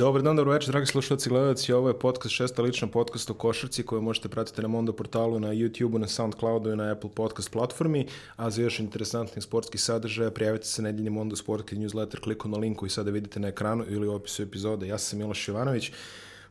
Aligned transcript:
Dobar 0.00 0.22
dan, 0.22 0.36
dobro 0.36 0.52
večer, 0.52 0.70
dragi 0.70 0.86
slušalci 0.86 1.28
i 1.28 1.30
gledalci. 1.30 1.72
Ovo 1.72 1.88
je 1.88 1.98
podcast, 1.98 2.34
šesta 2.34 2.62
lična 2.62 2.88
podcast 2.88 3.30
o 3.30 3.34
košarci 3.34 3.82
koju 3.82 4.02
možete 4.02 4.28
pratiti 4.28 4.62
na 4.62 4.68
Mondo 4.68 4.92
portalu, 4.92 5.40
na 5.40 5.48
YouTubeu, 5.48 5.98
na 5.98 6.08
Soundcloudu 6.08 6.72
i 6.72 6.76
na 6.76 6.92
Apple 6.92 7.10
podcast 7.14 7.50
platformi. 7.52 8.06
A 8.36 8.50
za 8.50 8.62
još 8.62 8.80
interesantnih 8.80 9.44
sportskih 9.44 9.80
sadržaja 9.80 10.30
prijavite 10.30 10.64
se 10.64 10.82
na 10.82 10.88
nedeljni 10.88 11.10
Mondo 11.10 11.36
Sportski 11.36 11.76
newsletter 11.76 12.20
kliku 12.20 12.48
na 12.48 12.58
link 12.58 12.78
koji 12.78 12.90
sada 12.90 13.10
vidite 13.10 13.40
na 13.40 13.48
ekranu 13.48 13.84
ili 13.88 14.08
u 14.08 14.14
opisu 14.14 14.42
epizode. 14.42 14.86
Ja 14.86 14.98
sam 14.98 15.18
Miloš 15.18 15.48
Jovanović. 15.48 15.92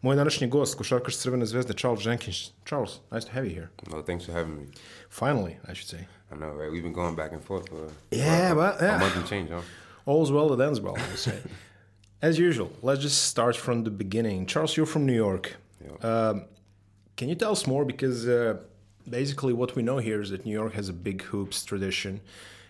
Moj 0.02 0.16
današnji 0.16 0.48
gost, 0.48 0.78
košarkaš 0.78 1.18
Crvene 1.18 1.46
zvezde, 1.46 1.74
Charles 1.74 2.06
Jenkins. 2.06 2.52
Charles, 2.66 2.92
nice 3.12 3.28
to 3.28 3.34
have 3.34 3.48
you 3.48 3.54
here. 3.56 3.68
No, 3.92 4.02
thanks 4.02 4.26
for 4.26 4.34
having 4.36 4.56
me. 4.60 4.66
Finally, 5.12 5.52
I 5.52 5.76
should 5.76 5.88
say. 5.90 6.00
I 6.32 6.36
know, 6.36 6.58
right? 6.60 6.72
We've 6.72 6.84
been 6.84 6.94
going 6.94 7.16
back 7.16 7.34
and 7.34 7.44
forth 7.44 7.70
for 7.70 7.90
Yeah, 8.12 8.52
a, 8.52 8.56
but- 8.56 8.82
yeah. 8.82 8.96
a 8.96 9.00
month 9.00 9.16
and 9.18 9.28
change, 9.30 9.50
huh? 9.50 9.62
All's 10.06 10.32
well 10.32 10.58
that 10.58 10.68
ends 10.68 10.82
well, 10.82 10.94
I 10.98 11.02
would 11.10 11.20
say. 11.20 11.42
As 12.22 12.38
usual, 12.38 12.72
let's 12.82 13.02
just 13.02 13.24
start 13.24 13.56
from 13.56 13.84
the 13.86 13.92
beginning. 13.92 14.46
Charles, 14.46 14.76
you're 14.76 14.86
from 14.86 15.06
New 15.06 15.16
York. 15.16 15.56
Um, 16.02 16.46
can 17.16 17.30
you 17.30 17.36
tell 17.36 17.52
us 17.52 17.66
more? 17.66 17.86
Because 17.86 18.28
uh, 18.28 18.58
basically, 19.10 19.54
what 19.54 19.76
we 19.76 19.84
know 19.84 20.00
here 20.00 20.22
is 20.22 20.32
that 20.32 20.46
New 20.46 20.52
York 20.52 20.74
has 20.74 20.90
a 20.90 20.94
big 20.94 21.22
hoops 21.22 21.64
tradition, 21.64 22.20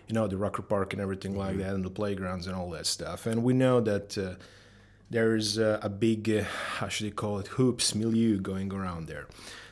you 0.06 0.14
know, 0.14 0.28
the 0.28 0.36
Rucker 0.36 0.62
Park 0.62 0.92
and 0.92 1.02
everything 1.02 1.36
like 1.36 1.56
that, 1.58 1.74
and 1.74 1.84
the 1.84 1.90
playgrounds 1.90 2.46
and 2.46 2.54
all 2.54 2.70
that 2.70 2.86
stuff. 2.86 3.26
And 3.26 3.42
we 3.42 3.52
know 3.52 3.80
that 3.80 4.16
uh, 4.16 4.34
there's 5.10 5.58
uh, 5.58 5.80
a 5.82 5.88
big, 5.88 6.30
uh, 6.30 6.44
how 6.78 6.88
should 6.88 7.06
you 7.06 7.12
call 7.12 7.40
it, 7.40 7.48
hoops 7.48 7.94
milieu 7.94 8.38
going 8.38 8.72
around 8.72 9.08
there. 9.08 9.26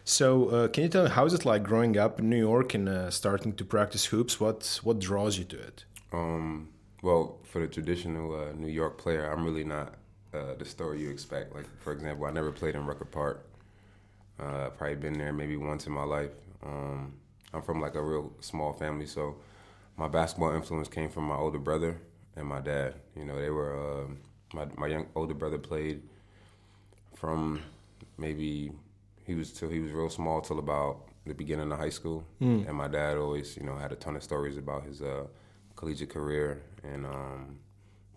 So, 0.05 0.49
uh, 0.49 0.69
can 0.69 0.83
you 0.85 0.89
tell 0.89 1.05
me 1.05 1.11
how 1.11 1.25
is 1.25 1.35
it 1.35 1.45
like 1.45 1.63
growing 1.63 1.97
up 1.97 2.19
in 2.19 2.29
New 2.29 2.39
York 2.39 2.75
and 2.75 2.89
uh, 2.89 3.11
starting 3.11 3.53
to 3.53 3.65
practice 3.65 4.07
hoops? 4.07 4.41
What 4.41 4.81
what 4.83 4.99
draws 4.99 5.39
you 5.39 5.45
to 5.45 5.59
it? 5.59 5.85
Um, 6.13 6.71
well, 7.03 7.39
for 7.45 7.61
the 7.61 7.67
traditional 7.67 8.35
uh, 8.35 8.53
New 8.53 8.69
York 8.69 8.99
player, 8.99 9.31
I'm 9.31 9.45
really 9.45 9.65
not 9.65 9.95
uh, 10.35 10.55
the 10.59 10.65
story 10.65 11.01
you 11.01 11.11
expect. 11.11 11.55
Like, 11.55 11.67
for 11.81 11.93
example, 11.93 12.27
I 12.27 12.31
never 12.31 12.53
played 12.53 12.75
in 12.75 12.87
Rucker 12.87 13.05
Park. 13.05 13.49
Uh, 14.41 14.67
I've 14.67 14.77
probably 14.77 14.97
been 14.97 15.19
there 15.19 15.33
maybe 15.33 15.57
once 15.57 15.87
in 15.87 15.93
my 15.93 16.05
life. 16.05 16.31
Um, 16.65 17.15
I'm 17.53 17.63
from 17.63 17.81
like 17.81 17.95
a 17.95 18.03
real 18.03 18.33
small 18.41 18.73
family, 18.73 19.07
so 19.07 19.37
my 19.97 20.09
basketball 20.09 20.55
influence 20.55 20.89
came 20.89 21.09
from 21.09 21.25
my 21.25 21.37
older 21.37 21.59
brother 21.59 21.97
and 22.37 22.47
my 22.47 22.61
dad. 22.61 22.95
You 23.17 23.25
know, 23.25 23.41
they 23.41 23.51
were 23.51 24.03
um 24.03 24.19
my 24.53 24.67
my 24.77 24.87
young 24.87 25.07
older 25.15 25.35
brother 25.35 25.59
played 25.59 26.03
from 27.15 27.61
maybe 28.17 28.73
he 29.25 29.35
was 29.35 29.53
till 29.53 29.69
he 29.69 29.81
was 29.81 29.93
real 29.93 30.11
small 30.11 30.41
till 30.41 30.59
about 30.59 31.07
the 31.27 31.35
beginning 31.35 31.71
of 31.73 31.79
high 31.79 31.89
school, 31.91 32.25
and 32.69 32.77
my 32.77 32.89
dad 32.89 33.17
always 33.17 33.57
you 33.57 33.65
know 33.65 33.77
had 33.77 33.93
a 33.93 33.97
ton 33.97 34.15
of 34.17 34.23
stories 34.23 34.57
about 34.57 34.85
his 34.85 35.03
uh, 35.03 35.25
collegiate 35.75 36.11
career 36.11 36.63
and 36.85 37.07
um, 37.07 37.59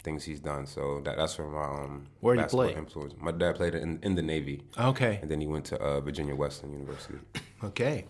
things 0.04 0.24
he's 0.24 0.40
done. 0.40 0.66
So 0.66 1.02
that 1.06 1.18
that's 1.18 1.38
where 1.38 1.48
my 1.48 1.64
um, 1.64 2.08
Where 2.20 2.36
did 2.36 2.44
he 2.46 2.50
play? 2.50 2.76
influence. 2.76 3.14
My 3.20 3.32
dad 3.32 3.56
played 3.56 3.76
in 3.76 4.00
in 4.04 4.16
the 4.16 4.22
Navy, 4.22 4.64
Okay. 4.78 5.20
and 5.22 5.30
then 5.32 5.40
he 5.42 5.48
went 5.48 5.66
to 5.66 5.78
uh, 5.80 6.00
Virginia 6.02 6.36
Wesleyan 6.36 6.74
University. 6.80 7.20
Okay. 7.64 8.06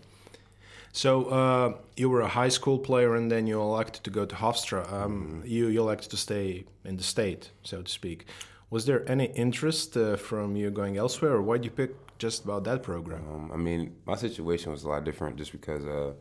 So 0.94 1.26
uh, 1.26 1.78
you 1.96 2.10
were 2.10 2.22
a 2.22 2.28
high 2.28 2.50
school 2.50 2.78
player, 2.80 3.16
and 3.16 3.32
then 3.32 3.48
you 3.48 3.62
elected 3.62 4.04
to 4.04 4.10
go 4.10 4.26
to 4.26 4.36
Hofstra. 4.36 4.92
Um, 4.92 5.42
You 5.46 5.68
you 5.68 5.82
elected 5.82 6.10
to 6.12 6.18
stay 6.18 6.66
in 6.86 6.98
the 6.98 7.04
state, 7.04 7.52
so 7.64 7.82
to 7.82 7.90
speak. 7.92 8.26
Was 8.70 8.86
there 8.86 9.02
any 9.12 9.26
interest 9.36 9.96
uh, 9.98 10.16
from 10.16 10.56
you 10.56 10.70
going 10.72 10.98
elsewhere, 10.98 11.34
or 11.34 11.42
why 11.42 11.58
did 11.58 11.66
you 11.66 11.72
pick 11.72 11.92
just 12.20 12.44
about 12.46 12.64
that 12.64 12.82
program? 12.84 13.22
Um, 13.34 13.52
I 13.54 13.58
mean, 13.58 13.96
my 14.06 14.16
situation 14.16 14.72
was 14.72 14.84
a 14.84 14.90
lot 14.90 15.04
different 15.04 15.36
just 15.38 15.52
because, 15.52 15.86
uh, 15.86 16.14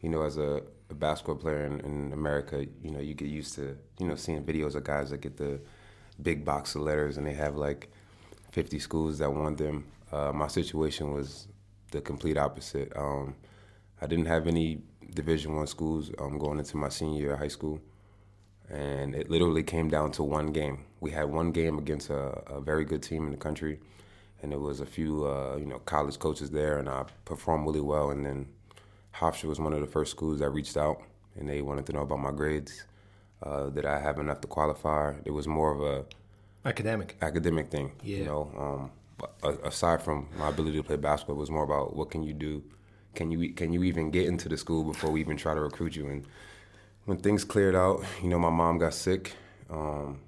you 0.00 0.08
know, 0.08 0.22
as 0.22 0.36
a, 0.36 0.62
a 0.90 0.94
basketball 0.94 1.36
player 1.36 1.66
in, 1.66 1.80
in 1.80 2.12
America, 2.12 2.64
you 2.82 2.90
know, 2.90 3.00
you 3.00 3.14
get 3.14 3.28
used 3.28 3.54
to, 3.54 3.76
you 3.98 4.06
know, 4.06 4.14
seeing 4.14 4.42
videos 4.44 4.74
of 4.74 4.84
guys 4.84 5.10
that 5.10 5.20
get 5.20 5.36
the 5.36 5.60
big 6.22 6.44
box 6.44 6.74
of 6.74 6.82
letters 6.82 7.16
and 7.16 7.26
they 7.26 7.34
have 7.34 7.56
like 7.56 7.90
50 8.52 8.78
schools 8.78 9.18
that 9.18 9.32
want 9.32 9.58
them. 9.58 9.86
Uh, 10.10 10.32
my 10.32 10.48
situation 10.48 11.12
was 11.12 11.48
the 11.90 12.00
complete 12.00 12.36
opposite. 12.38 12.92
Um, 12.96 13.34
I 14.00 14.06
didn't 14.06 14.26
have 14.26 14.46
any 14.46 14.82
Division 15.14 15.56
One 15.56 15.66
schools 15.66 16.10
um, 16.18 16.38
going 16.38 16.58
into 16.58 16.76
my 16.76 16.88
senior 16.88 17.20
year 17.20 17.32
of 17.32 17.38
high 17.38 17.48
school, 17.48 17.80
and 18.70 19.14
it 19.14 19.30
literally 19.30 19.62
came 19.62 19.88
down 19.88 20.12
to 20.12 20.22
one 20.22 20.48
game. 20.48 20.84
We 21.00 21.10
had 21.10 21.24
one 21.24 21.50
game 21.50 21.78
against 21.78 22.10
a, 22.10 22.42
a 22.46 22.60
very 22.60 22.84
good 22.84 23.02
team 23.02 23.24
in 23.24 23.32
the 23.32 23.38
country, 23.38 23.80
and 24.42 24.52
there 24.52 24.58
was 24.58 24.80
a 24.80 24.86
few 24.86 25.26
uh, 25.26 25.56
you 25.56 25.66
know 25.66 25.78
college 25.80 26.18
coaches 26.18 26.50
there, 26.50 26.78
and 26.78 26.88
I 26.88 27.04
performed 27.24 27.66
really 27.66 27.80
well. 27.80 28.10
And 28.10 28.24
then 28.24 28.48
Hofstra 29.18 29.44
was 29.44 29.58
one 29.60 29.72
of 29.72 29.80
the 29.80 29.86
first 29.86 30.10
schools 30.10 30.38
that 30.40 30.50
reached 30.50 30.76
out, 30.76 31.02
and 31.36 31.48
they 31.48 31.60
wanted 31.62 31.86
to 31.86 31.92
know 31.92 32.02
about 32.02 32.20
my 32.20 32.30
grades. 32.30 32.84
Uh, 33.42 33.66
did 33.70 33.84
I 33.86 33.98
have 34.00 34.18
enough 34.18 34.40
to 34.42 34.48
qualify? 34.48 35.14
It 35.24 35.30
was 35.30 35.46
more 35.46 35.72
of 35.72 35.80
a 35.82 36.04
Academic. 36.68 37.16
academic 37.22 37.68
thing. 37.70 37.92
Yeah. 38.02 38.18
You 38.18 38.24
know, 38.24 38.90
um, 39.42 39.50
aside 39.64 40.02
from 40.02 40.28
my 40.38 40.48
ability 40.48 40.76
to 40.76 40.82
play 40.82 40.96
basketball, 40.96 41.36
it 41.36 41.40
was 41.40 41.50
more 41.50 41.62
about 41.64 41.94
what 41.96 42.10
can 42.10 42.22
you 42.22 42.32
do? 42.34 42.62
Can 43.14 43.30
you 43.30 43.52
can 43.54 43.72
you 43.72 43.82
even 43.84 44.10
get 44.10 44.26
into 44.26 44.48
the 44.48 44.56
school 44.56 44.84
before 44.84 45.10
we 45.10 45.20
even 45.20 45.36
try 45.36 45.54
to 45.54 45.60
recruit 45.60 45.96
you? 45.96 46.06
And 46.08 46.26
when 47.06 47.18
things 47.18 47.44
cleared 47.44 47.74
out, 47.74 48.04
you 48.22 48.28
know, 48.28 48.38
my 48.38 48.50
mom 48.50 48.78
got 48.78 48.94
sick, 48.94 49.32
um, 49.70 50.20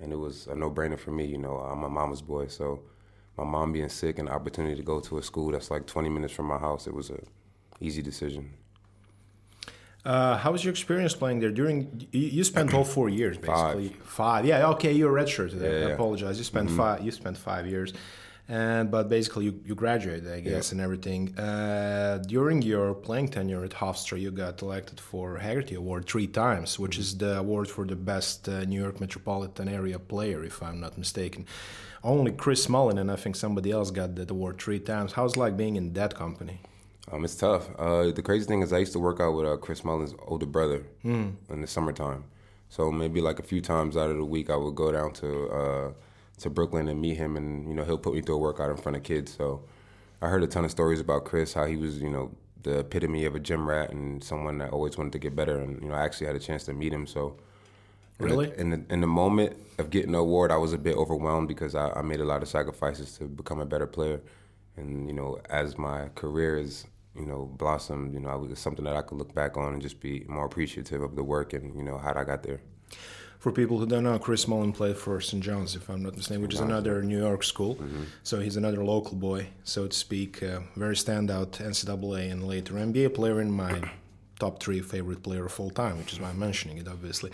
and 0.00 0.12
it 0.12 0.16
was 0.16 0.46
a 0.48 0.54
no 0.54 0.70
brainer 0.70 0.98
for 0.98 1.10
me. 1.12 1.24
You 1.24 1.38
know, 1.38 1.56
I'm 1.58 1.82
a 1.84 1.88
mama's 1.88 2.20
boy, 2.22 2.48
so 2.48 2.80
my 3.38 3.44
mom 3.44 3.72
being 3.72 3.88
sick 3.88 4.18
and 4.18 4.28
the 4.28 4.32
opportunity 4.32 4.76
to 4.76 4.82
go 4.82 5.00
to 5.00 5.18
a 5.18 5.22
school 5.22 5.52
that's 5.52 5.70
like 5.70 5.86
20 5.86 6.08
minutes 6.08 6.32
from 6.34 6.46
my 6.46 6.58
house, 6.58 6.86
it 6.86 6.94
was 6.94 7.10
a 7.10 7.20
easy 7.80 8.02
decision. 8.02 8.50
Uh, 10.04 10.36
how 10.38 10.52
was 10.52 10.62
your 10.64 10.70
experience 10.70 11.14
playing 11.14 11.40
there? 11.40 11.50
During 11.50 12.06
you, 12.12 12.20
you 12.38 12.44
spent 12.44 12.72
all 12.72 12.84
four 12.84 13.08
years, 13.08 13.38
basically 13.38 13.88
five. 14.04 14.46
Yeah, 14.46 14.68
okay, 14.70 14.92
you're 14.92 15.16
a 15.18 15.22
redshirt. 15.24 15.52
I 15.52 15.56
Yeah, 15.64 15.70
Mm-hmm. 15.72 15.92
apologize. 15.94 16.38
You 16.38 16.44
spent 16.44 16.70
five. 16.70 17.02
You 17.04 17.10
spent 17.10 17.36
five 17.36 17.66
years, 17.66 17.92
and 18.48 18.88
but 18.88 19.08
basically 19.08 19.46
you, 19.46 19.60
you 19.66 19.74
graduated, 19.74 20.30
I 20.32 20.38
guess, 20.40 20.70
and 20.70 20.80
everything. 20.80 21.36
Uh, 21.36 22.18
during 22.18 22.62
your 22.62 22.94
playing 22.94 23.28
tenure 23.30 23.64
at 23.64 23.72
Hofstra, 23.72 24.20
you 24.20 24.30
got 24.30 24.62
elected 24.62 25.00
for 25.00 25.38
Haggerty 25.38 25.74
Award 25.74 26.06
three 26.06 26.28
times, 26.28 26.78
which 26.78 26.98
is 26.98 27.18
the 27.18 27.38
award 27.38 27.66
for 27.68 27.84
the 27.84 27.96
best 27.96 28.48
uh, 28.48 28.64
New 28.64 28.80
York 28.80 29.00
metropolitan 29.00 29.68
area 29.68 29.98
player, 29.98 30.44
if 30.44 30.62
I'm 30.62 30.78
not 30.78 30.96
mistaken. 30.96 31.46
Only 32.04 32.30
Chris 32.30 32.68
Mullin 32.68 32.98
and 32.98 33.10
I 33.10 33.16
think 33.16 33.34
somebody 33.34 33.72
else 33.72 33.90
got 33.90 34.14
that 34.14 34.30
award 34.30 34.60
three 34.62 34.78
times. 34.78 35.14
How's 35.14 35.32
it 35.32 35.40
like 35.40 35.56
being 35.56 35.74
in 35.74 35.94
that 35.94 36.14
company? 36.14 36.60
Um, 37.12 37.24
it's 37.24 37.36
tough. 37.36 37.68
Uh, 37.78 38.10
the 38.10 38.22
crazy 38.22 38.46
thing 38.46 38.62
is, 38.62 38.72
I 38.72 38.78
used 38.78 38.92
to 38.92 38.98
work 38.98 39.20
out 39.20 39.32
with 39.32 39.46
uh, 39.46 39.56
Chris 39.58 39.84
Mullin's 39.84 40.14
older 40.26 40.46
brother 40.46 40.84
Hmm. 41.02 41.30
in 41.50 41.60
the 41.60 41.66
summertime. 41.66 42.24
So 42.68 42.90
maybe 42.90 43.20
like 43.20 43.38
a 43.38 43.44
few 43.44 43.60
times 43.60 43.96
out 43.96 44.10
of 44.10 44.16
the 44.16 44.24
week, 44.24 44.50
I 44.50 44.56
would 44.56 44.74
go 44.74 44.90
down 44.90 45.12
to 45.14 45.48
uh, 45.48 45.92
to 46.38 46.50
Brooklyn 46.50 46.88
and 46.88 47.00
meet 47.00 47.16
him, 47.16 47.36
and 47.36 47.68
you 47.68 47.74
know 47.74 47.84
he'll 47.84 47.96
put 47.96 48.12
me 48.14 48.20
through 48.22 48.34
a 48.34 48.38
workout 48.38 48.70
in 48.70 48.76
front 48.76 48.96
of 48.96 49.04
kids. 49.04 49.32
So 49.34 49.62
I 50.20 50.28
heard 50.28 50.42
a 50.42 50.46
ton 50.48 50.64
of 50.64 50.70
stories 50.72 50.98
about 51.00 51.24
Chris, 51.24 51.54
how 51.54 51.64
he 51.64 51.76
was, 51.76 52.02
you 52.02 52.10
know, 52.10 52.32
the 52.64 52.80
epitome 52.80 53.24
of 53.24 53.36
a 53.36 53.38
gym 53.38 53.68
rat 53.68 53.90
and 53.90 54.22
someone 54.22 54.58
that 54.58 54.72
always 54.72 54.98
wanted 54.98 55.12
to 55.12 55.18
get 55.20 55.36
better. 55.36 55.58
And 55.60 55.80
you 55.80 55.88
know, 55.88 55.94
I 55.94 56.04
actually 56.04 56.26
had 56.26 56.34
a 56.36 56.40
chance 56.40 56.64
to 56.64 56.72
meet 56.72 56.92
him. 56.92 57.06
So 57.06 57.36
in 58.18 58.26
the- 58.28 58.34
Really? 58.34 58.58
in 58.58 58.70
the, 58.70 58.82
in 58.90 59.00
the 59.00 59.06
moment 59.06 59.56
of 59.78 59.90
getting 59.90 60.10
the 60.12 60.18
award, 60.18 60.50
I 60.50 60.56
was 60.56 60.72
a 60.72 60.78
bit 60.78 60.96
overwhelmed 60.96 61.46
because 61.46 61.76
I, 61.76 61.90
I 61.90 62.02
made 62.02 62.20
a 62.20 62.24
lot 62.24 62.42
of 62.42 62.48
sacrifices 62.48 63.16
to 63.18 63.24
become 63.26 63.60
a 63.60 63.66
better 63.66 63.86
player. 63.86 64.20
And 64.76 65.06
you 65.06 65.14
know, 65.14 65.38
as 65.48 65.78
my 65.78 66.08
career 66.16 66.58
is 66.58 66.84
you 67.18 67.26
know 67.26 67.50
blossomed, 67.56 68.14
you 68.14 68.20
know, 68.20 68.28
I 68.28 68.34
was 68.34 68.58
something 68.58 68.84
that 68.84 68.96
I 68.96 69.02
could 69.02 69.18
look 69.18 69.34
back 69.34 69.56
on 69.56 69.74
and 69.74 69.82
just 69.82 70.00
be 70.00 70.24
more 70.28 70.46
appreciative 70.46 71.02
of 71.02 71.16
the 71.16 71.22
work 71.22 71.52
and 71.52 71.76
you 71.76 71.82
know 71.82 71.98
how 71.98 72.14
I 72.14 72.24
got 72.24 72.42
there. 72.42 72.60
For 73.38 73.52
people 73.52 73.78
who 73.78 73.86
don't 73.86 74.04
know, 74.04 74.18
Chris 74.18 74.48
Mullin 74.48 74.72
played 74.72 74.96
for 74.96 75.20
St. 75.20 75.42
John's, 75.42 75.76
if 75.76 75.88
I'm 75.88 76.02
not 76.02 76.16
mistaken, 76.16 76.42
which 76.42 76.54
is 76.54 76.60
another 76.60 77.02
New 77.02 77.18
York 77.18 77.44
school. 77.44 77.78
So 78.22 78.40
he's 78.40 78.56
another 78.56 78.82
local 78.82 79.14
boy, 79.14 79.48
so 79.62 79.86
to 79.86 79.96
speak. 79.96 80.42
Uh, 80.42 80.60
very 80.74 80.96
standout 80.96 81.50
NCAA 81.58 82.32
and 82.32 82.48
later 82.48 82.74
NBA 82.74 83.14
player 83.14 83.40
in 83.40 83.50
my 83.50 83.82
top 84.40 84.58
three 84.60 84.80
favorite 84.80 85.22
player 85.22 85.46
of 85.46 85.60
all 85.60 85.70
time, 85.70 85.98
which 85.98 86.12
is 86.12 86.18
why 86.18 86.30
I'm 86.30 86.38
mentioning 86.38 86.78
it, 86.78 86.88
obviously. 86.88 87.30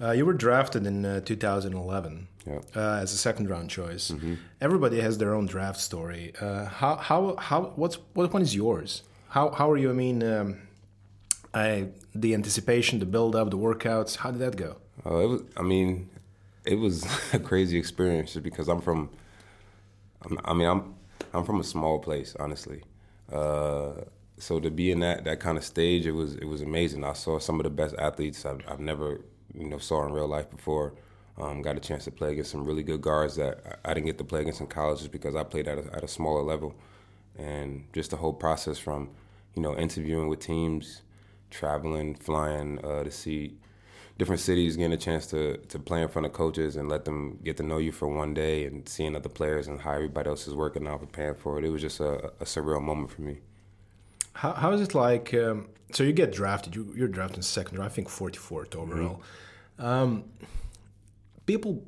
Uh, 0.00 0.10
you 0.12 0.26
were 0.26 0.34
drafted 0.34 0.86
in 0.86 1.04
uh, 1.04 1.20
2011 1.20 2.28
Yeah. 2.46 2.60
uh, 2.74 2.80
as 3.02 3.12
a 3.12 3.16
second 3.16 3.48
round 3.48 3.70
choice. 3.70 4.12
Everybody 4.60 5.00
has 5.00 5.18
their 5.18 5.34
own 5.34 5.46
draft 5.46 5.80
story. 5.80 6.32
Uh, 6.40 6.66
how, 6.66 6.96
how, 6.96 7.36
how, 7.36 7.72
what's, 7.76 7.96
what 8.14 8.32
one 8.32 8.42
is 8.42 8.54
yours? 8.54 9.02
How, 9.30 9.50
how 9.50 9.70
are 9.70 9.76
you? 9.78 9.90
I 9.90 9.94
mean, 9.94 10.22
um, 10.22 10.58
I, 11.54 11.88
the 12.14 12.34
anticipation, 12.34 12.98
the 12.98 13.06
build 13.06 13.34
up, 13.34 13.50
the 13.50 13.58
workouts, 13.58 14.16
how 14.16 14.30
did 14.30 14.40
that 14.40 14.56
go? 14.56 14.76
Uh, 15.04 15.16
it 15.18 15.26
was, 15.26 15.42
I 15.56 15.62
mean, 15.62 16.10
it 16.64 16.74
was 16.76 17.06
a 17.32 17.38
crazy 17.38 17.78
experience 17.78 18.32
just 18.34 18.42
because 18.44 18.68
I'm 18.68 18.80
from. 18.82 19.08
I'm, 20.22 20.38
I 20.44 20.52
mean, 20.54 20.68
I'm 20.68 20.94
I'm 21.32 21.44
from 21.44 21.60
a 21.60 21.64
small 21.64 21.98
place, 21.98 22.34
honestly. 22.40 22.82
Uh, 23.32 23.92
so 24.38 24.58
to 24.60 24.70
be 24.70 24.90
in 24.90 25.00
that 25.00 25.24
that 25.24 25.38
kind 25.40 25.56
of 25.58 25.64
stage, 25.64 26.06
it 26.06 26.12
was 26.12 26.34
it 26.34 26.46
was 26.46 26.60
amazing. 26.62 27.04
I 27.04 27.12
saw 27.12 27.38
some 27.38 27.60
of 27.60 27.64
the 27.64 27.70
best 27.70 27.94
athletes 27.98 28.44
I've, 28.44 28.60
I've 28.66 28.80
never 28.80 29.20
you 29.56 29.68
know 29.68 29.78
saw 29.78 30.04
in 30.06 30.12
real 30.12 30.28
life 30.28 30.50
before. 30.50 30.94
Um, 31.38 31.60
got 31.60 31.76
a 31.76 31.80
chance 31.80 32.04
to 32.04 32.10
play 32.10 32.32
against 32.32 32.50
some 32.50 32.64
really 32.64 32.82
good 32.82 33.02
guards 33.02 33.36
that 33.36 33.80
I 33.84 33.90
I 33.90 33.94
didn't 33.94 34.06
get 34.06 34.18
to 34.18 34.24
play 34.24 34.40
against 34.40 34.60
in 34.60 34.66
college 34.66 35.00
just 35.00 35.12
because 35.12 35.36
I 35.36 35.42
played 35.42 35.68
at 35.68 35.78
a, 35.78 35.94
at 35.94 36.04
a 36.04 36.08
smaller 36.08 36.42
level, 36.42 36.74
and 37.38 37.84
just 37.92 38.10
the 38.10 38.16
whole 38.16 38.32
process 38.32 38.78
from 38.78 39.10
you 39.54 39.62
know 39.62 39.76
interviewing 39.76 40.28
with 40.28 40.40
teams, 40.40 41.02
traveling, 41.50 42.14
flying 42.14 42.84
uh, 42.84 43.04
to 43.04 43.10
see 43.10 43.58
different 44.18 44.40
cities, 44.40 44.76
getting 44.76 44.92
a 44.92 44.96
chance 44.96 45.26
to 45.28 45.58
to 45.58 45.78
play 45.78 46.02
in 46.02 46.08
front 46.08 46.26
of 46.26 46.32
coaches 46.32 46.76
and 46.76 46.88
let 46.88 47.04
them 47.04 47.38
get 47.44 47.56
to 47.58 47.62
know 47.62 47.78
you 47.78 47.92
for 47.92 48.08
one 48.08 48.32
day, 48.34 48.64
and 48.64 48.88
seeing 48.88 49.14
other 49.14 49.28
players 49.28 49.68
and 49.68 49.80
how 49.80 49.92
everybody 49.92 50.28
else 50.28 50.46
is 50.48 50.54
working 50.54 50.86
out, 50.86 51.00
preparing 51.00 51.34
for 51.34 51.58
it. 51.58 51.64
It 51.64 51.70
was 51.70 51.82
just 51.82 52.00
a, 52.00 52.26
a 52.40 52.44
surreal 52.44 52.82
moment 52.82 53.10
for 53.10 53.22
me. 53.22 53.38
How, 54.32 54.52
how 54.52 54.72
is 54.72 54.80
it 54.80 54.94
like? 54.94 55.32
Um, 55.34 55.68
so 55.92 56.02
you 56.02 56.12
get 56.12 56.32
drafted. 56.32 56.74
You, 56.74 56.92
you're 56.96 57.08
drafted 57.08 57.38
in 57.38 57.42
second 57.42 57.78
round. 57.78 57.90
I 57.90 57.94
think 57.94 58.08
44th 58.08 58.74
overall. 58.74 59.14
Mm-hmm. 59.14 59.22
Um, 59.78 60.24
people 61.46 61.82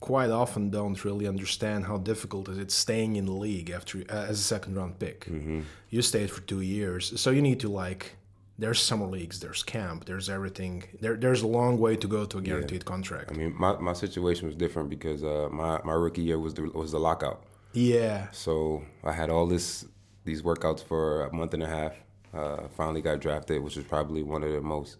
quite 0.00 0.30
often 0.30 0.70
don't 0.70 1.02
really 1.04 1.26
understand 1.26 1.86
how 1.86 1.96
difficult 1.96 2.48
it 2.48 2.58
is 2.58 2.74
staying 2.74 3.16
in 3.16 3.24
the 3.24 3.32
league 3.32 3.70
after 3.70 4.00
uh, 4.10 4.26
as 4.30 4.38
a 4.38 4.42
second 4.42 4.76
round 4.76 4.98
pick. 4.98 5.26
Mm-hmm. 5.26 5.60
You 5.90 6.02
stayed 6.02 6.30
for 6.30 6.42
two 6.42 6.60
years, 6.60 7.18
so 7.20 7.30
you 7.30 7.42
need 7.42 7.60
to 7.60 7.68
like 7.68 8.16
there's 8.58 8.80
summer 8.80 9.06
leagues, 9.06 9.40
there's 9.40 9.62
camp, 9.62 10.04
there's 10.04 10.30
everything. 10.30 10.84
There, 11.00 11.16
there's 11.16 11.42
a 11.42 11.46
long 11.46 11.78
way 11.78 11.96
to 11.96 12.06
go 12.06 12.24
to 12.24 12.38
a 12.38 12.40
guaranteed 12.40 12.82
yeah. 12.82 12.92
contract. 12.92 13.32
I 13.32 13.34
mean, 13.34 13.54
my, 13.58 13.76
my 13.78 13.92
situation 13.92 14.46
was 14.46 14.54
different 14.54 14.90
because 14.90 15.24
uh, 15.24 15.48
my, 15.50 15.80
my 15.84 15.94
rookie 15.94 16.22
year 16.22 16.38
was 16.38 16.54
the, 16.54 16.62
was 16.62 16.92
the 16.92 17.00
lockout. 17.00 17.42
Yeah. 17.72 18.28
So 18.30 18.84
I 19.02 19.12
had 19.12 19.30
all 19.30 19.46
this 19.46 19.86
these 20.24 20.42
workouts 20.42 20.82
for 20.82 21.26
a 21.26 21.34
month 21.34 21.54
and 21.54 21.62
a 21.62 21.66
half. 21.66 21.94
Uh, 22.32 22.68
finally 22.76 23.00
got 23.00 23.20
drafted, 23.20 23.62
which 23.62 23.76
was 23.76 23.84
probably 23.84 24.22
one 24.22 24.42
of 24.42 24.52
the 24.52 24.60
most 24.60 24.96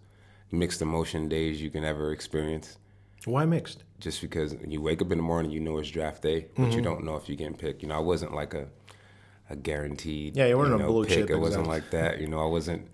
mixed 0.51 0.81
emotion 0.81 1.27
days 1.27 1.61
you 1.61 1.69
can 1.69 1.83
ever 1.83 2.11
experience. 2.11 2.77
Why 3.25 3.45
mixed? 3.45 3.83
Just 3.99 4.21
because 4.21 4.55
you 4.67 4.81
wake 4.81 5.01
up 5.01 5.11
in 5.11 5.17
the 5.17 5.23
morning, 5.23 5.51
you 5.51 5.59
know 5.59 5.77
it's 5.77 5.89
draft 5.89 6.21
day, 6.21 6.47
but 6.55 6.63
mm-hmm. 6.63 6.71
you 6.71 6.81
don't 6.81 7.03
know 7.03 7.15
if 7.15 7.27
you're 7.27 7.37
getting 7.37 7.55
picked. 7.55 7.81
You 7.81 7.89
know, 7.89 7.95
I 7.95 7.99
wasn't 7.99 8.33
like 8.33 8.53
a 8.53 8.67
a 9.49 9.55
guaranteed. 9.55 10.35
Yeah, 10.35 10.47
you 10.47 10.57
weren't 10.57 10.71
you 10.71 10.79
know, 10.79 10.85
a 10.85 10.87
blue 10.87 11.05
pick. 11.05 11.17
chip. 11.17 11.29
It 11.29 11.37
wasn't 11.37 11.67
like 11.67 11.91
that. 11.91 12.19
You 12.19 12.27
know, 12.27 12.39
I 12.39 12.47
wasn't 12.47 12.87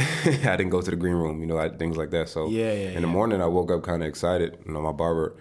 I 0.24 0.56
didn't 0.56 0.70
go 0.70 0.80
to 0.80 0.90
the 0.90 0.96
green 0.96 1.14
room, 1.14 1.40
you 1.40 1.46
know, 1.46 1.68
things 1.78 1.96
like 1.96 2.10
that. 2.10 2.28
So 2.28 2.48
yeah, 2.48 2.72
yeah 2.72 2.72
in 2.72 2.94
yeah. 2.94 3.00
the 3.00 3.06
morning, 3.06 3.42
I 3.42 3.46
woke 3.46 3.70
up 3.70 3.82
kind 3.82 4.02
of 4.02 4.08
excited. 4.08 4.58
You 4.66 4.72
know, 4.72 4.80
my 4.80 4.92
barber, 4.92 5.36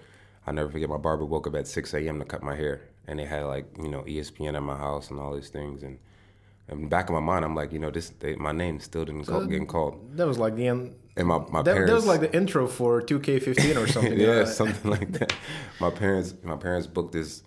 I 0.46 0.52
never 0.52 0.70
forget, 0.70 0.90
my 0.90 0.98
barber 0.98 1.26
woke 1.26 1.48
up 1.48 1.56
at 1.56 1.68
6 1.68 1.94
a.m. 1.94 2.20
to 2.20 2.26
cut 2.26 2.44
my 2.44 2.56
hair. 2.56 2.82
And 3.08 3.20
they 3.20 3.26
had 3.26 3.44
like, 3.44 3.66
you 3.78 3.88
know, 3.88 4.02
ESPN 4.02 4.56
at 4.56 4.64
my 4.64 4.76
house 4.76 5.10
and 5.10 5.20
all 5.20 5.34
these 5.34 5.50
things. 5.50 5.84
And 5.84 6.00
in 6.72 6.82
the 6.84 6.88
back 6.88 7.10
of 7.10 7.14
my 7.14 7.20
mind, 7.20 7.46
I'm 7.46 7.56
like, 7.56 7.72
you 7.72 7.80
know, 7.80 7.92
this 7.92 8.10
they, 8.20 8.36
my 8.36 8.52
name 8.52 8.80
still 8.80 9.06
didn't 9.06 9.26
so 9.26 9.34
call, 9.34 9.46
getting 9.46 9.68
called. 9.68 10.18
That 10.18 10.28
was 10.28 10.38
like 10.38 10.56
the 10.56 10.68
end. 10.68 10.96
And 11.18 11.28
my, 11.28 11.40
my 11.50 11.62
that, 11.62 11.74
parents. 11.74 11.90
That 11.90 11.96
was 11.96 12.06
like 12.06 12.22
the 12.22 12.34
intro 12.36 12.68
for 12.68 13.02
2K15 13.02 13.76
or 13.76 13.88
something. 13.92 14.20
yeah, 14.20 14.46
something 14.46 14.90
like 14.90 15.12
that. 15.14 15.34
My 15.80 15.90
parents, 15.90 16.34
my 16.44 16.56
parents 16.56 16.88
booked 16.88 17.14
this, 17.14 17.44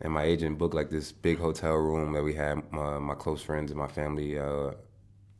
and 0.00 0.12
my 0.12 0.24
agent 0.24 0.58
booked 0.58 0.74
like 0.74 0.90
this 0.90 1.12
big 1.12 1.38
hotel 1.38 1.74
room 1.74 2.12
that 2.12 2.22
we 2.22 2.34
had 2.34 2.62
my, 2.72 2.98
my 2.98 3.14
close 3.14 3.42
friends 3.42 3.70
and 3.70 3.78
my 3.78 3.88
family 3.88 4.38
uh, 4.38 4.72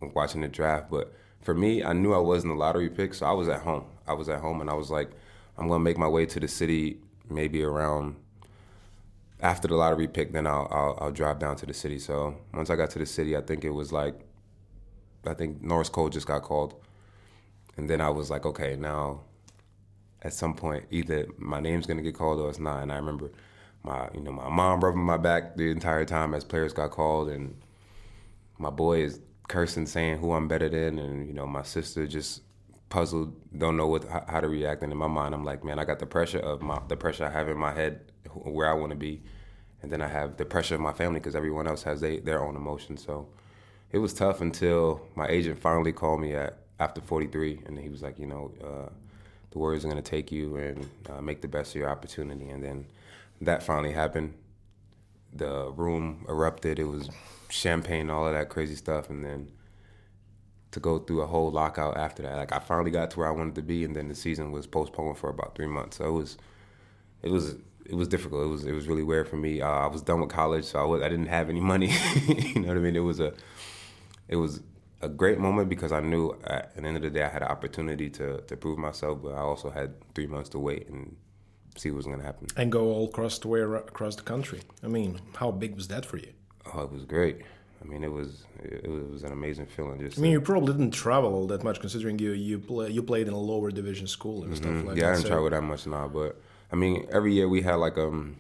watching 0.01 0.41
the 0.41 0.49
draft. 0.49 0.91
But 0.91 1.13
for 1.43 1.55
me, 1.55 1.85
I 1.85 1.93
knew 1.93 2.15
I 2.15 2.19
wasn't 2.19 2.55
a 2.55 2.57
lottery 2.57 2.89
pick, 2.89 3.15
so 3.15 3.27
I 3.27 3.33
was 3.33 3.49
at 3.49 3.61
home. 3.63 3.85
I 4.07 4.15
was 4.15 4.29
at 4.29 4.41
home, 4.41 4.61
and 4.61 4.71
I 4.71 4.75
was 4.75 4.91
like, 4.91 5.11
I'm 5.59 5.69
gonna 5.69 5.83
make 5.83 5.99
my 5.99 6.09
way 6.09 6.27
to 6.27 6.41
the 6.41 6.49
city 6.49 6.99
maybe 7.29 7.63
around 7.63 8.17
after 9.45 9.69
the 9.69 9.77
lottery 9.77 10.09
pick. 10.09 10.33
Then 10.33 10.47
I'll, 10.47 10.67
I'll 10.71 10.99
I'll 11.01 11.13
drive 11.13 11.39
down 11.39 11.55
to 11.57 11.67
the 11.67 11.75
city. 11.75 12.01
So 12.01 12.37
once 12.53 12.71
I 12.71 12.77
got 12.77 12.91
to 12.91 12.99
the 12.99 13.07
city, 13.07 13.37
I 13.37 13.43
think 13.43 13.65
it 13.65 13.71
was 13.71 13.93
like, 13.93 14.19
I 15.27 15.35
think 15.35 15.63
Norris 15.63 15.91
Cole 15.91 16.09
just 16.09 16.27
got 16.27 16.43
called, 16.43 16.75
and 17.77 17.89
then 17.89 18.01
I 18.01 18.11
was 18.11 18.31
like, 18.31 18.47
okay, 18.47 18.75
now 18.75 19.21
at 20.23 20.33
some 20.33 20.55
point 20.55 20.85
either 20.91 21.27
my 21.37 21.61
name's 21.61 21.87
gonna 21.87 22.03
get 22.03 22.15
called 22.15 22.41
or 22.41 22.49
it's 22.49 22.59
not. 22.59 22.83
And 22.83 22.91
I 22.91 22.97
remember 22.97 23.31
my 23.85 24.09
you 24.15 24.21
know 24.21 24.33
my 24.33 24.49
mom 24.49 24.81
rubbing 24.81 25.03
my 25.03 25.19
back 25.19 25.57
the 25.57 25.71
entire 25.71 26.07
time 26.07 26.35
as 26.35 26.43
players 26.45 26.73
got 26.73 26.91
called, 26.91 27.29
and 27.29 27.55
my 28.59 28.71
boy 28.71 29.03
is 29.03 29.21
cursing, 29.49 29.87
saying 29.87 30.19
who 30.19 30.33
I'm 30.33 30.49
better 30.49 30.71
than, 30.71 30.99
and 30.99 31.29
you 31.29 31.35
know 31.35 31.47
my 31.47 31.63
sister 31.63 32.07
just 32.07 32.43
puzzled, 32.89 33.35
don't 33.59 33.77
know 33.77 33.89
what 33.89 34.07
how 34.29 34.41
to 34.41 34.49
react. 34.49 34.83
And 34.83 34.93
in 34.93 34.99
my 34.99 35.09
mind, 35.09 35.35
I'm 35.35 35.45
like, 35.45 35.65
man, 35.65 35.79
I 35.79 35.85
got 35.85 35.99
the 35.99 36.07
pressure 36.07 36.39
of 36.39 36.63
my 36.63 36.81
the 36.89 36.97
pressure 36.97 37.27
I 37.27 37.31
have 37.31 37.49
in 37.49 37.59
my 37.59 37.73
head 37.75 38.01
where 38.35 38.69
I 38.69 38.75
want 38.75 38.91
to 38.91 38.97
be, 38.97 39.23
and 39.85 39.93
then 39.93 40.01
I 40.01 40.09
have 40.09 40.39
the 40.39 40.47
pressure 40.47 40.77
of 40.77 40.81
my 40.81 40.95
family 40.95 41.21
because 41.21 41.37
everyone 41.37 41.69
else 41.69 41.83
has 41.83 42.01
they, 42.01 42.19
their 42.19 42.43
own 42.43 42.57
emotions. 42.57 43.05
So 43.05 43.29
it 43.93 43.99
was 43.99 44.15
tough 44.15 44.41
until 44.41 45.03
my 45.15 45.29
agent 45.29 45.59
finally 45.59 45.93
called 45.93 46.23
me 46.23 46.35
at 46.35 46.57
after 46.81 47.03
43, 47.03 47.61
and 47.67 47.79
he 47.79 47.91
was 47.91 48.03
like, 48.03 48.19
you 48.19 48.25
know, 48.27 48.51
uh, 48.65 48.89
the 49.51 49.59
Warriors 49.59 49.85
are 49.85 49.89
going 49.89 50.03
to 50.03 50.11
take 50.11 50.33
you 50.33 50.57
and 50.57 50.89
uh, 51.11 51.21
make 51.21 51.43
the 51.43 51.49
best 51.49 51.75
of 51.75 51.81
your 51.83 51.91
opportunity. 51.91 52.49
And 52.49 52.65
then 52.65 52.87
that 53.43 53.63
finally 53.63 53.93
happened. 53.93 54.33
The 55.35 55.71
room 55.73 56.25
erupted. 56.31 56.79
It 56.79 56.85
was 56.85 57.11
champagne, 57.51 58.09
all 58.09 58.27
of 58.27 58.33
that 58.33 58.49
crazy 58.49 58.77
stuff, 58.77 59.11
and 59.11 59.23
then 59.23 59.53
to 60.71 60.81
go 60.81 60.99
through 60.99 61.21
a 61.21 61.27
whole 61.27 61.51
lockout 61.51 61.99
after 61.99 62.23
that. 62.23 62.37
Like 62.39 62.53
I 62.53 62.59
finally 62.59 62.91
got 62.91 63.11
to 63.11 63.19
where 63.19 63.29
I 63.29 63.33
wanted 63.33 63.55
to 63.57 63.63
be, 63.63 63.85
and 63.85 63.95
then 63.95 64.09
the 64.09 64.15
season 64.15 64.51
was 64.51 64.67
postponed 64.67 65.19
for 65.19 65.29
about 65.29 65.55
three 65.55 65.67
months. 65.67 65.99
So 65.99 66.07
it 66.07 66.13
was, 66.13 66.39
it 67.23 67.31
was, 67.31 67.57
it 67.85 67.95
was 67.95 68.09
difficult. 68.09 68.45
It 68.45 68.49
was, 68.49 68.65
it 68.65 68.73
was 68.73 68.87
really 68.89 69.03
weird 69.03 69.29
for 69.29 69.37
me. 69.37 69.61
Uh, 69.61 69.69
I 69.69 69.87
was 69.87 70.03
done 70.03 70.21
with 70.21 70.31
college, 70.31 70.65
so 70.65 70.81
I 70.81 70.85
was, 70.85 71.03
I 71.03 71.09
didn't 71.09 71.27
have 71.27 71.49
any 71.49 71.61
money. 71.61 71.93
you 72.27 72.61
know 72.61 72.69
what 72.69 72.77
I 72.77 72.81
mean? 72.81 72.97
It 72.97 73.01
was 73.01 73.21
a, 73.21 73.35
it 74.29 74.37
was 74.37 74.63
a 75.03 75.09
great 75.09 75.39
moment 75.39 75.69
because 75.69 75.93
I 75.93 76.01
knew 76.01 76.37
at 76.45 76.75
the 76.75 76.83
end 76.83 76.97
of 76.97 77.03
the 77.03 77.11
day 77.11 77.23
I 77.23 77.29
had 77.29 77.43
an 77.43 77.49
opportunity 77.49 78.09
to 78.11 78.41
to 78.41 78.57
prove 78.57 78.79
myself, 78.79 79.21
but 79.23 79.35
I 79.35 79.41
also 79.41 79.71
had 79.71 79.95
three 80.15 80.27
months 80.27 80.49
to 80.51 80.59
wait 80.59 80.89
and 80.89 81.17
see 81.77 81.91
what 81.91 81.99
was 81.99 82.07
going 82.07 82.19
to 82.19 82.25
happen. 82.25 82.47
And 82.57 82.73
go 82.73 82.87
all 82.87 83.07
across 83.07 83.39
the 83.39 83.49
way 83.49 83.61
across 83.61 84.17
the 84.17 84.23
country. 84.23 84.61
I 84.83 84.89
mean, 84.89 85.21
how 85.37 85.51
big 85.51 85.75
was 85.75 85.89
that 85.89 86.07
for 86.07 86.17
you? 86.17 86.33
Oh, 86.73 86.83
it 86.83 86.93
was 86.93 87.05
great. 87.05 87.43
I 87.83 87.87
mean, 87.87 88.03
it 88.03 88.13
was 88.13 88.45
it 88.63 88.89
was 88.89 89.23
an 89.25 89.33
amazing 89.33 89.67
feeling. 89.67 90.01
Just 90.01 90.19
I 90.19 90.23
mean, 90.23 90.33
you 90.33 90.41
probably 90.41 90.73
didn't 90.73 90.93
travel 90.93 91.35
all 91.35 91.47
that 91.49 91.63
much, 91.63 91.81
considering 91.81 92.19
you 92.19 92.33
you 92.33 92.59
play, 92.59 92.91
you 92.91 93.03
played 93.03 93.29
in 93.29 93.35
a 93.35 93.39
lower 93.39 93.71
division 93.71 94.07
school 94.07 94.43
and 94.43 94.55
mm-hmm. 94.55 94.63
stuff 94.63 94.87
like 94.87 94.97
yeah, 94.97 95.01
that. 95.01 95.01
Yeah, 95.01 95.09
I 95.09 95.13
didn't 95.13 95.23
so. 95.23 95.29
travel 95.29 95.51
that 95.51 95.63
much 95.63 95.87
now, 95.87 96.09
but 96.09 96.41
I 96.75 96.77
mean, 96.77 97.07
every 97.13 97.33
year 97.33 97.49
we 97.49 97.63
had 97.63 97.77
like 97.77 97.97
um 97.97 98.37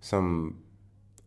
some 0.00 0.62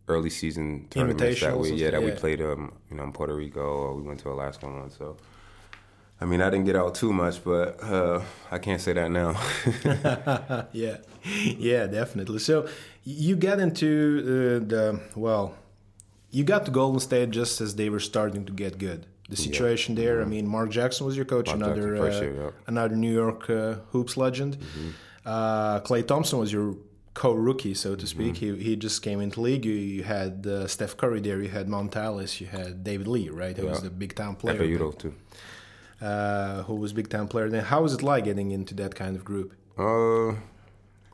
early 0.07 0.29
season 0.29 0.85
tournaments 0.91 1.41
that 1.41 1.57
we 1.57 1.71
yeah 1.71 1.89
that 1.89 2.01
yeah. 2.01 2.07
we 2.07 2.11
played 2.11 2.39
um 2.41 2.73
you 2.91 2.95
know 2.95 3.03
in 3.03 3.11
Puerto 3.11 3.33
Rico 3.33 3.59
or 3.61 3.95
we 3.95 4.03
went 4.03 4.19
to 4.19 4.29
Alaska 4.29 4.67
one. 4.67 4.91
So 4.91 5.17
I 6.21 6.25
mean, 6.25 6.39
I 6.43 6.51
didn't 6.51 6.65
get 6.65 6.75
out 6.75 6.93
too 6.93 7.11
much, 7.11 7.43
but 7.43 7.83
uh, 7.83 8.21
I 8.51 8.59
can't 8.59 8.79
say 8.79 8.93
that 8.93 9.09
now. 9.09 9.31
yeah, 10.83 10.97
yeah, 11.57 11.87
definitely. 11.87 12.37
So 12.37 12.67
you 13.03 13.35
get 13.35 13.57
into 13.59 13.89
uh, 14.21 14.69
the 14.73 14.99
well, 15.15 15.55
you 16.29 16.43
got 16.43 16.65
to 16.65 16.71
Golden 16.71 16.99
State 16.99 17.31
just 17.31 17.61
as 17.61 17.77
they 17.77 17.89
were 17.89 18.03
starting 18.11 18.45
to 18.45 18.53
get 18.53 18.77
good. 18.77 19.07
The 19.27 19.37
situation 19.37 19.95
yeah. 19.95 20.03
there. 20.03 20.15
Mm-hmm. 20.17 20.33
I 20.33 20.35
mean, 20.35 20.47
Mark 20.47 20.69
Jackson 20.69 21.07
was 21.07 21.15
your 21.15 21.25
coach, 21.25 21.47
Mark 21.47 21.61
another 21.61 21.87
uh, 21.95 22.09
year, 22.11 22.35
yeah. 22.35 22.49
another 22.67 22.95
New 22.95 23.13
York 23.23 23.49
uh, 23.49 23.75
hoops 23.91 24.17
legend. 24.17 24.59
Mm-hmm. 24.59 24.89
Uh, 25.25 25.79
Thompson 25.79 26.39
was 26.39 26.51
your 26.51 26.75
co-rookie, 27.13 27.73
so 27.73 27.95
to 27.95 28.07
speak. 28.07 28.35
Mm-hmm. 28.35 28.59
He 28.59 28.63
he 28.63 28.75
just 28.75 29.01
came 29.01 29.21
into 29.21 29.41
league. 29.41 29.65
You, 29.65 29.73
you 29.73 30.03
had 30.03 30.45
uh, 30.47 30.67
Steph 30.67 30.97
Curry 30.97 31.21
there. 31.21 31.41
You 31.41 31.49
had 31.49 31.67
Monta 31.67 31.97
Ellis. 31.97 32.41
You 32.41 32.47
had 32.47 32.83
David 32.83 33.07
Lee, 33.07 33.29
right? 33.29 33.55
Who 33.55 33.65
yeah. 33.65 33.71
was 33.71 33.81
the 33.81 33.89
big 33.89 34.15
time 34.15 34.35
player. 34.35 34.57
FAU 34.57 34.91
too 34.91 35.13
uh, 36.01 36.63
who 36.63 36.75
was 36.75 36.93
big 36.93 37.09
time 37.09 37.27
player. 37.27 37.49
Then 37.49 37.63
how 37.63 37.81
was 37.81 37.93
it 37.93 38.01
like 38.01 38.25
getting 38.25 38.51
into 38.51 38.73
that 38.75 38.95
kind 38.95 39.15
of 39.15 39.23
group? 39.23 39.53
Uh, 39.77 40.35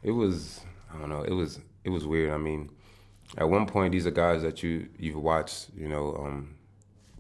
it 0.04 0.12
was 0.12 0.62
I 0.94 1.00
don't 1.00 1.10
know. 1.10 1.24
It 1.24 1.34
was 1.34 1.60
it 1.84 1.90
was 1.90 2.06
weird. 2.08 2.32
I 2.32 2.38
mean, 2.38 2.70
at 3.38 3.50
one 3.50 3.66
point 3.66 3.92
these 3.92 4.08
are 4.08 4.12
guys 4.12 4.42
that 4.42 4.64
you 4.64 4.88
you've 4.98 5.22
watched, 5.22 5.68
you 5.76 5.88
know, 5.88 6.16
um, 6.20 6.56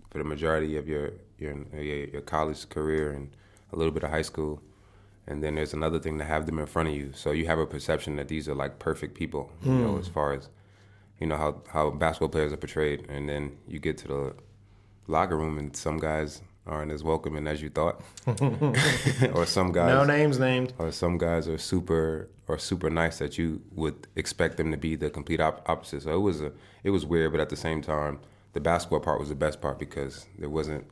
for 0.09 0.17
the 0.19 0.23
majority 0.23 0.77
of 0.77 0.87
your 0.87 1.11
your 1.37 1.55
your 1.81 2.21
college 2.21 2.67
career 2.69 3.11
and 3.11 3.29
a 3.73 3.75
little 3.75 3.91
bit 3.91 4.03
of 4.03 4.09
high 4.09 4.21
school. 4.21 4.61
And 5.27 5.43
then 5.43 5.55
there's 5.55 5.73
another 5.73 5.99
thing 5.99 6.17
to 6.19 6.23
have 6.23 6.45
them 6.45 6.57
in 6.57 6.65
front 6.65 6.89
of 6.89 6.95
you, 6.95 7.11
so 7.13 7.31
you 7.31 7.47
have 7.47 7.59
a 7.59 7.65
perception 7.65 8.15
that 8.15 8.29
these 8.29 8.47
are 8.47 8.55
like 8.55 8.79
perfect 8.79 9.13
people, 9.13 9.51
you 9.61 9.71
mm. 9.71 9.81
know, 9.81 9.93
hmm. 9.93 9.99
as 9.99 10.07
far 10.07 10.33
as 10.33 10.49
you 11.19 11.27
know 11.27 11.35
how 11.35 11.61
how 11.69 11.89
basketball 11.89 12.29
players 12.29 12.53
are 12.53 12.57
portrayed. 12.57 13.09
And 13.09 13.27
then 13.27 13.57
you 13.67 13.79
get 13.79 13.97
to 13.99 14.07
the 14.07 14.35
locker 15.07 15.35
room, 15.37 15.57
and 15.57 15.75
some 15.75 15.97
guys 15.97 16.41
aren't 16.65 16.91
as 16.91 17.03
welcoming 17.03 17.47
as 17.47 17.61
you 17.61 17.69
thought. 17.69 18.01
or 19.33 19.45
some 19.45 19.71
guys 19.71 19.89
No 19.89 20.03
names 20.05 20.39
named. 20.39 20.73
Or 20.77 20.91
some 20.91 21.17
guys 21.17 21.47
are 21.47 21.57
super 21.57 22.29
or 22.47 22.57
super 22.57 22.89
nice 22.89 23.19
that 23.19 23.37
you 23.37 23.61
would 23.73 24.07
expect 24.15 24.57
them 24.57 24.71
to 24.71 24.77
be 24.77 24.95
the 24.95 25.09
complete 25.09 25.41
op- 25.41 25.67
opposite. 25.69 26.03
So 26.03 26.13
it 26.13 26.21
was 26.21 26.41
a 26.41 26.51
it 26.83 26.91
was 26.91 27.05
weird, 27.05 27.31
but 27.31 27.41
at 27.41 27.49
the 27.49 27.55
same 27.55 27.81
time, 27.81 28.19
the 28.53 28.59
basketball 28.59 28.99
part 28.99 29.19
was 29.19 29.29
the 29.29 29.35
best 29.35 29.61
part 29.61 29.79
because 29.79 30.25
there 30.37 30.49
wasn't 30.49 30.87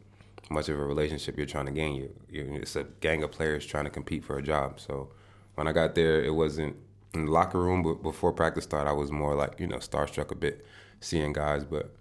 much 0.50 0.70
of 0.70 0.80
a 0.80 0.84
relationship 0.84 1.38
you're 1.38 1.46
trying 1.46 1.66
to 1.66 1.72
gain. 1.72 1.96
You, 1.96 2.14
you 2.30 2.60
it's 2.62 2.75
a 2.75 2.84
gang 3.02 3.24
of 3.24 3.32
players 3.32 3.66
trying 3.66 3.86
to 3.86 3.90
compete 3.90 4.24
for 4.24 4.38
a 4.38 4.42
job. 4.42 4.80
So 4.80 5.10
when 5.56 5.68
I 5.68 5.72
got 5.72 5.96
there, 5.96 6.24
it 6.24 6.34
wasn't 6.34 6.75
in 7.14 7.25
the 7.25 7.32
locker 7.32 7.60
room, 7.60 7.82
but 7.82 8.04
before 8.04 8.34
practice 8.34 8.66
started, 8.66 8.90
I 8.90 8.94
was 8.94 9.12
more 9.12 9.36
like 9.36 9.60
you 9.60 9.68
know 9.68 9.78
starstruck 9.78 10.32
a 10.32 10.36
bit, 10.36 10.66
seeing 11.00 11.34
guys. 11.34 11.64
But 11.64 11.94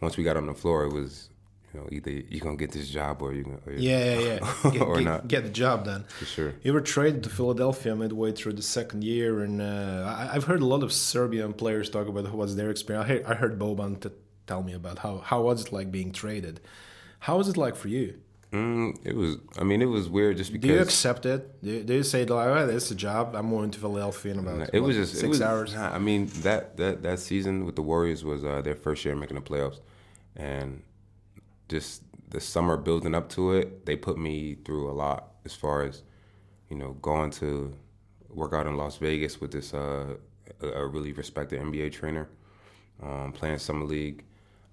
once 0.00 0.16
we 0.16 0.24
got 0.24 0.36
on 0.36 0.46
the 0.46 0.54
floor, 0.54 0.84
it 0.84 0.92
was 0.92 1.30
you 1.72 1.80
know, 1.80 1.88
either 1.92 2.10
you're 2.10 2.40
gonna 2.40 2.56
get 2.56 2.72
this 2.72 2.88
job 2.88 3.20
or 3.20 3.32
you're 3.32 3.44
gonna 3.44 3.58
or 3.66 3.72
yeah, 3.72 4.14
yeah, 4.14 4.20
yeah. 4.20 4.70
Get, 4.70 4.82
or 4.82 4.96
get, 4.96 5.04
not 5.04 5.28
get 5.28 5.42
the 5.44 5.50
job 5.50 5.84
done. 5.84 6.04
For 6.04 6.24
sure. 6.24 6.54
You 6.62 6.72
were 6.72 6.80
traded 6.80 7.22
to 7.24 7.30
Philadelphia 7.30 7.94
midway 7.94 8.32
through 8.32 8.54
the 8.54 8.62
second 8.62 9.04
year, 9.04 9.40
and 9.40 9.60
uh, 9.60 10.04
I, 10.30 10.32
have 10.32 10.44
heard 10.44 10.62
a 10.62 10.66
lot 10.66 10.82
of 10.82 10.92
Serbian 10.92 11.52
players 11.52 11.90
talk 11.90 12.08
about 12.08 12.30
what's 12.32 12.54
their 12.54 12.70
experience. 12.70 13.04
I 13.04 13.08
heard, 13.08 13.24
I 13.26 13.34
heard 13.34 13.58
Boban 13.58 14.00
to 14.00 14.12
tell 14.46 14.62
me 14.62 14.72
about 14.72 15.00
how 15.00 15.18
how 15.18 15.42
was 15.42 15.66
it 15.66 15.72
like 15.72 15.92
being 15.92 16.12
traded. 16.12 16.60
How 17.20 17.38
was 17.38 17.48
it 17.48 17.56
like 17.56 17.76
for 17.76 17.88
you? 17.88 18.20
Mm, 18.52 18.98
it 19.04 19.14
was. 19.14 19.36
I 19.58 19.64
mean, 19.64 19.82
it 19.82 19.86
was 19.86 20.08
weird 20.08 20.38
just 20.38 20.52
because. 20.52 20.68
Do 20.68 20.74
you 20.74 20.80
accept 20.80 21.26
it? 21.26 21.62
Do 21.62 21.70
you, 21.70 21.82
do 21.82 21.94
you 21.94 22.02
say 22.02 22.24
like, 22.24 22.48
oh, 22.48 22.66
"This 22.66 22.86
is 22.86 22.92
a 22.92 22.94
job. 22.94 23.34
I'm 23.34 23.50
going 23.50 23.70
to 23.70 23.78
Philadelphia 23.78 24.32
in 24.32 24.38
about"? 24.38 24.70
It 24.72 24.80
was 24.80 24.96
just 24.96 25.12
six 25.12 25.24
it 25.24 25.28
was, 25.28 25.42
hours. 25.42 25.76
I 25.76 25.98
mean, 25.98 26.26
that 26.42 26.78
that 26.78 27.02
that 27.02 27.18
season 27.18 27.66
with 27.66 27.76
the 27.76 27.82
Warriors 27.82 28.24
was 28.24 28.44
uh, 28.44 28.62
their 28.62 28.74
first 28.74 29.04
year 29.04 29.14
making 29.14 29.34
the 29.34 29.42
playoffs, 29.42 29.80
and 30.34 30.82
just 31.68 32.02
the 32.30 32.40
summer 32.40 32.78
building 32.78 33.14
up 33.14 33.28
to 33.30 33.52
it, 33.52 33.84
they 33.84 33.96
put 33.96 34.16
me 34.16 34.56
through 34.64 34.90
a 34.90 34.92
lot 34.92 35.32
as 35.44 35.54
far 35.54 35.82
as 35.82 36.02
you 36.70 36.76
know 36.76 36.92
going 37.02 37.30
to 37.32 37.74
work 38.30 38.54
out 38.54 38.66
in 38.66 38.78
Las 38.78 38.96
Vegas 38.96 39.42
with 39.42 39.52
this 39.52 39.74
uh, 39.74 40.14
a 40.62 40.86
really 40.86 41.12
respected 41.12 41.60
NBA 41.60 41.92
trainer, 41.92 42.28
um, 43.02 43.32
playing 43.32 43.58
summer 43.58 43.84
league, 43.84 44.24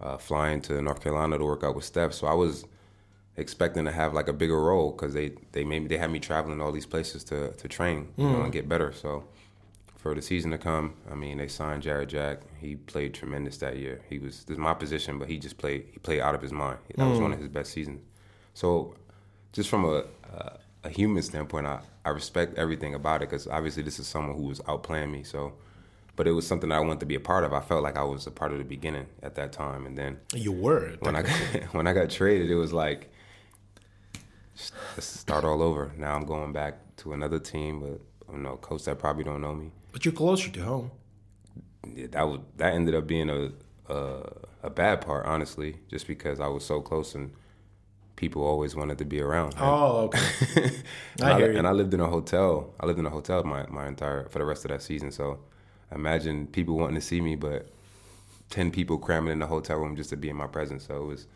uh, 0.01 0.17
flying 0.17 0.61
to 0.61 0.81
North 0.81 1.01
Carolina 1.01 1.37
to 1.37 1.43
work 1.43 1.63
out 1.63 1.75
with 1.75 1.85
Steph. 1.85 2.13
So 2.13 2.27
I 2.27 2.33
was 2.33 2.65
expecting 3.37 3.85
to 3.85 3.91
have 3.91 4.13
like 4.13 4.27
a 4.27 4.33
bigger 4.33 4.59
role 4.59 4.91
because 4.91 5.13
they 5.13 5.33
they 5.51 5.63
made 5.63 5.89
they 5.89 5.97
had 5.97 6.11
me 6.11 6.19
traveling 6.19 6.59
to 6.59 6.63
all 6.63 6.71
these 6.71 6.85
places 6.85 7.23
to 7.25 7.51
to 7.53 7.67
train 7.67 8.09
you 8.17 8.25
know, 8.29 8.41
and 8.43 8.51
get 8.53 8.67
better. 8.69 8.91
So 8.93 9.25
for 9.97 10.13
the 10.13 10.21
season 10.21 10.51
to 10.51 10.57
come, 10.57 10.93
I 11.11 11.15
mean, 11.15 11.37
they 11.39 11.47
signed 11.47 11.81
Jarrett 11.81 12.09
Jack. 12.09 12.41
He 12.59 12.75
played 12.75 13.13
tremendous 13.13 13.57
that 13.57 13.77
year. 13.77 14.01
He 14.09 14.19
was 14.19 14.43
this 14.43 14.53
is 14.55 14.59
my 14.59 14.73
position, 14.73 15.17
but 15.19 15.27
he 15.27 15.37
just 15.37 15.57
played 15.57 15.87
he 15.91 15.99
played 15.99 16.21
out 16.21 16.35
of 16.35 16.41
his 16.41 16.51
mind. 16.51 16.79
That 16.95 17.07
was 17.07 17.19
one 17.19 17.33
of 17.33 17.39
his 17.39 17.49
best 17.49 17.71
seasons. 17.71 18.01
So 18.53 18.95
just 19.51 19.69
from 19.69 19.85
a 19.85 20.03
a, 20.31 20.59
a 20.83 20.89
human 20.89 21.23
standpoint, 21.23 21.65
I 21.67 21.81
I 22.03 22.09
respect 22.09 22.57
everything 22.57 22.93
about 22.93 23.21
it 23.21 23.29
because 23.29 23.47
obviously 23.47 23.83
this 23.83 23.99
is 23.99 24.07
someone 24.07 24.35
who 24.35 24.43
was 24.43 24.59
outplaying 24.61 25.11
me. 25.11 25.23
So. 25.23 25.53
But 26.15 26.27
it 26.27 26.31
was 26.31 26.47
something 26.47 26.71
I 26.71 26.79
wanted 26.79 27.01
to 27.01 27.05
be 27.05 27.15
a 27.15 27.19
part 27.19 27.43
of. 27.43 27.51
I 27.53 27.59
felt 27.59 27.83
like 27.83 27.97
I 27.97 28.03
was 28.03 28.25
a 28.25 28.31
part 28.31 28.51
of 28.53 28.57
the 28.57 28.63
beginning 28.63 29.07
at 29.21 29.35
that 29.35 29.51
time, 29.51 29.85
and 29.85 29.97
then 29.97 30.17
You 30.33 30.51
were. 30.53 30.93
when 30.99 31.15
I 31.15 31.23
got, 31.23 31.31
when 31.73 31.87
I 31.87 31.93
got 31.93 32.09
traded, 32.09 32.49
it 32.49 32.55
was 32.55 32.71
like 32.71 33.09
let's 34.95 35.05
start 35.05 35.43
all 35.43 35.61
over. 35.61 35.91
Now 35.97 36.15
I'm 36.15 36.25
going 36.25 36.53
back 36.53 36.95
to 36.97 37.13
another 37.13 37.39
team, 37.39 37.79
but 37.81 38.33
you 38.33 38.39
know, 38.39 38.55
coach 38.57 38.83
that 38.85 38.99
probably 38.99 39.23
don't 39.23 39.41
know 39.41 39.53
me. 39.53 39.71
but 39.91 40.05
you're 40.05 40.13
closer 40.13 40.49
to 40.49 40.61
home. 40.63 40.91
Yeah, 41.93 42.07
that 42.11 42.23
was 42.27 42.39
that 42.57 42.73
ended 42.73 42.95
up 42.95 43.05
being 43.07 43.29
a, 43.29 43.51
a 43.93 44.23
a 44.63 44.69
bad 44.69 45.01
part, 45.01 45.25
honestly, 45.25 45.77
just 45.89 46.07
because 46.07 46.39
I 46.39 46.47
was 46.47 46.65
so 46.65 46.81
close 46.81 47.13
and 47.13 47.31
people 48.15 48.41
always 48.43 48.75
wanted 48.75 48.97
to 48.99 49.05
be 49.05 49.21
around. 49.21 49.53
And- 49.53 49.61
Oh, 49.61 49.97
okay. 50.07 50.19
and, 51.19 51.23
I 51.23 51.33
I, 51.33 51.37
hear 51.37 51.51
you. 51.51 51.57
and 51.57 51.67
I 51.67 51.71
lived 51.71 51.93
in 51.93 51.99
a 51.99 52.07
hotel. 52.07 52.73
I 52.79 52.85
lived 52.85 52.97
in 52.99 53.05
a 53.05 53.09
hotel 53.09 53.43
my, 53.43 53.67
my 53.67 53.87
entire 53.87 54.27
for 54.29 54.39
the 54.39 54.45
rest 54.45 54.63
of 54.65 54.69
that 54.71 54.81
season. 54.81 55.11
So 55.11 55.39
imagine 55.95 56.47
people 56.47 56.77
wanting 56.77 56.95
to 56.95 57.01
see 57.01 57.21
me, 57.21 57.35
but 57.35 57.69
ten 58.49 58.69
people 58.69 58.97
cramming 58.97 59.31
in 59.31 59.39
the 59.39 59.47
hotel 59.47 59.77
room 59.77 59.95
just 59.95 60.09
to 60.11 60.17
be 60.17 60.29
in 60.29 60.35
my 60.35 60.47
presence. 60.47 60.85
So 60.85 60.97
it 61.01 61.05
was. 61.07 61.27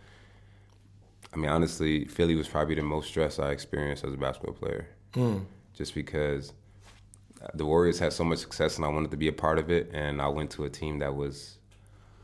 I 1.33 1.37
mean, 1.37 1.49
honestly, 1.49 2.05
Philly 2.05 2.35
was 2.35 2.47
probably 2.47 2.75
the 2.75 2.81
most 2.83 3.07
stress 3.07 3.37
I 3.39 3.51
experienced 3.51 4.03
as 4.03 4.13
a 4.13 4.17
basketball 4.17 4.53
player, 4.55 4.87
Hmm. 5.13 5.37
just 5.73 5.93
because 5.93 6.53
the 7.53 7.65
Warriors 7.65 7.99
had 7.99 8.13
so 8.13 8.23
much 8.23 8.39
success 8.39 8.77
and 8.77 8.83
I 8.85 8.89
wanted 8.89 9.11
to 9.11 9.17
be 9.17 9.27
a 9.27 9.31
part 9.33 9.59
of 9.59 9.69
it. 9.69 9.91
And 9.93 10.21
I 10.21 10.27
went 10.27 10.49
to 10.51 10.63
a 10.65 10.69
team 10.69 10.99
that 10.99 11.15
was 11.15 11.57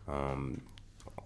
um, 0.08 0.60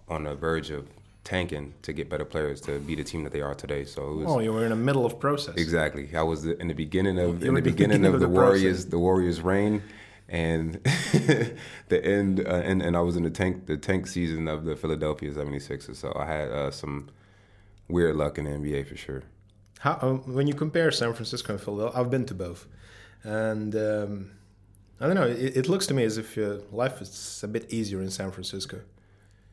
on 0.08 0.24
the 0.24 0.34
verge 0.34 0.70
of 0.70 0.86
tanking 1.24 1.72
to 1.82 1.92
get 1.94 2.08
better 2.10 2.24
players 2.26 2.60
to 2.62 2.78
be 2.80 2.94
the 2.94 3.02
team 3.04 3.24
that 3.24 3.32
they 3.32 3.40
are 3.40 3.54
today. 3.54 3.84
So 3.86 4.10
it 4.10 4.14
was. 4.16 4.26
Oh, 4.28 4.38
you 4.40 4.52
were 4.52 4.64
in 4.64 4.70
the 4.70 4.76
middle 4.76 5.06
of 5.06 5.18
process. 5.18 5.54
Exactly. 5.56 6.14
I 6.14 6.22
was 6.22 6.44
in 6.44 6.68
the 6.68 6.74
beginning 6.74 7.18
of 7.18 7.42
in 7.42 7.54
the 7.54 7.60
the 7.60 7.62
beginning 7.62 7.62
beginning 8.02 8.06
of 8.06 8.14
of 8.14 8.20
the, 8.20 8.26
the 8.26 8.32
Warriors 8.32 8.62
process. 8.76 8.84
the 8.90 8.98
Warriors 8.98 9.40
reign, 9.40 9.82
and 10.30 10.74
the 11.88 12.00
end 12.04 12.40
uh, 12.40 12.62
and 12.70 12.80
and 12.82 12.96
I 12.96 13.00
was 13.00 13.16
in 13.16 13.24
the 13.24 13.30
tank 13.30 13.66
the 13.66 13.76
tank 13.76 14.06
season 14.06 14.48
of 14.48 14.64
the 14.64 14.76
Philadelphia 14.76 15.30
76ers. 15.32 15.96
So 15.96 16.12
I 16.16 16.26
had 16.26 16.48
uh, 16.50 16.70
some 16.70 17.08
weird 17.88 18.16
luck 18.16 18.38
in 18.38 18.44
the 18.44 18.50
NBA 18.50 18.86
for 18.86 18.96
sure. 18.96 19.22
How, 19.80 19.98
um, 20.02 20.34
when 20.34 20.46
you 20.46 20.54
compare 20.54 20.90
San 20.90 21.12
Francisco 21.14 21.52
and 21.54 21.60
Philadelphia, 21.62 22.00
I've 22.00 22.10
been 22.10 22.26
to 22.26 22.34
both, 22.34 22.66
and 23.24 23.74
um, 23.74 24.30
I 25.00 25.06
don't 25.06 25.14
know. 25.16 25.26
It, 25.26 25.56
it 25.56 25.68
looks 25.68 25.86
to 25.88 25.94
me 25.94 26.04
as 26.04 26.18
if 26.18 26.36
uh, 26.38 26.58
life 26.70 27.00
is 27.00 27.40
a 27.42 27.48
bit 27.48 27.72
easier 27.72 28.00
in 28.02 28.10
San 28.10 28.30
Francisco, 28.30 28.78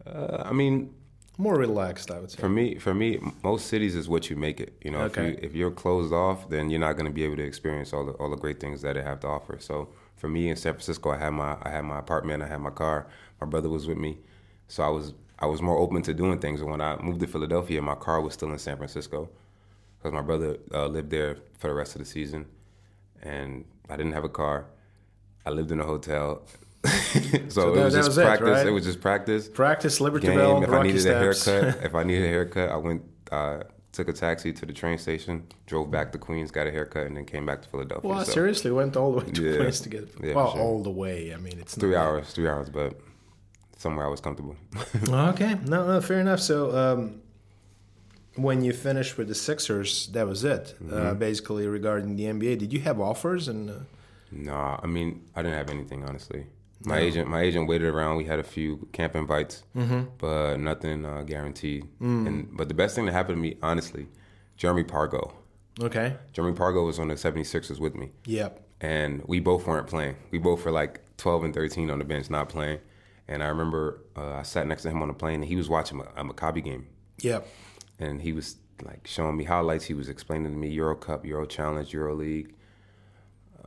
Uh, 0.06 0.44
I 0.52 0.54
mean, 0.54 0.94
more 1.38 1.58
relaxed. 1.58 2.12
I 2.12 2.20
would 2.20 2.32
say. 2.32 2.40
for 2.42 2.50
me, 2.50 2.78
for 2.78 2.94
me, 2.94 3.20
most 3.44 3.68
cities 3.68 3.96
is 3.96 4.08
what 4.10 4.30
you 4.30 4.36
make 4.36 4.60
it. 4.66 4.72
You 4.86 4.92
know, 4.92 5.02
Okay. 5.10 5.28
if 5.28 5.28
you 5.28 5.40
if 5.48 5.56
you're 5.56 5.72
closed 5.84 6.14
off, 6.14 6.40
then 6.50 6.70
you're 6.70 6.86
not 6.88 6.94
going 6.98 7.10
to 7.12 7.16
be 7.20 7.24
able 7.28 7.38
to 7.38 7.48
experience 7.52 7.94
all 7.96 8.06
the 8.06 8.14
all 8.20 8.30
the 8.30 8.42
great 8.46 8.60
things 8.60 8.82
that 8.82 8.96
it 8.98 9.04
have 9.06 9.20
to 9.22 9.28
offer. 9.28 9.56
So 9.60 9.76
for 10.18 10.28
me 10.28 10.50
in 10.50 10.56
San 10.56 10.74
Francisco, 10.74 11.12
I 11.12 11.18
had 11.18 11.30
my 11.32 11.58
I 11.62 11.70
had 11.70 11.86
my 11.86 12.00
apartment, 12.00 12.44
I 12.44 12.48
had 12.48 12.60
my 12.60 12.70
car, 12.72 13.08
my 13.40 13.48
brother 13.48 13.70
was 13.70 13.88
with 13.88 13.98
me, 13.98 14.18
so 14.68 14.84
I 14.84 14.90
was 14.90 15.14
I 15.40 15.46
was 15.46 15.62
more 15.62 15.78
open 15.78 16.02
to 16.04 16.14
doing 16.14 16.40
things. 16.40 16.62
And 16.62 16.70
when 16.70 16.82
I 16.82 16.98
moved 17.02 17.20
to 17.22 17.28
Philadelphia, 17.28 17.82
my 17.82 17.96
car 17.96 18.20
was 18.22 18.34
still 18.34 18.52
in 18.52 18.60
San 18.60 18.76
Francisco 18.78 19.30
because 19.98 20.12
my 20.14 20.22
brother 20.22 20.58
uh, 20.74 20.88
lived 20.88 21.12
there 21.12 21.38
for 21.60 21.68
the 21.68 21.74
rest 21.74 21.96
of 21.96 22.00
the 22.00 22.06
season, 22.06 22.46
and 23.22 23.64
I 23.90 23.96
didn't 23.96 24.14
have 24.14 24.24
a 24.24 24.30
car. 24.30 24.66
I 25.46 25.52
lived 25.52 25.72
in 25.72 25.80
a 25.80 25.86
hotel. 25.86 26.42
so, 27.50 27.74
that- 27.74 27.82
it 27.82 27.84
was 27.86 27.94
just 27.94 28.08
was 28.10 28.18
it, 28.18 28.24
practice. 28.26 28.48
right? 28.50 28.68
it 28.68 28.72
was 28.72 28.86
just 28.86 29.02
practice 29.02 29.48
Practice 29.50 30.02
Liberty 30.02 30.28
game. 30.28 30.38
Bell, 30.38 30.64
if 30.64 30.70
I 30.70 30.84
needed 30.84 31.02
Steps. 31.02 31.48
a 31.48 31.52
haircut, 31.52 31.84
if 31.86 31.96
I 31.96 32.04
needed 32.04 32.26
a 32.26 32.28
haircut, 32.28 32.70
I 32.70 32.76
went, 32.78 33.04
uh, 33.32 33.60
took 33.98 34.08
a 34.08 34.14
taxi 34.28 34.50
to 34.60 34.64
the 34.70 34.74
train 34.82 34.98
station, 35.08 35.34
drove 35.72 35.88
back 35.96 36.08
to 36.14 36.18
Queens, 36.26 36.50
got 36.58 36.66
a 36.68 36.72
haircut, 36.78 37.06
and 37.08 37.14
then 37.18 37.26
came 37.34 37.46
back 37.50 37.60
to 37.64 37.68
Philadelphia. 37.74 38.10
well, 38.10 38.20
I 38.20 38.24
So, 38.24 38.32
seriously 38.40 38.72
went 38.72 38.94
all 38.96 39.12
the 39.14 39.20
way 39.26 39.32
to 39.38 39.42
Yeah. 39.44 39.58
Queens 39.58 39.80
to 39.86 39.90
get. 39.96 40.06
Yeah, 40.24 40.36
well, 40.38 40.52
sure. 40.54 40.62
all 40.62 40.80
the 40.90 40.96
way. 41.04 41.34
I 41.36 41.38
mean, 41.46 41.58
it's 41.64 41.74
three 41.84 41.96
hours, 42.04 42.26
three 42.36 42.48
hours, 42.54 42.70
but 42.80 42.92
somewhere 43.78 44.06
I 44.08 44.10
was 44.16 44.22
comfortable. 44.22 44.56
Okay, 45.34 45.54
no, 45.74 45.80
no, 45.92 45.96
fair 46.10 46.20
enough. 46.26 46.40
So, 46.52 46.58
um, 46.82 47.22
when 48.48 48.58
you 48.66 48.72
finished 48.90 49.18
with 49.18 49.28
the 49.28 49.36
Sixers, 49.36 49.92
that 50.16 50.26
was 50.28 50.42
it. 50.44 50.76
Uh, 50.80 50.84
Mm-hmm. 50.94 51.20
basically, 51.28 51.66
regarding 51.80 52.16
the 52.20 52.26
NBA, 52.36 52.54
did 52.64 52.72
you 52.76 52.82
have 52.88 52.98
offers? 53.12 53.48
And 53.48 53.70
uh, 53.70 53.74
nah, 54.32 54.80
I 54.84 54.88
mean, 54.96 55.10
I 55.36 55.42
didn't 55.42 55.58
have 55.58 55.72
anything 55.78 56.04
honestly. 56.08 56.42
My 56.86 57.00
agent, 57.00 57.28
my 57.30 57.42
agent 57.42 57.68
waited 57.68 57.88
around. 57.94 58.18
We 58.18 58.26
had 58.26 58.40
a 58.40 58.44
few 58.44 58.88
camp 58.94 59.16
invites, 59.16 59.64
Mm-hmm. 59.76 60.02
but 60.20 60.58
nothing 60.60 61.06
uh, 61.06 61.24
guaranteed. 61.24 61.86
Mm. 62.02 62.28
And 62.28 62.58
but 62.58 62.68
the 62.68 62.74
best 62.76 62.96
thing 62.96 63.06
that 63.08 63.14
happened 63.14 63.38
to 63.38 63.42
me, 63.42 63.58
honestly, 63.64 64.08
Jeremy 64.58 64.84
Pargo. 64.84 65.34
okay, 65.82 66.16
Jeremy 66.34 66.56
Pargo 66.56 66.86
was 66.86 67.00
on 67.00 67.08
the 67.08 67.16
76ers 67.16 67.80
with 67.80 67.96
me. 67.96 68.12
Yep. 68.26 68.64
and 68.82 69.24
we 69.28 69.40
both 69.40 69.66
weren't 69.66 69.88
playing. 69.88 70.16
We 70.32 70.38
both 70.38 70.64
were 70.66 70.72
like 70.72 71.02
12 71.18 71.46
and 71.46 71.54
13 71.54 71.90
on 71.90 71.98
the 72.00 72.06
bench, 72.06 72.30
not 72.30 72.48
playing. 72.50 72.80
And 73.28 73.42
I 73.44 73.48
remember 73.48 74.02
uh, 74.16 74.36
I 74.36 74.44
sat 74.44 74.68
next 74.68 74.84
to 74.84 74.90
him 74.92 75.02
on 75.02 75.08
the 75.10 75.14
plane, 75.16 75.36
and 75.42 75.46
he 75.46 75.56
was 75.56 75.68
watching 75.70 76.00
a, 76.00 76.22
a 76.22 76.24
Maccabi 76.24 76.64
game, 76.64 76.86
Yep. 77.22 77.46
and 78.00 78.22
he 78.22 78.32
was 78.34 78.56
like 78.86 79.08
showing 79.08 79.36
me 79.36 79.44
highlights. 79.46 79.86
He 79.86 79.96
was 79.96 80.08
explaining 80.10 80.52
to 80.54 80.58
me 80.58 80.70
Euro 80.70 80.96
Cup, 80.96 81.26
Euro 81.26 81.46
Challenge, 81.48 81.92
Euro 81.94 82.14
League, 82.16 82.54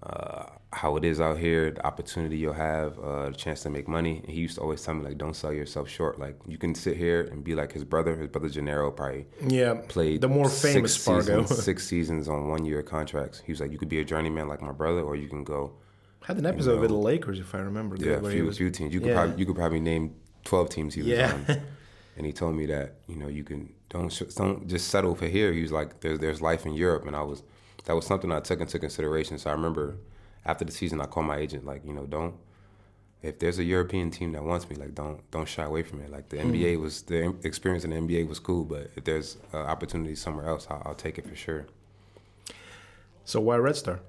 uh, 0.03 0.47
how 0.73 0.97
it 0.97 1.05
is 1.05 1.21
out 1.21 1.37
here, 1.37 1.73
the 1.73 1.85
opportunity 1.85 2.37
you'll 2.37 2.53
have, 2.53 2.97
uh, 3.01 3.31
the 3.31 3.35
chance 3.37 3.63
to 3.63 3.71
make 3.71 3.89
money. 3.89 4.19
And 4.23 4.31
he 4.31 4.41
used 4.41 4.55
to 4.55 4.61
always 4.61 4.83
tell 4.83 4.95
me 4.95 5.05
like, 5.05 5.19
don't 5.19 5.35
sell 5.35 5.53
yourself 5.53 5.89
short. 5.89 6.21
Like 6.21 6.37
you 6.47 6.59
can 6.59 6.75
sit 6.77 6.97
here 6.97 7.23
and 7.23 7.43
be 7.43 7.55
like 7.57 7.73
his 7.73 7.83
brother. 7.83 8.15
His 8.17 8.29
brother 8.29 8.49
Jannero 8.49 8.95
probably 8.95 9.27
Yeah, 9.49 9.75
played 9.89 10.21
the 10.21 10.29
more 10.29 10.49
six 10.49 10.75
famous 10.75 10.97
Pargo. 11.07 11.23
seasons, 11.49 11.65
six 11.71 11.87
seasons 11.87 12.29
on 12.29 12.49
one 12.49 12.65
year 12.65 12.83
contracts. 12.83 13.43
He 13.45 13.51
was 13.51 13.61
like, 13.61 13.73
you 13.73 13.79
could 13.79 13.89
be 13.89 13.99
a 13.99 14.05
journeyman 14.05 14.47
like 14.47 14.63
my 14.63 14.71
brother, 14.73 15.01
or 15.03 15.17
you 15.17 15.29
can 15.29 15.43
go 15.43 15.73
Had 16.25 16.37
an 16.39 16.47
episode 16.47 16.77
know, 16.77 16.81
with 16.83 16.91
the 16.91 16.97
Lakers, 16.97 17.41
if 17.41 17.53
I 17.55 17.59
remember. 17.59 17.97
Yeah, 17.97 18.13
a 18.25 18.31
few, 18.31 18.45
was- 18.45 18.59
few 18.59 18.71
teams. 18.71 18.95
You 18.95 19.01
could 19.01 19.09
Yeah. 19.09 19.15
probably 19.25 19.39
you 19.41 19.47
could 19.47 19.57
probably 19.57 19.81
name 19.81 20.15
twelve 20.45 20.69
teams 20.71 20.95
he 20.95 21.01
was 21.03 21.11
Yeah. 21.11 21.33
on. 21.49 21.57
And 22.17 22.27
he 22.27 22.33
told 22.35 22.55
me 22.55 22.67
that 22.67 22.97
you 23.09 23.17
know 23.17 23.29
you 23.29 23.45
can 23.45 23.73
don't 23.89 24.11
don't 24.37 24.69
just 24.69 24.89
settle 24.89 25.15
for 25.15 25.27
here. 25.27 25.53
He 25.53 25.63
was 25.63 25.73
like 25.73 26.01
there's 26.01 26.19
there's 26.19 26.43
life 26.43 26.67
in 26.67 26.75
Europe, 26.75 27.07
and 27.07 27.17
I 27.17 27.23
was 27.23 27.43
that 27.87 27.95
was 27.97 28.05
something 28.05 28.31
I 28.31 28.41
took 28.41 28.61
into 28.61 28.79
consideration. 28.79 29.39
So 29.39 29.49
I 29.49 29.55
remember 29.55 29.97
after 30.45 30.65
the 30.65 30.73
season, 30.73 31.01
I 31.01 31.07
called 31.07 31.27
my 31.27 31.37
agent 31.37 31.65
like 31.65 31.85
you 31.85 31.93
know 31.93 32.07
don't 32.07 32.35
if 33.23 33.39
there's 33.39 33.59
a 33.59 33.65
European 33.65 34.11
team 34.11 34.33
that 34.33 34.43
wants 34.43 34.69
me 34.71 34.77
like 34.77 34.95
don't 34.95 35.31
don't 35.31 35.49
shy 35.49 35.63
away 35.63 35.83
from 35.83 36.01
it. 36.01 36.11
Like 36.11 36.29
the 36.29 36.39
NBA 36.39 36.81
was 36.81 37.03
the 37.03 37.35
experience 37.45 37.85
in 37.85 37.91
the 37.91 37.97
NBA 37.97 38.27
was 38.29 38.39
cool, 38.39 38.65
but 38.65 38.91
if 38.97 39.05
there's 39.05 39.37
uh, 39.53 39.59
opportunity 39.59 40.15
somewhere 40.15 40.49
else, 40.49 40.67
I'll, 40.71 40.83
I'll 40.87 40.95
take 40.95 41.19
it 41.19 41.29
for 41.29 41.37
sure. 41.37 41.67
So 43.25 43.41
why 43.41 43.57
Red 43.57 43.77
Star? 43.77 44.01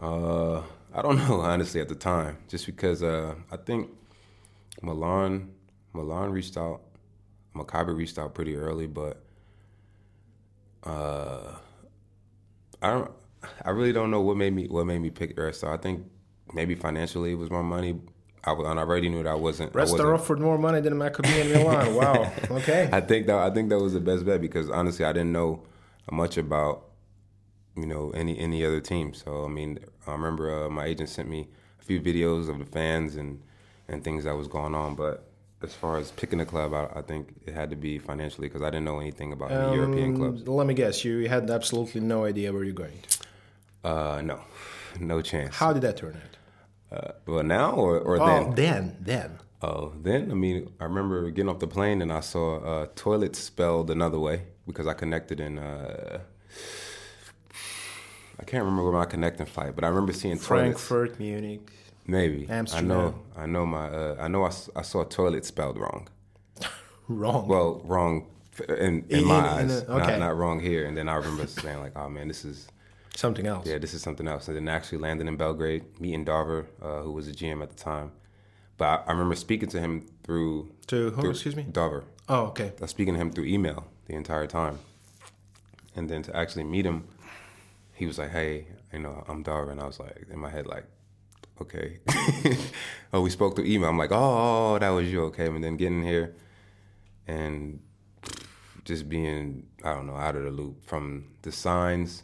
Uh, 0.00 0.62
I 0.92 1.02
don't 1.02 1.16
know 1.28 1.40
honestly 1.40 1.80
at 1.80 1.88
the 1.88 1.94
time, 1.94 2.38
just 2.48 2.66
because 2.66 3.02
uh, 3.02 3.34
I 3.50 3.56
think 3.56 3.90
Milan 4.82 5.52
Milan 5.92 6.32
reached 6.32 6.56
out, 6.56 6.80
Maccabi 7.54 7.96
reached 7.96 8.18
out 8.18 8.34
pretty 8.34 8.56
early, 8.56 8.88
but 8.88 9.22
uh, 10.82 11.54
I 12.80 12.90
don't. 12.90 13.10
I 13.64 13.70
really 13.70 13.92
don't 13.92 14.10
know 14.10 14.20
what 14.20 14.36
made 14.36 14.52
me 14.52 14.66
what 14.68 14.86
made 14.86 15.00
me 15.00 15.10
pick 15.10 15.38
Star. 15.54 15.72
I 15.72 15.76
think 15.76 16.04
maybe 16.52 16.74
financially 16.74 17.32
it 17.32 17.36
was 17.38 17.50
more 17.50 17.62
money. 17.62 18.00
I 18.44 18.52
was, 18.52 18.66
and 18.66 18.78
I 18.78 18.82
already 18.82 19.08
knew 19.08 19.22
that 19.22 19.28
I 19.30 19.34
wasn't. 19.34 19.70
I 19.76 19.84
Star 19.84 19.92
wasn't- 19.92 20.08
offered 20.20 20.40
more 20.40 20.58
money 20.58 20.80
than 20.80 21.00
I 21.00 21.10
could 21.10 21.24
be 21.24 21.40
in 21.40 21.52
Milan. 21.52 21.94
Wow. 21.94 22.32
Okay. 22.50 22.88
I 22.92 23.00
think 23.00 23.26
that 23.26 23.36
I 23.38 23.50
think 23.50 23.68
that 23.70 23.78
was 23.78 23.92
the 23.92 24.00
best 24.00 24.24
bet 24.26 24.40
because 24.40 24.68
honestly, 24.70 25.04
I 25.04 25.12
didn't 25.12 25.32
know 25.32 25.62
much 26.10 26.36
about 26.36 26.86
you 27.76 27.86
know 27.86 28.10
any 28.10 28.38
any 28.38 28.64
other 28.64 28.80
team. 28.80 29.14
So 29.14 29.44
I 29.44 29.48
mean, 29.48 29.78
I 30.06 30.12
remember 30.12 30.64
uh, 30.66 30.68
my 30.70 30.86
agent 30.86 31.08
sent 31.08 31.28
me 31.28 31.48
a 31.80 31.84
few 31.84 32.00
videos 32.00 32.48
of 32.48 32.58
the 32.58 32.64
fans 32.64 33.16
and 33.16 33.40
and 33.88 34.02
things 34.02 34.24
that 34.24 34.36
was 34.36 34.48
going 34.48 34.74
on, 34.74 34.94
but 34.94 35.28
as 35.62 35.74
far 35.74 35.96
as 35.96 36.10
picking 36.10 36.40
a 36.40 36.44
club, 36.44 36.74
I, 36.74 36.88
I 36.98 37.02
think 37.02 37.34
it 37.46 37.54
had 37.54 37.70
to 37.70 37.76
be 37.76 37.98
financially 37.98 38.48
because 38.48 38.62
I 38.62 38.66
didn't 38.70 38.84
know 38.84 38.98
anything 38.98 39.32
about 39.32 39.52
any 39.52 39.76
European 39.76 40.16
clubs. 40.16 40.46
Let 40.48 40.66
me 40.66 40.74
guess, 40.74 41.04
you 41.04 41.28
had 41.28 41.48
absolutely 41.50 42.00
no 42.00 42.24
idea 42.24 42.52
where 42.52 42.64
you're 42.64 42.72
going. 42.74 42.98
Uh, 43.84 44.20
no, 44.24 44.40
no 45.00 45.20
chance. 45.22 45.56
How 45.56 45.72
did 45.72 45.82
that 45.82 45.96
turn 45.96 46.16
out? 46.16 46.98
Uh, 46.98 47.12
well, 47.26 47.42
now 47.42 47.72
or, 47.72 47.98
or 47.98 48.20
Oh, 48.20 48.26
then? 48.26 48.54
then, 48.54 48.96
then. 49.00 49.38
Oh, 49.62 49.92
then 50.02 50.30
I 50.30 50.34
mean, 50.34 50.72
I 50.80 50.84
remember 50.84 51.30
getting 51.30 51.48
off 51.48 51.58
the 51.60 51.66
plane 51.68 52.02
and 52.02 52.12
I 52.12 52.20
saw 52.20 52.58
uh, 52.58 52.86
toilet 52.96 53.34
spelled 53.36 53.90
another 53.90 54.18
way 54.18 54.42
because 54.66 54.86
I 54.86 54.92
connected 54.94 55.40
in. 55.40 55.58
Uh, 55.58 56.20
I 58.40 58.44
can't 58.44 58.64
remember 58.64 58.84
where 58.84 58.92
my 58.92 59.04
connecting 59.04 59.46
flight, 59.46 59.74
but 59.74 59.84
I 59.84 59.88
remember 59.88 60.12
seeing 60.12 60.34
toilets. 60.38 60.46
Frankfurt, 60.46 61.18
Munich. 61.20 61.70
Maybe 62.06 62.46
Amsterdam. 62.50 62.90
I 62.90 62.94
know. 62.94 63.14
I 63.36 63.46
know 63.46 63.66
my. 63.66 63.86
Uh, 63.88 64.16
I 64.20 64.28
know. 64.28 64.44
I 64.44 64.82
saw 64.82 65.02
a 65.02 65.08
toilet 65.08 65.44
spelled 65.44 65.78
wrong. 65.78 66.08
Wrong. 67.08 67.46
Well, 67.46 67.80
wrong 67.84 68.26
in, 68.68 68.74
in, 68.76 69.04
In- 69.08 69.24
my 69.26 69.38
in 69.60 69.70
eyes, 69.70 69.82
a- 69.82 69.92
okay. 69.92 70.06
not 70.12 70.18
not 70.18 70.36
wrong 70.36 70.60
here. 70.60 70.86
And 70.86 70.96
then 70.96 71.08
I 71.08 71.14
remember 71.16 71.46
saying 71.46 71.78
like, 71.80 71.92
"Oh 71.96 72.08
man, 72.08 72.26
this 72.28 72.44
is 72.44 72.66
Something 73.14 73.46
else. 73.46 73.66
yeah, 73.66 73.78
this 73.78 73.94
is 73.94 74.02
something 74.02 74.26
else." 74.26 74.48
And 74.48 74.56
then 74.56 74.68
actually 74.68 74.98
landing 74.98 75.28
in 75.28 75.36
Belgrade, 75.36 75.84
meeting 76.00 76.24
Darver, 76.24 76.66
uh, 76.80 77.02
who 77.02 77.12
was 77.12 77.26
the 77.26 77.32
GM 77.32 77.62
at 77.62 77.70
the 77.70 77.76
time. 77.76 78.12
But 78.78 78.84
I, 78.86 78.94
I 79.08 79.12
remember 79.12 79.34
speaking 79.36 79.68
to 79.70 79.80
him 79.80 80.06
through 80.24 80.72
To 80.88 81.10
who, 81.10 81.20
through- 81.22 81.30
excuse 81.30 81.54
me? 81.56 81.64
Darver. 81.70 82.04
Oh, 82.28 82.46
okay. 82.46 82.72
I 82.78 82.80
was 82.80 82.90
speaking 82.90 83.14
to 83.14 83.20
him 83.20 83.30
through 83.30 83.44
email 83.46 83.86
the 84.06 84.14
entire 84.14 84.46
time. 84.46 84.78
And 85.94 86.08
then 86.08 86.22
to 86.22 86.34
actually 86.36 86.64
meet 86.64 86.86
him, 86.86 87.06
he 87.92 88.06
was 88.06 88.18
like, 88.18 88.30
Hey, 88.30 88.66
you 88.92 89.00
know, 89.00 89.24
I'm 89.28 89.44
Darvin. 89.44 89.72
And 89.72 89.80
I 89.80 89.86
was 89.86 90.00
like, 90.00 90.26
in 90.30 90.38
my 90.38 90.48
head, 90.48 90.66
like, 90.66 90.84
okay. 91.60 91.98
oh, 93.12 93.20
we 93.20 93.28
spoke 93.30 93.54
through 93.56 93.66
email. 93.66 93.90
I'm 93.90 93.98
like, 93.98 94.10
oh, 94.12 94.78
that 94.78 94.88
was 94.88 95.12
you, 95.12 95.24
okay. 95.24 95.46
And 95.46 95.62
then 95.62 95.76
getting 95.76 96.02
here 96.02 96.34
and 97.28 97.80
just 98.84 99.08
being, 99.08 99.66
I 99.84 99.94
don't 99.94 100.06
know, 100.06 100.16
out 100.16 100.34
of 100.36 100.44
the 100.44 100.50
loop 100.50 100.82
from 100.84 101.26
the 101.42 101.52
signs. 101.52 102.22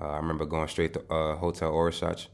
Uh, 0.00 0.08
I 0.08 0.16
remember 0.16 0.46
going 0.46 0.68
straight 0.68 0.94
to 0.94 1.12
uh, 1.12 1.36
Hotel 1.36 1.70
Orishach 1.70 2.28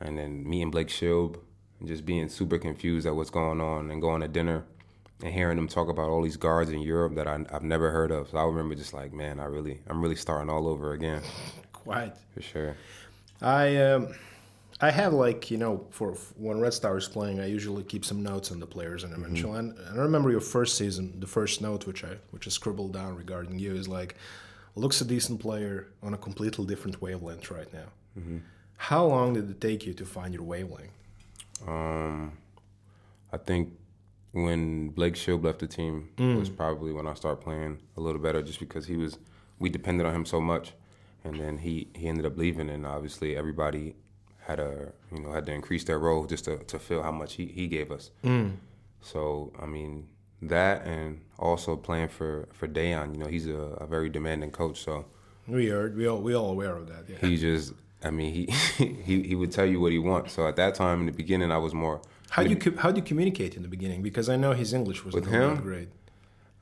and 0.00 0.16
then 0.16 0.48
meeting 0.48 0.70
Blake 0.70 0.88
Schilb 0.88 1.38
and 1.78 1.88
just 1.88 2.06
being 2.06 2.28
super 2.28 2.58
confused 2.58 3.06
at 3.06 3.14
what's 3.14 3.30
going 3.30 3.60
on 3.60 3.90
and 3.90 4.00
going 4.00 4.22
to 4.22 4.28
dinner 4.28 4.64
and 5.22 5.32
hearing 5.32 5.56
them 5.56 5.68
talk 5.68 5.88
about 5.88 6.08
all 6.08 6.22
these 6.22 6.38
guards 6.38 6.70
in 6.70 6.80
Europe 6.80 7.14
that 7.16 7.26
I, 7.26 7.44
I've 7.52 7.62
never 7.62 7.90
heard 7.90 8.10
of. 8.10 8.30
So 8.30 8.38
I 8.38 8.44
remember 8.44 8.74
just 8.74 8.94
like, 8.94 9.12
man, 9.12 9.38
I 9.38 9.44
really, 9.44 9.80
I'm 9.86 10.00
really 10.00 10.16
starting 10.16 10.48
all 10.48 10.66
over 10.66 10.92
again 10.92 11.22
Quite. 11.72 12.14
for 12.34 12.40
sure. 12.40 12.76
I 13.42 13.76
um, 13.78 14.14
I 14.82 14.90
have 14.90 15.12
like 15.12 15.50
you 15.50 15.56
know 15.56 15.86
for 15.90 16.12
when 16.36 16.60
Red 16.60 16.74
Star 16.74 16.96
is 16.96 17.08
playing, 17.08 17.40
I 17.40 17.46
usually 17.46 17.82
keep 17.82 18.04
some 18.04 18.22
notes 18.22 18.50
on 18.52 18.60
the 18.60 18.66
players 18.66 19.04
and 19.04 19.14
eventually. 19.14 19.58
Mm-hmm. 19.58 19.78
And, 19.78 19.88
and 19.88 20.00
I 20.00 20.02
remember 20.02 20.30
your 20.30 20.40
first 20.40 20.76
season, 20.76 21.18
the 21.20 21.26
first 21.26 21.60
note 21.60 21.86
which 21.86 22.04
I 22.04 22.16
which 22.30 22.46
I 22.46 22.50
scribbled 22.50 22.92
down 22.92 23.16
regarding 23.16 23.58
you 23.58 23.74
is 23.74 23.88
like, 23.88 24.16
looks 24.74 25.00
a 25.00 25.04
decent 25.04 25.40
player 25.40 25.88
on 26.02 26.14
a 26.14 26.18
completely 26.18 26.66
different 26.66 27.00
wavelength 27.02 27.50
right 27.50 27.72
now. 27.72 27.86
Mm-hmm. 28.18 28.38
How 28.76 29.04
long 29.04 29.34
did 29.34 29.50
it 29.50 29.60
take 29.60 29.84
you 29.86 29.92
to 29.94 30.06
find 30.06 30.32
your 30.32 30.42
wavelength? 30.42 30.92
Um, 31.66 32.32
I 33.32 33.36
think 33.36 33.72
when 34.32 34.88
Blake 34.88 35.14
Schilb 35.14 35.44
left 35.44 35.58
the 35.58 35.66
team 35.66 36.08
was 36.18 36.48
probably 36.48 36.92
when 36.92 37.06
I 37.06 37.14
started 37.14 37.42
playing 37.42 37.78
a 37.96 38.00
little 38.00 38.20
better, 38.20 38.42
just 38.42 38.60
because 38.60 38.86
he 38.86 38.96
was 38.96 39.18
we 39.58 39.68
depended 39.68 40.06
on 40.06 40.14
him 40.14 40.24
so 40.24 40.40
much, 40.40 40.72
and 41.24 41.38
then 41.38 41.58
he 41.58 41.88
he 41.94 42.08
ended 42.08 42.24
up 42.24 42.38
leaving, 42.38 42.70
and 42.70 42.86
obviously 42.86 43.36
everybody 43.36 43.96
had 44.38 44.58
a 44.58 44.92
you 45.14 45.20
know 45.20 45.32
had 45.32 45.46
to 45.46 45.52
increase 45.52 45.84
their 45.84 45.98
role 45.98 46.24
just 46.24 46.44
to 46.46 46.58
to 46.58 46.78
feel 46.78 47.02
how 47.02 47.12
much 47.12 47.34
he 47.34 47.46
he 47.46 47.66
gave 47.68 47.90
us. 47.90 48.10
So 49.02 49.52
I 49.60 49.66
mean 49.66 50.08
that, 50.42 50.84
and 50.86 51.20
also 51.38 51.76
playing 51.76 52.08
for 52.08 52.48
for 52.52 52.66
Dejan, 52.68 53.12
you 53.14 53.18
know 53.18 53.26
he's 53.26 53.46
a, 53.46 53.52
a 53.84 53.86
very 53.86 54.08
demanding 54.08 54.50
coach, 54.50 54.82
so 54.82 55.04
We 55.48 55.70
are 55.70 55.90
we 55.90 56.06
all 56.08 56.20
we 56.20 56.34
all 56.34 56.50
aware 56.50 56.76
of 56.76 56.86
that. 56.88 57.04
Yeah. 57.08 57.28
he 57.28 57.36
just. 57.36 57.72
I 58.02 58.10
mean, 58.10 58.32
he, 58.32 58.46
he 59.04 59.22
he 59.22 59.34
would 59.34 59.52
tell 59.52 59.66
you 59.66 59.78
what 59.78 59.92
he 59.92 59.98
wants. 59.98 60.32
So 60.32 60.46
at 60.48 60.56
that 60.56 60.74
time, 60.74 61.00
in 61.00 61.06
the 61.06 61.12
beginning, 61.12 61.52
I 61.52 61.58
was 61.58 61.74
more 61.74 62.00
How 62.30 62.42
do 62.42 62.48
you 62.50 62.58
how 62.78 62.90
do 62.92 62.96
you 63.00 63.04
communicate 63.04 63.56
in 63.56 63.62
the 63.62 63.68
beginning? 63.68 64.00
Because 64.02 64.28
I 64.30 64.36
know 64.36 64.52
his 64.52 64.72
English 64.72 65.04
was 65.04 65.14
With 65.14 65.26
not 65.26 65.32
him? 65.34 65.56
great. 65.70 65.88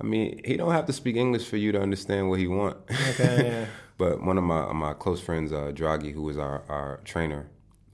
I 0.01 0.05
mean, 0.05 0.41
he 0.45 0.57
don't 0.57 0.73
have 0.73 0.87
to 0.87 0.93
speak 0.93 1.17
English 1.17 1.45
for 1.47 1.57
you 1.57 1.71
to 1.73 1.81
understand 1.81 2.29
what 2.31 2.39
he 2.41 2.47
want. 2.49 2.77
Okay, 3.11 3.37
yeah. 3.49 3.67
but 3.99 4.21
one 4.23 4.37
of 4.39 4.45
my 4.45 4.73
my 4.73 4.93
close 4.95 5.21
friends, 5.21 5.53
uh, 5.53 5.71
Draghi, 5.81 6.13
who 6.13 6.23
was 6.23 6.39
our, 6.39 6.63
our 6.69 7.01
trainer, 7.05 7.47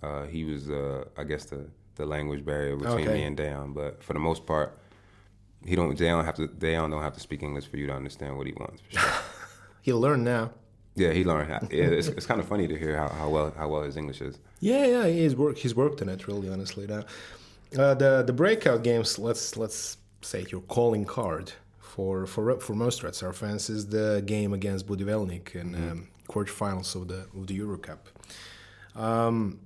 uh, 0.03 0.25
he 0.25 0.44
was, 0.44 0.68
uh, 0.70 1.05
I 1.16 1.25
guess, 1.25 1.44
the, 1.47 1.61
the 1.97 2.05
language 2.07 2.44
barrier 2.44 2.77
between 2.77 3.09
Okay. 3.09 3.14
me 3.18 3.23
and 3.25 3.37
Dejan. 3.37 3.75
But 3.75 4.03
for 4.03 4.12
the 4.14 4.18
most 4.29 4.44
part, 4.47 4.68
he 5.66 5.77
don't. 5.77 5.98
Dejan 5.98 6.24
have 6.24 6.35
to. 6.37 6.48
Dejan 6.48 6.79
don't 6.83 6.90
don't 6.90 7.03
have 7.03 7.14
to 7.14 7.20
speak 7.20 7.42
English 7.42 7.66
for 7.66 7.77
you 7.77 7.87
to 7.87 7.94
understand 7.94 8.37
what 8.37 8.46
he 8.46 8.53
wants. 8.53 8.81
For 8.83 8.98
sure. 8.98 9.11
He'll 9.83 10.00
learn 10.00 10.24
now. 10.24 10.50
yeah, 10.94 11.12
he 11.12 11.24
learned. 11.24 11.50
How, 11.50 11.61
yeah, 11.70 11.85
it's, 11.85 12.09
it's 12.09 12.27
kind 12.27 12.40
of 12.40 12.46
funny 12.48 12.66
to 12.68 12.79
hear 12.79 12.96
how, 12.96 13.09
how 13.09 13.29
well 13.29 13.53
how 13.57 13.68
well 13.68 13.83
his 13.83 13.96
English 13.96 14.20
is. 14.20 14.38
Yeah, 14.61 14.87
yeah, 14.87 15.07
he's 15.07 15.37
worked. 15.37 15.59
He's 15.59 15.74
worked 15.74 16.00
on 16.03 16.09
it 16.09 16.27
really, 16.29 16.48
honestly. 16.48 16.87
Now, 16.87 17.05
uh, 17.79 17.94
the 17.94 18.22
the 18.22 18.33
breakout 18.33 18.83
games. 18.83 19.18
Let's 19.18 19.57
let's 19.57 19.98
say 20.22 20.46
your 20.50 20.62
calling 20.62 21.05
card 21.05 21.53
for 21.81 22.27
for 22.27 22.59
for 22.61 22.74
most 22.74 23.03
Red 23.03 23.14
Star 23.14 23.33
fans 23.33 23.68
is 23.68 23.88
the 23.88 24.22
game 24.24 24.53
against 24.53 24.87
Budivelnyk 24.87 25.55
in 25.55 25.74
um, 25.74 26.09
quarterfinals 26.29 26.94
of 26.94 27.09
the 27.09 27.27
of 27.37 27.46
the 27.46 27.55
Euro 27.55 27.79
Cup. 27.79 28.09
Um, 28.94 29.61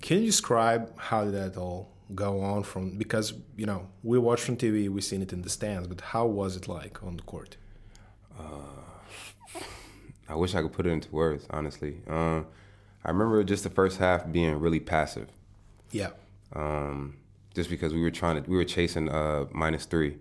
can 0.00 0.18
you 0.18 0.26
describe 0.26 0.98
how 0.98 1.24
did 1.24 1.34
that 1.34 1.56
all 1.56 1.90
go 2.14 2.40
on 2.40 2.62
from? 2.62 2.98
Because 2.98 3.34
you 3.56 3.66
know 3.66 3.88
we 4.02 4.18
watched 4.18 4.44
from 4.44 4.56
TV, 4.56 4.88
we 4.88 5.00
seen 5.00 5.22
it 5.22 5.32
in 5.32 5.42
the 5.42 5.50
stands, 5.50 5.88
but 5.88 6.00
how 6.00 6.26
was 6.26 6.56
it 6.56 6.68
like 6.68 7.02
on 7.02 7.16
the 7.16 7.22
court? 7.22 7.56
I 10.28 10.34
wish 10.34 10.54
I 10.54 10.62
could 10.62 10.72
put 10.72 10.86
it 10.86 10.90
into 10.90 11.10
words, 11.10 11.46
honestly. 11.50 12.02
Um, 12.06 12.46
I 13.04 13.10
remember 13.10 13.42
just 13.42 13.64
the 13.64 13.70
first 13.70 13.98
half 13.98 14.30
being 14.30 14.60
really 14.60 14.78
passive. 14.80 15.28
Yeah, 15.90 16.10
um, 16.54 17.16
just 17.54 17.68
because 17.68 17.92
we 17.92 18.00
were 18.00 18.10
trying 18.10 18.42
to 18.42 18.48
we 18.50 18.56
were 18.56 18.64
chasing 18.64 19.08
uh, 19.08 19.46
minus 19.52 19.84
3 19.86 20.16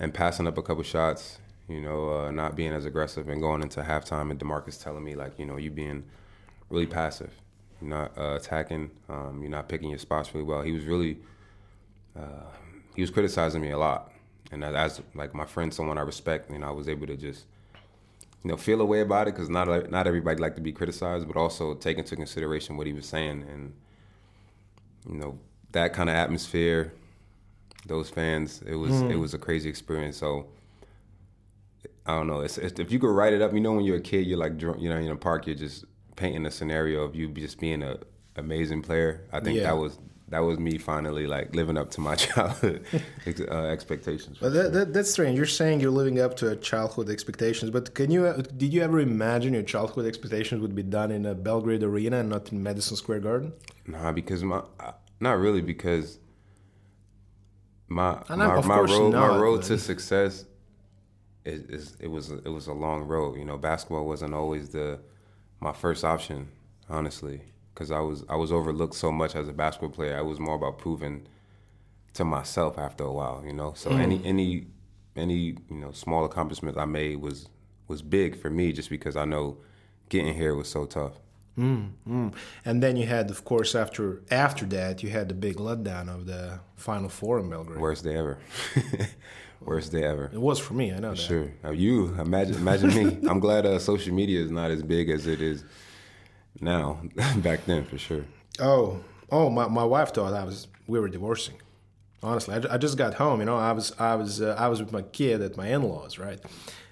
and 0.00 0.12
passing 0.14 0.46
up 0.46 0.58
a 0.58 0.62
couple 0.62 0.82
shots, 0.82 1.38
you 1.68 1.80
know, 1.80 2.10
uh, 2.10 2.30
not 2.30 2.56
being 2.56 2.72
as 2.72 2.84
aggressive 2.84 3.28
and 3.28 3.40
going 3.40 3.62
into 3.62 3.80
halftime 3.82 4.30
and 4.30 4.38
Demarcus 4.38 4.82
telling 4.82 5.04
me 5.04 5.14
like, 5.14 5.38
you 5.38 5.46
know, 5.46 5.56
you 5.56 5.70
being 5.70 6.04
really 6.70 6.86
passive, 6.86 7.32
you're 7.84 7.96
not 7.98 8.16
uh, 8.18 8.36
attacking, 8.36 8.90
um, 9.08 9.40
you're 9.42 9.50
not 9.50 9.68
picking 9.68 9.90
your 9.90 9.98
spots 9.98 10.34
really 10.34 10.46
well. 10.46 10.62
He 10.62 10.72
was 10.72 10.84
really 10.84 11.18
uh, 12.16 12.46
he 12.94 13.02
was 13.02 13.10
criticizing 13.10 13.60
me 13.60 13.70
a 13.70 13.78
lot, 13.78 14.12
and 14.52 14.64
as- 14.64 14.98
as 14.98 15.02
like 15.14 15.34
my 15.34 15.44
friend, 15.44 15.72
someone 15.74 15.98
I 15.98 16.02
respect, 16.02 16.50
you 16.50 16.58
know, 16.58 16.68
I 16.68 16.70
was 16.70 16.88
able 16.88 17.06
to 17.08 17.16
just 17.16 17.46
you 18.42 18.50
know 18.50 18.56
feel 18.56 18.80
a 18.80 18.84
way 18.84 19.00
about 19.00 19.28
it 19.28 19.34
because 19.34 19.48
not 19.48 19.90
not 19.90 20.06
everybody 20.06 20.40
like 20.40 20.54
to 20.56 20.60
be 20.62 20.72
criticized, 20.72 21.26
but 21.26 21.36
also 21.36 21.74
take 21.74 21.98
into 21.98 22.16
consideration 22.16 22.76
what 22.76 22.86
he 22.86 22.92
was 22.92 23.06
saying. 23.06 23.44
And 23.52 23.72
you 25.08 25.18
know 25.18 25.38
that 25.72 25.92
kind 25.92 26.08
of 26.08 26.14
atmosphere 26.14 26.92
those 27.86 28.08
fans 28.08 28.62
it 28.66 28.76
was 28.76 29.02
it 29.02 29.16
was 29.16 29.34
a 29.34 29.38
crazy 29.38 29.68
experience. 29.68 30.16
So 30.16 30.46
i 32.06 32.12
don't 32.14 32.26
know. 32.26 32.40
It's, 32.40 32.58
it's, 32.58 32.78
if 32.80 32.92
you 32.92 32.98
could 32.98 33.10
write 33.10 33.32
it 33.32 33.42
up 33.42 33.52
you 33.52 33.60
know 33.60 33.72
when 33.72 33.84
you're 33.84 33.96
a 33.96 34.00
kid 34.00 34.26
you're 34.26 34.38
like 34.38 34.60
you 34.60 34.88
know 34.88 34.96
in 34.96 35.08
a 35.10 35.16
park 35.16 35.46
you're 35.46 35.56
just 35.56 35.84
painting 36.16 36.46
a 36.46 36.50
scenario 36.50 37.02
of 37.02 37.14
you 37.14 37.28
just 37.28 37.58
being 37.60 37.82
a 37.82 37.98
amazing 38.36 38.82
player 38.82 39.22
i 39.32 39.40
think 39.40 39.56
Yeah. 39.58 39.64
that 39.64 39.76
was 39.78 39.98
that 40.28 40.40
was 40.40 40.58
me 40.58 40.78
finally 40.78 41.26
like 41.26 41.54
living 41.54 41.76
up 41.76 41.90
to 41.92 42.00
my 42.00 42.14
childhood 42.26 42.84
ex- 43.26 43.40
uh, 43.40 43.64
expectations 43.76 44.38
But 44.40 44.52
that, 44.54 44.72
that, 44.72 44.92
that's 44.94 45.10
strange. 45.10 45.36
You're 45.36 45.54
saying 45.60 45.80
you're 45.80 45.90
living 46.02 46.18
up 46.18 46.34
to 46.38 46.48
a 46.50 46.56
childhood 46.56 47.08
expectations, 47.10 47.70
but 47.70 47.94
can 47.94 48.10
you? 48.10 48.26
Uh, 48.26 48.42
did 48.62 48.72
you 48.72 48.80
ever 48.82 48.98
imagine 49.00 49.52
your 49.52 49.62
childhood 49.62 50.06
expectations 50.06 50.62
would 50.62 50.74
be 50.74 50.82
done 50.82 51.10
in 51.12 51.26
a 51.26 51.34
Belgrade 51.34 51.82
arena 51.82 52.16
and 52.20 52.30
not 52.30 52.50
in 52.52 52.62
Madison 52.62 52.96
Square 52.96 53.20
Garden? 53.20 53.52
Nah, 53.86 54.12
because 54.12 54.42
my 54.42 54.62
uh, 54.80 54.92
not 55.20 55.38
really 55.38 55.60
because 55.60 56.18
my 57.88 58.02
ah, 58.02 58.24
I 58.30 58.36
know, 58.36 58.62
my, 58.62 58.66
my 58.66 58.80
road 58.80 59.12
my 59.12 59.36
road 59.36 59.56
but- 59.60 59.66
to 59.66 59.78
success 59.78 60.46
is, 61.44 61.60
is 61.76 61.96
it 62.00 62.08
was 62.08 62.30
it 62.30 62.48
was 62.48 62.66
a 62.66 62.72
long 62.72 63.02
road. 63.02 63.36
You 63.38 63.44
know, 63.44 63.58
basketball 63.58 64.06
wasn't 64.06 64.32
always 64.34 64.70
the 64.70 64.98
my 65.64 65.72
first 65.72 66.04
option, 66.04 66.48
honestly, 66.90 67.40
because 67.72 67.90
I 67.90 67.98
was 67.98 68.22
I 68.28 68.36
was 68.36 68.52
overlooked 68.52 68.94
so 68.94 69.10
much 69.10 69.34
as 69.34 69.48
a 69.48 69.52
basketball 69.52 69.90
player. 69.90 70.16
I 70.16 70.20
was 70.20 70.38
more 70.38 70.54
about 70.54 70.78
proving 70.78 71.26
to 72.12 72.24
myself 72.24 72.78
after 72.78 73.02
a 73.02 73.10
while. 73.10 73.42
You 73.44 73.54
know, 73.54 73.72
so 73.74 73.90
any 73.90 74.18
mm. 74.18 74.26
any 74.26 74.66
any 75.16 75.56
you 75.70 75.80
know 75.82 75.90
small 75.90 76.24
accomplishment 76.26 76.76
I 76.76 76.84
made 76.84 77.16
was 77.16 77.48
was 77.88 78.02
big 78.02 78.36
for 78.36 78.50
me 78.50 78.72
just 78.72 78.90
because 78.90 79.16
I 79.16 79.24
know 79.24 79.56
getting 80.10 80.34
here 80.34 80.54
was 80.54 80.68
so 80.68 80.84
tough. 80.84 81.14
Mm. 81.58 82.34
And 82.64 82.82
then 82.82 82.96
you 82.96 83.06
had, 83.06 83.30
of 83.30 83.44
course, 83.44 83.74
after 83.74 84.22
after 84.30 84.66
that, 84.66 85.02
you 85.02 85.10
had 85.10 85.28
the 85.28 85.34
big 85.34 85.56
letdown 85.56 86.08
of 86.08 86.26
the 86.26 86.60
Final 86.76 87.08
Four 87.08 87.38
in 87.38 87.48
Belgrade. 87.48 87.80
Worst 87.80 88.04
day 88.04 88.16
ever. 88.16 88.38
Worst 89.60 89.92
day 89.92 90.04
ever. 90.04 90.30
It 90.32 90.40
was 90.40 90.58
for 90.58 90.74
me. 90.74 90.92
I 90.92 90.98
know 90.98 91.10
that. 91.10 91.18
Sure. 91.18 91.50
Now 91.62 91.70
you 91.70 92.08
imagine 92.18 92.56
imagine 92.56 92.88
me. 92.88 93.18
I'm 93.28 93.40
glad 93.40 93.66
uh, 93.66 93.78
social 93.78 94.12
media 94.12 94.42
is 94.42 94.50
not 94.50 94.70
as 94.70 94.82
big 94.82 95.08
as 95.10 95.26
it 95.26 95.40
is 95.40 95.64
now. 96.60 97.00
Back 97.36 97.64
then, 97.66 97.84
for 97.84 97.98
sure. 97.98 98.24
Oh, 98.60 99.00
oh, 99.30 99.50
my, 99.50 99.66
my 99.68 99.84
wife 99.84 100.12
thought 100.12 100.34
I 100.34 100.44
was 100.44 100.68
we 100.86 100.98
were 100.98 101.08
divorcing. 101.08 101.56
Honestly, 102.22 102.54
I, 102.54 102.74
I 102.74 102.78
just 102.78 102.98
got 102.98 103.14
home. 103.14 103.40
You 103.40 103.46
know, 103.46 103.56
I 103.56 103.72
was 103.72 103.92
I 103.98 104.16
was 104.16 104.42
uh, 104.42 104.56
I 104.58 104.68
was 104.68 104.80
with 104.80 104.92
my 104.92 105.02
kid 105.02 105.40
at 105.40 105.56
my 105.56 105.68
in-laws, 105.68 106.18
right? 106.18 106.40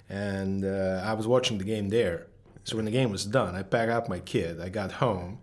And 0.08 0.64
uh, 0.64 1.02
I 1.04 1.14
was 1.14 1.26
watching 1.26 1.58
the 1.58 1.64
game 1.64 1.88
there. 1.88 2.26
So 2.64 2.76
when 2.76 2.84
the 2.84 2.90
game 2.90 3.10
was 3.10 3.24
done, 3.24 3.54
I 3.54 3.62
packed 3.62 3.90
up 3.90 4.08
my 4.08 4.20
kid. 4.20 4.60
I 4.60 4.68
got 4.68 4.92
home. 4.92 5.38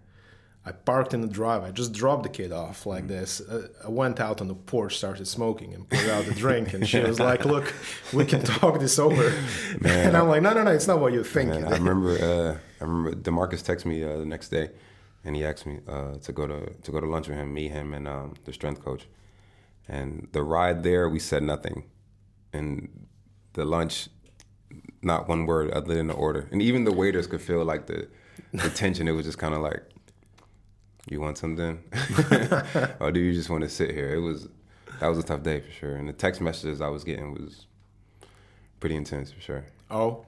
I 0.65 0.71
parked 0.71 1.13
in 1.13 1.21
the 1.21 1.27
drive. 1.27 1.63
I 1.63 1.71
just 1.71 1.93
dropped 1.93 2.23
the 2.23 2.29
kid 2.29 2.51
off 2.51 2.85
like 2.85 3.05
mm. 3.05 3.07
this. 3.07 3.41
Uh, 3.41 3.69
I 3.83 3.89
went 3.89 4.19
out 4.19 4.41
on 4.41 4.47
the 4.47 4.53
porch, 4.53 4.97
started 4.97 5.27
smoking, 5.27 5.73
and 5.73 5.89
poured 5.89 6.09
out 6.09 6.25
the 6.25 6.33
drink. 6.33 6.73
And 6.73 6.87
she 6.87 6.99
was 6.99 7.19
like, 7.19 7.45
"Look, 7.45 7.73
we 8.13 8.25
can 8.25 8.43
talk 8.43 8.79
this 8.79 8.99
over." 8.99 9.23
Man, 9.81 10.09
and 10.09 10.17
I'm 10.17 10.27
like, 10.27 10.41
"No, 10.41 10.53
no, 10.53 10.63
no, 10.63 10.71
it's 10.71 10.87
not 10.87 10.99
what 10.99 11.13
you're 11.13 11.23
thinking." 11.23 11.61
Man, 11.61 11.73
I 11.73 11.77
remember, 11.77 12.11
uh, 12.11 12.57
I 12.81 12.83
remember 12.83 13.13
Demarcus 13.13 13.63
texted 13.63 13.85
me 13.85 14.03
uh, 14.03 14.17
the 14.17 14.25
next 14.25 14.49
day, 14.49 14.69
and 15.23 15.35
he 15.35 15.45
asked 15.45 15.65
me 15.65 15.79
uh, 15.87 16.15
to 16.17 16.31
go 16.31 16.45
to 16.45 16.69
to 16.69 16.91
go 16.91 16.99
to 16.99 17.07
lunch 17.07 17.29
with 17.29 17.37
him, 17.37 17.53
me, 17.53 17.69
him, 17.69 17.93
and 17.93 18.07
um, 18.07 18.35
the 18.45 18.53
strength 18.53 18.83
coach. 18.83 19.07
And 19.87 20.27
the 20.33 20.43
ride 20.43 20.83
there, 20.83 21.09
we 21.09 21.19
said 21.19 21.41
nothing, 21.41 21.85
and 22.53 22.89
the 23.53 23.65
lunch, 23.65 24.09
not 25.01 25.27
one 25.27 25.45
word 25.45 25.71
other 25.71 25.95
than 25.95 26.07
the 26.07 26.13
order. 26.13 26.47
And 26.51 26.61
even 26.61 26.83
the 26.83 26.93
waiters 26.93 27.27
could 27.27 27.41
feel 27.41 27.63
like 27.63 27.87
the 27.87 28.07
the 28.53 28.69
tension. 28.75 29.07
It 29.07 29.11
was 29.11 29.25
just 29.25 29.37
kind 29.37 29.53
of 29.53 29.61
like 29.61 29.83
you 31.09 31.19
want 31.19 31.37
something, 31.37 31.83
or 32.99 33.11
do 33.11 33.19
you 33.19 33.33
just 33.33 33.49
want 33.49 33.63
to 33.63 33.69
sit 33.69 33.91
here? 33.91 34.13
It 34.15 34.19
was 34.19 34.47
that 34.99 35.07
was 35.07 35.17
a 35.17 35.23
tough 35.23 35.43
day 35.43 35.61
for 35.61 35.71
sure, 35.71 35.95
and 35.95 36.07
the 36.07 36.13
text 36.13 36.41
messages 36.41 36.81
I 36.81 36.87
was 36.87 37.03
getting 37.03 37.33
was 37.33 37.65
pretty 38.79 38.95
intense 38.95 39.31
for 39.31 39.41
sure. 39.41 39.65
Oh, 39.89 40.25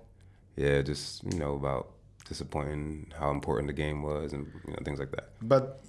yeah, 0.56 0.82
just 0.82 1.24
you 1.24 1.38
know 1.38 1.56
about 1.56 1.92
disappointing 2.28 3.12
how 3.18 3.30
important 3.32 3.68
the 3.68 3.74
game 3.74 4.04
was 4.04 4.32
and 4.34 4.48
you 4.66 4.72
know 4.74 4.80
things 4.84 5.00
like 5.00 5.12
that. 5.12 5.30
But 5.42 5.84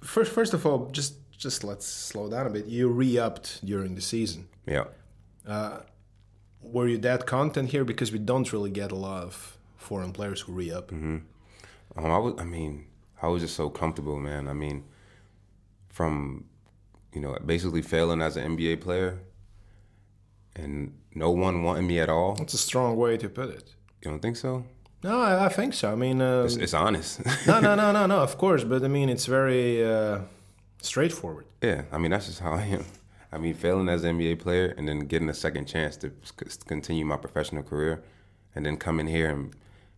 first, 0.00 0.32
first 0.32 0.54
of 0.54 0.66
all, 0.66 0.90
just 0.90 1.14
just 1.30 1.64
let's 1.64 1.86
slow 1.86 2.28
down 2.30 2.46
a 2.46 2.50
bit. 2.50 2.66
You 2.66 2.88
re-upped 2.88 3.64
during 3.64 3.94
the 3.94 4.00
season. 4.00 4.48
Yeah. 4.66 4.84
Uh, 5.46 5.80
were 6.72 6.88
you 6.88 6.98
that 6.98 7.26
content 7.26 7.70
here 7.70 7.84
because 7.84 8.12
we 8.12 8.18
don't 8.18 8.52
really 8.52 8.70
get 8.70 8.92
a 8.92 8.96
lot 8.96 9.22
of 9.22 9.58
foreign 9.76 10.12
players 10.12 10.40
who 10.42 10.52
re-up? 10.52 10.90
Mm-hmm. 10.90 11.18
Um, 11.96 12.10
I 12.10 12.18
was. 12.18 12.34
I 12.38 12.44
mean, 12.44 12.86
I 13.22 13.28
was 13.28 13.42
just 13.42 13.56
so 13.56 13.70
comfortable, 13.70 14.18
man. 14.18 14.48
I 14.48 14.52
mean, 14.52 14.84
from 15.88 16.44
you 17.12 17.20
know 17.20 17.36
basically 17.44 17.82
failing 17.82 18.20
as 18.20 18.36
an 18.36 18.56
NBA 18.56 18.80
player, 18.80 19.20
and 20.54 20.92
no 21.14 21.30
one 21.30 21.62
wanting 21.62 21.86
me 21.86 21.98
at 22.00 22.08
all. 22.08 22.34
That's 22.34 22.54
a 22.54 22.58
strong 22.58 22.96
way 22.96 23.16
to 23.16 23.28
put 23.28 23.50
it. 23.50 23.74
You 24.02 24.10
don't 24.10 24.20
think 24.20 24.36
so? 24.36 24.64
No, 25.02 25.20
I, 25.20 25.46
I 25.46 25.48
think 25.48 25.74
so. 25.74 25.92
I 25.92 25.94
mean, 25.94 26.20
uh, 26.20 26.44
it's, 26.44 26.56
it's, 26.56 26.74
honest. 26.74 27.24
no, 27.46 27.60
no, 27.60 27.74
no, 27.74 27.92
no, 27.92 28.06
no. 28.06 28.18
Of 28.28 28.38
course, 28.38 28.64
but 28.64 28.82
I 28.82 28.88
mean, 28.88 29.08
it's 29.08 29.26
very 29.26 29.84
uh, 29.84 30.20
straightforward. 30.80 31.46
Yeah, 31.62 31.82
I 31.92 31.98
mean, 31.98 32.10
that's 32.10 32.26
just 32.26 32.40
how 32.40 32.52
I 32.52 32.62
am. 32.62 32.84
I 33.32 33.38
mean, 33.38 33.54
failing 33.54 33.88
as 33.88 34.04
an 34.04 34.18
NBA 34.18 34.40
player 34.40 34.74
and 34.76 34.88
then 34.88 35.00
getting 35.00 35.28
a 35.28 35.34
second 35.34 35.66
chance 35.66 35.96
to 35.98 36.12
continue 36.66 37.04
my 37.04 37.16
professional 37.16 37.62
career, 37.62 38.02
and 38.54 38.64
then 38.64 38.76
coming 38.76 39.06
here 39.06 39.28
and 39.28 39.54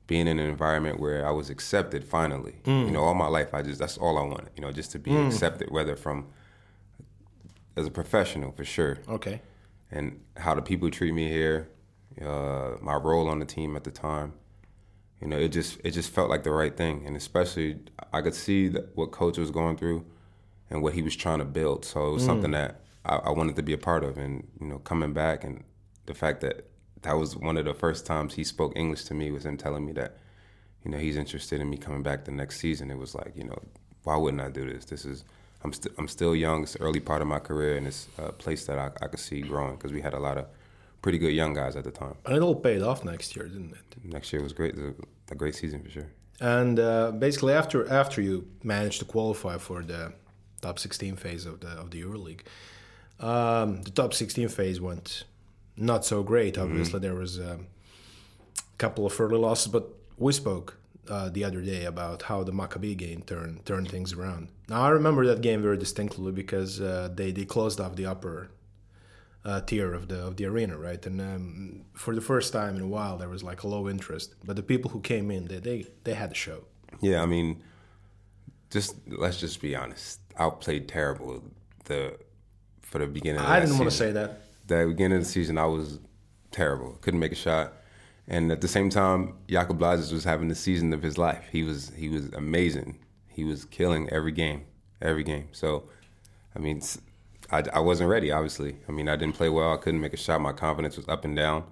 being 0.06 0.26
in 0.26 0.38
an 0.38 0.48
environment 0.48 0.98
where 0.98 1.26
I 1.26 1.30
was 1.30 1.50
accepted 1.50 2.02
finally. 2.02 2.56
Mm. 2.64 2.86
You 2.86 2.90
know, 2.90 3.04
all 3.04 3.14
my 3.14 3.28
life 3.28 3.54
I 3.54 3.62
just 3.62 3.78
that's 3.78 3.98
all 3.98 4.18
I 4.18 4.22
wanted. 4.22 4.50
You 4.56 4.62
know, 4.62 4.72
just 4.72 4.90
to 4.92 4.98
be 4.98 5.10
mm. 5.10 5.26
accepted, 5.28 5.70
whether 5.70 5.94
from 5.94 6.26
as 7.76 7.86
a 7.86 7.90
professional 7.90 8.50
for 8.52 8.64
sure. 8.64 8.98
Okay. 9.08 9.40
And 9.90 10.20
how 10.36 10.54
the 10.54 10.62
people 10.62 10.90
treat 10.90 11.12
me 11.12 11.28
here, 11.28 11.68
uh, 12.20 12.72
my 12.80 12.94
role 12.94 13.28
on 13.28 13.38
the 13.38 13.46
team 13.46 13.76
at 13.76 13.84
the 13.84 13.90
time. 13.90 14.32
You 15.20 15.28
know, 15.28 15.38
it 15.38 15.48
just 15.48 15.78
it 15.84 15.92
just 15.92 16.10
felt 16.10 16.30
like 16.30 16.42
the 16.42 16.50
right 16.50 16.76
thing, 16.76 17.04
and 17.06 17.16
especially 17.16 17.80
I 18.12 18.20
could 18.20 18.34
see 18.34 18.68
that 18.68 18.96
what 18.96 19.10
coach 19.10 19.36
was 19.36 19.50
going 19.50 19.76
through, 19.76 20.04
and 20.70 20.82
what 20.82 20.94
he 20.94 21.02
was 21.02 21.16
trying 21.16 21.40
to 21.40 21.44
build. 21.44 21.84
So 21.84 22.08
it 22.08 22.12
was 22.12 22.22
mm. 22.22 22.26
something 22.26 22.50
that 22.52 22.82
I, 23.08 23.16
I 23.16 23.30
wanted 23.30 23.56
to 23.56 23.62
be 23.62 23.72
a 23.72 23.78
part 23.78 24.04
of, 24.04 24.18
and 24.18 24.46
you 24.60 24.66
know, 24.66 24.78
coming 24.78 25.12
back 25.12 25.44
and 25.44 25.64
the 26.06 26.14
fact 26.14 26.40
that 26.40 26.68
that 27.02 27.16
was 27.16 27.36
one 27.36 27.56
of 27.56 27.64
the 27.64 27.74
first 27.74 28.06
times 28.06 28.34
he 28.34 28.44
spoke 28.44 28.72
English 28.76 29.04
to 29.04 29.14
me 29.14 29.30
was 29.30 29.46
him 29.46 29.56
telling 29.56 29.86
me 29.86 29.92
that, 29.92 30.16
you 30.84 30.90
know, 30.90 30.98
he's 30.98 31.16
interested 31.16 31.60
in 31.60 31.70
me 31.70 31.76
coming 31.76 32.02
back 32.02 32.24
the 32.24 32.32
next 32.32 32.58
season. 32.58 32.90
It 32.90 32.98
was 32.98 33.14
like, 33.14 33.32
you 33.36 33.44
know, 33.44 33.58
why 34.04 34.16
wouldn't 34.16 34.42
I 34.42 34.48
do 34.48 34.70
this? 34.70 34.84
This 34.86 35.04
is 35.04 35.24
I'm 35.62 35.72
still 35.72 35.92
I'm 35.98 36.08
still 36.08 36.34
young. 36.36 36.62
It's 36.62 36.74
the 36.74 36.80
early 36.80 37.00
part 37.00 37.20
of 37.20 37.28
my 37.28 37.38
career, 37.38 37.76
and 37.76 37.86
it's 37.86 38.08
a 38.18 38.32
place 38.32 38.66
that 38.66 38.78
I, 38.78 38.90
I 39.02 39.08
could 39.08 39.18
see 39.18 39.40
growing 39.40 39.76
because 39.76 39.92
we 39.92 40.00
had 40.00 40.14
a 40.14 40.18
lot 40.18 40.38
of 40.38 40.46
pretty 41.02 41.18
good 41.18 41.32
young 41.32 41.54
guys 41.54 41.76
at 41.76 41.84
the 41.84 41.90
time. 41.90 42.14
And 42.26 42.36
it 42.36 42.42
all 42.42 42.54
paid 42.54 42.82
off 42.82 43.04
next 43.04 43.34
year, 43.36 43.46
didn't 43.46 43.72
it? 43.72 44.04
Next 44.04 44.32
year 44.32 44.42
was 44.42 44.52
great. 44.52 44.74
It 44.74 44.82
was 44.82 44.94
a, 45.30 45.32
a 45.32 45.34
great 45.34 45.54
season 45.54 45.82
for 45.82 45.90
sure. 45.90 46.10
And 46.40 46.78
uh, 46.78 47.10
basically, 47.12 47.52
after 47.54 47.90
after 47.90 48.20
you 48.22 48.46
managed 48.62 49.00
to 49.00 49.04
qualify 49.04 49.58
for 49.58 49.82
the 49.82 50.12
top 50.60 50.78
16 50.78 51.16
phase 51.16 51.44
of 51.46 51.60
the 51.60 51.70
of 51.70 51.90
the 51.90 52.02
EuroLeague, 52.02 52.42
um, 53.20 53.82
the 53.82 53.90
top 53.90 54.14
16 54.14 54.48
phase 54.48 54.80
went 54.80 55.24
not 55.76 56.04
so 56.04 56.22
great. 56.22 56.54
Mm-hmm. 56.54 56.62
Obviously, 56.64 56.94
mm-hmm. 56.94 57.02
there 57.02 57.14
was 57.14 57.38
a 57.38 57.58
couple 58.78 59.06
of 59.06 59.20
early 59.20 59.38
losses, 59.38 59.68
but 59.68 59.88
we 60.16 60.32
spoke 60.32 60.78
uh, 61.08 61.28
the 61.30 61.44
other 61.44 61.60
day 61.60 61.84
about 61.84 62.22
how 62.22 62.42
the 62.42 62.52
Maccabi 62.52 62.96
game 62.96 63.22
turned 63.22 63.64
turned 63.64 63.90
things 63.90 64.12
around. 64.12 64.48
Now 64.68 64.82
I 64.82 64.90
remember 64.90 65.26
that 65.26 65.40
game 65.40 65.62
very 65.62 65.78
distinctly 65.78 66.32
because 66.32 66.80
uh, 66.80 67.08
they 67.14 67.30
they 67.30 67.44
closed 67.44 67.80
off 67.80 67.96
the 67.96 68.06
upper 68.06 68.50
uh, 69.44 69.60
tier 69.62 69.94
of 69.94 70.08
the 70.08 70.26
of 70.26 70.36
the 70.36 70.44
arena, 70.44 70.76
right? 70.76 71.04
And 71.06 71.20
um, 71.20 71.84
for 71.94 72.14
the 72.14 72.20
first 72.20 72.52
time 72.52 72.76
in 72.76 72.82
a 72.82 72.88
while, 72.88 73.16
there 73.16 73.28
was 73.28 73.42
like 73.42 73.62
a 73.62 73.68
low 73.68 73.88
interest. 73.88 74.34
But 74.44 74.56
the 74.56 74.62
people 74.62 74.90
who 74.90 75.00
came 75.00 75.30
in, 75.30 75.46
they 75.46 75.58
they, 75.58 75.86
they 76.04 76.14
had 76.14 76.32
a 76.32 76.34
show. 76.34 76.64
Yeah, 77.00 77.22
I 77.22 77.26
mean, 77.26 77.62
just 78.70 78.96
let's 79.06 79.38
just 79.38 79.60
be 79.60 79.74
honest. 79.74 80.20
Outplayed 80.38 80.88
terrible 80.88 81.42
the 81.84 82.18
for 82.88 82.98
the 82.98 83.06
beginning. 83.06 83.40
I 83.40 83.60
didn't 83.60 83.78
want 83.78 83.90
to 83.90 83.96
say 83.96 84.12
that 84.12 84.40
the 84.66 84.86
beginning 84.86 85.18
of 85.18 85.24
the 85.24 85.30
season, 85.30 85.58
I 85.58 85.66
was 85.66 85.98
terrible. 86.50 86.92
Couldn't 87.00 87.20
make 87.20 87.32
a 87.32 87.36
shot. 87.36 87.72
And 88.26 88.52
at 88.52 88.60
the 88.60 88.68
same 88.68 88.90
time, 88.90 89.34
Jaka 89.48 89.76
Blažič 89.76 90.12
was 90.12 90.24
having 90.24 90.48
the 90.48 90.54
season 90.54 90.92
of 90.92 91.02
his 91.02 91.16
life. 91.16 91.44
He 91.50 91.62
was 91.62 91.92
he 91.96 92.08
was 92.08 92.30
amazing. 92.32 92.98
He 93.26 93.44
was 93.44 93.64
killing 93.64 94.08
every 94.10 94.32
game, 94.32 94.64
every 95.00 95.24
game. 95.24 95.48
So, 95.52 95.84
I 96.54 96.58
mean, 96.58 96.82
I, 97.50 97.62
I 97.72 97.80
wasn't 97.80 98.10
ready. 98.10 98.30
Obviously, 98.30 98.76
I 98.88 98.92
mean, 98.92 99.08
I 99.08 99.16
didn't 99.16 99.36
play 99.36 99.48
well. 99.48 99.72
I 99.72 99.76
couldn't 99.78 100.00
make 100.00 100.12
a 100.12 100.18
shot. 100.18 100.40
My 100.40 100.52
confidence 100.52 100.96
was 100.96 101.08
up 101.08 101.24
and 101.24 101.34
down. 101.36 101.64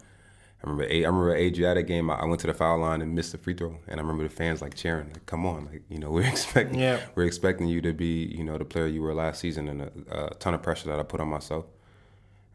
I 0.63 0.71
remember 0.71 0.85
I 0.85 0.97
remember 0.97 1.37
Adriatic 1.37 1.87
game. 1.87 2.11
I 2.11 2.25
went 2.25 2.41
to 2.41 2.47
the 2.47 2.55
foul 2.55 2.79
line 2.79 3.03
and 3.03 3.15
missed 3.15 3.33
the 3.33 3.39
free 3.39 3.55
throw, 3.55 3.79
and 3.89 4.01
I 4.01 4.03
remember 4.03 4.23
the 4.23 4.31
fans 4.31 4.63
like 4.63 4.75
cheering, 4.75 5.13
like, 5.13 5.27
"Come 5.27 5.45
on, 5.47 5.67
like 5.67 5.83
you 5.89 5.99
know, 5.99 6.11
we're 6.17 6.27
expecting, 6.27 6.79
yeah. 6.79 7.01
we're 7.15 7.25
expecting 7.25 7.69
you 7.69 7.81
to 7.83 7.93
be, 7.93 8.25
you 8.25 8.43
know, 8.43 8.57
the 8.59 8.65
player 8.65 8.87
you 8.87 9.03
were 9.03 9.15
last 9.15 9.41
season." 9.41 9.69
And 9.69 9.83
a, 9.83 10.31
a 10.31 10.35
ton 10.37 10.55
of 10.55 10.63
pressure 10.63 10.89
that 10.89 10.99
I 10.99 11.03
put 11.03 11.21
on 11.21 11.29
myself 11.29 11.67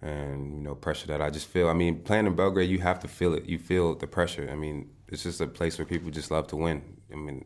and 0.01 0.57
you 0.57 0.63
know 0.63 0.75
pressure 0.75 1.07
that 1.07 1.21
I 1.21 1.29
just 1.29 1.47
feel. 1.47 1.69
I 1.69 1.73
mean, 1.73 1.99
playing 1.99 2.25
in 2.25 2.35
Belgrade, 2.35 2.69
you 2.69 2.79
have 2.79 2.99
to 3.01 3.07
feel 3.07 3.33
it. 3.33 3.45
You 3.45 3.59
feel 3.59 3.95
the 3.95 4.07
pressure. 4.07 4.49
I 4.51 4.55
mean, 4.55 4.89
it's 5.07 5.23
just 5.23 5.41
a 5.41 5.47
place 5.47 5.77
where 5.77 5.85
people 5.85 6.09
just 6.09 6.31
love 6.31 6.47
to 6.47 6.55
win. 6.55 6.81
I 7.11 7.15
mean, 7.15 7.45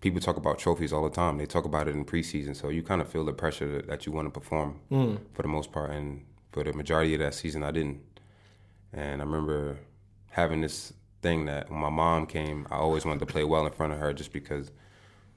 people 0.00 0.20
talk 0.20 0.36
about 0.36 0.58
trophies 0.58 0.92
all 0.92 1.02
the 1.02 1.14
time. 1.14 1.38
They 1.38 1.46
talk 1.46 1.64
about 1.64 1.88
it 1.88 1.94
in 1.94 2.04
preseason, 2.04 2.54
so 2.54 2.68
you 2.68 2.82
kind 2.82 3.00
of 3.00 3.08
feel 3.08 3.24
the 3.24 3.32
pressure 3.32 3.70
that, 3.72 3.88
that 3.88 4.06
you 4.06 4.12
want 4.12 4.26
to 4.26 4.30
perform 4.30 4.80
mm. 4.90 5.18
for 5.32 5.42
the 5.42 5.48
most 5.48 5.72
part. 5.72 5.90
And 5.90 6.24
for 6.52 6.62
the 6.62 6.72
majority 6.72 7.14
of 7.14 7.20
that 7.20 7.34
season, 7.34 7.62
I 7.62 7.70
didn't. 7.70 8.00
And 8.92 9.22
I 9.22 9.24
remember 9.24 9.78
having 10.30 10.60
this 10.60 10.92
thing 11.22 11.46
that 11.46 11.70
when 11.70 11.80
my 11.80 11.90
mom 11.90 12.26
came, 12.26 12.66
I 12.70 12.76
always 12.76 13.04
wanted 13.04 13.20
to 13.20 13.26
play 13.26 13.44
well 13.44 13.66
in 13.66 13.72
front 13.72 13.92
of 13.92 13.98
her, 13.98 14.12
just 14.12 14.32
because 14.32 14.70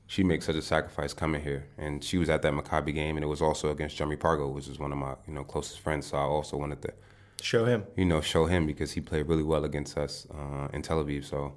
she 0.07 0.23
makes 0.23 0.45
such 0.45 0.55
a 0.55 0.61
sacrifice 0.61 1.13
coming 1.13 1.41
here. 1.41 1.67
And 1.77 2.03
she 2.03 2.17
was 2.17 2.29
at 2.29 2.41
that 2.41 2.53
Maccabi 2.53 2.93
game, 2.93 3.17
and 3.17 3.23
it 3.23 3.27
was 3.27 3.41
also 3.41 3.71
against 3.71 3.95
Jeremy 3.95 4.17
Pargo, 4.17 4.51
which 4.51 4.67
is 4.67 4.79
one 4.79 4.91
of 4.91 4.97
my 4.97 5.15
you 5.27 5.33
know 5.33 5.43
closest 5.43 5.79
friends. 5.79 6.07
So 6.07 6.17
I 6.17 6.21
also 6.21 6.57
wanted 6.57 6.81
to 6.83 6.93
show 7.41 7.65
him, 7.65 7.85
you 7.95 8.05
know, 8.05 8.21
show 8.21 8.45
him 8.45 8.65
because 8.65 8.91
he 8.93 9.01
played 9.01 9.27
really 9.27 9.43
well 9.43 9.63
against 9.63 9.97
us 9.97 10.27
uh, 10.33 10.67
in 10.73 10.81
Tel 10.81 11.03
Aviv. 11.03 11.25
So 11.25 11.53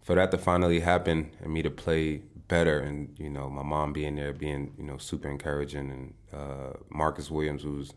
for 0.00 0.14
that 0.14 0.30
to 0.30 0.38
finally 0.38 0.80
happen 0.80 1.30
and 1.42 1.52
me 1.52 1.62
to 1.62 1.70
play 1.70 2.22
better, 2.48 2.80
and 2.80 3.14
you 3.18 3.30
know, 3.30 3.48
my 3.48 3.62
mom 3.62 3.92
being 3.92 4.16
there, 4.16 4.32
being 4.32 4.72
you 4.78 4.84
know 4.84 4.98
super 4.98 5.28
encouraging, 5.28 5.90
and 5.90 6.14
uh, 6.32 6.72
Marcus 6.88 7.30
Williams, 7.30 7.62
who's 7.62 7.92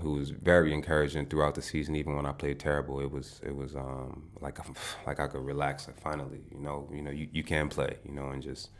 who 0.00 0.12
was 0.12 0.30
very 0.30 0.72
encouraging 0.72 1.26
throughout 1.26 1.54
the 1.54 1.62
season. 1.62 1.96
Even 1.96 2.16
when 2.16 2.26
I 2.26 2.32
played 2.32 2.58
terrible, 2.58 3.00
it 3.00 3.10
was 3.10 3.40
it 3.44 3.54
was 3.54 3.76
um, 3.76 4.30
like 4.40 4.58
like 5.06 5.20
I 5.20 5.26
could 5.26 5.44
relax. 5.44 5.86
Like 5.86 6.00
finally, 6.00 6.40
you 6.52 6.60
know, 6.60 6.88
you 6.92 7.02
know, 7.02 7.10
you, 7.10 7.28
you 7.32 7.42
can 7.42 7.68
play, 7.68 7.96
you 8.04 8.12
know, 8.12 8.28
and 8.28 8.42
just 8.42 8.70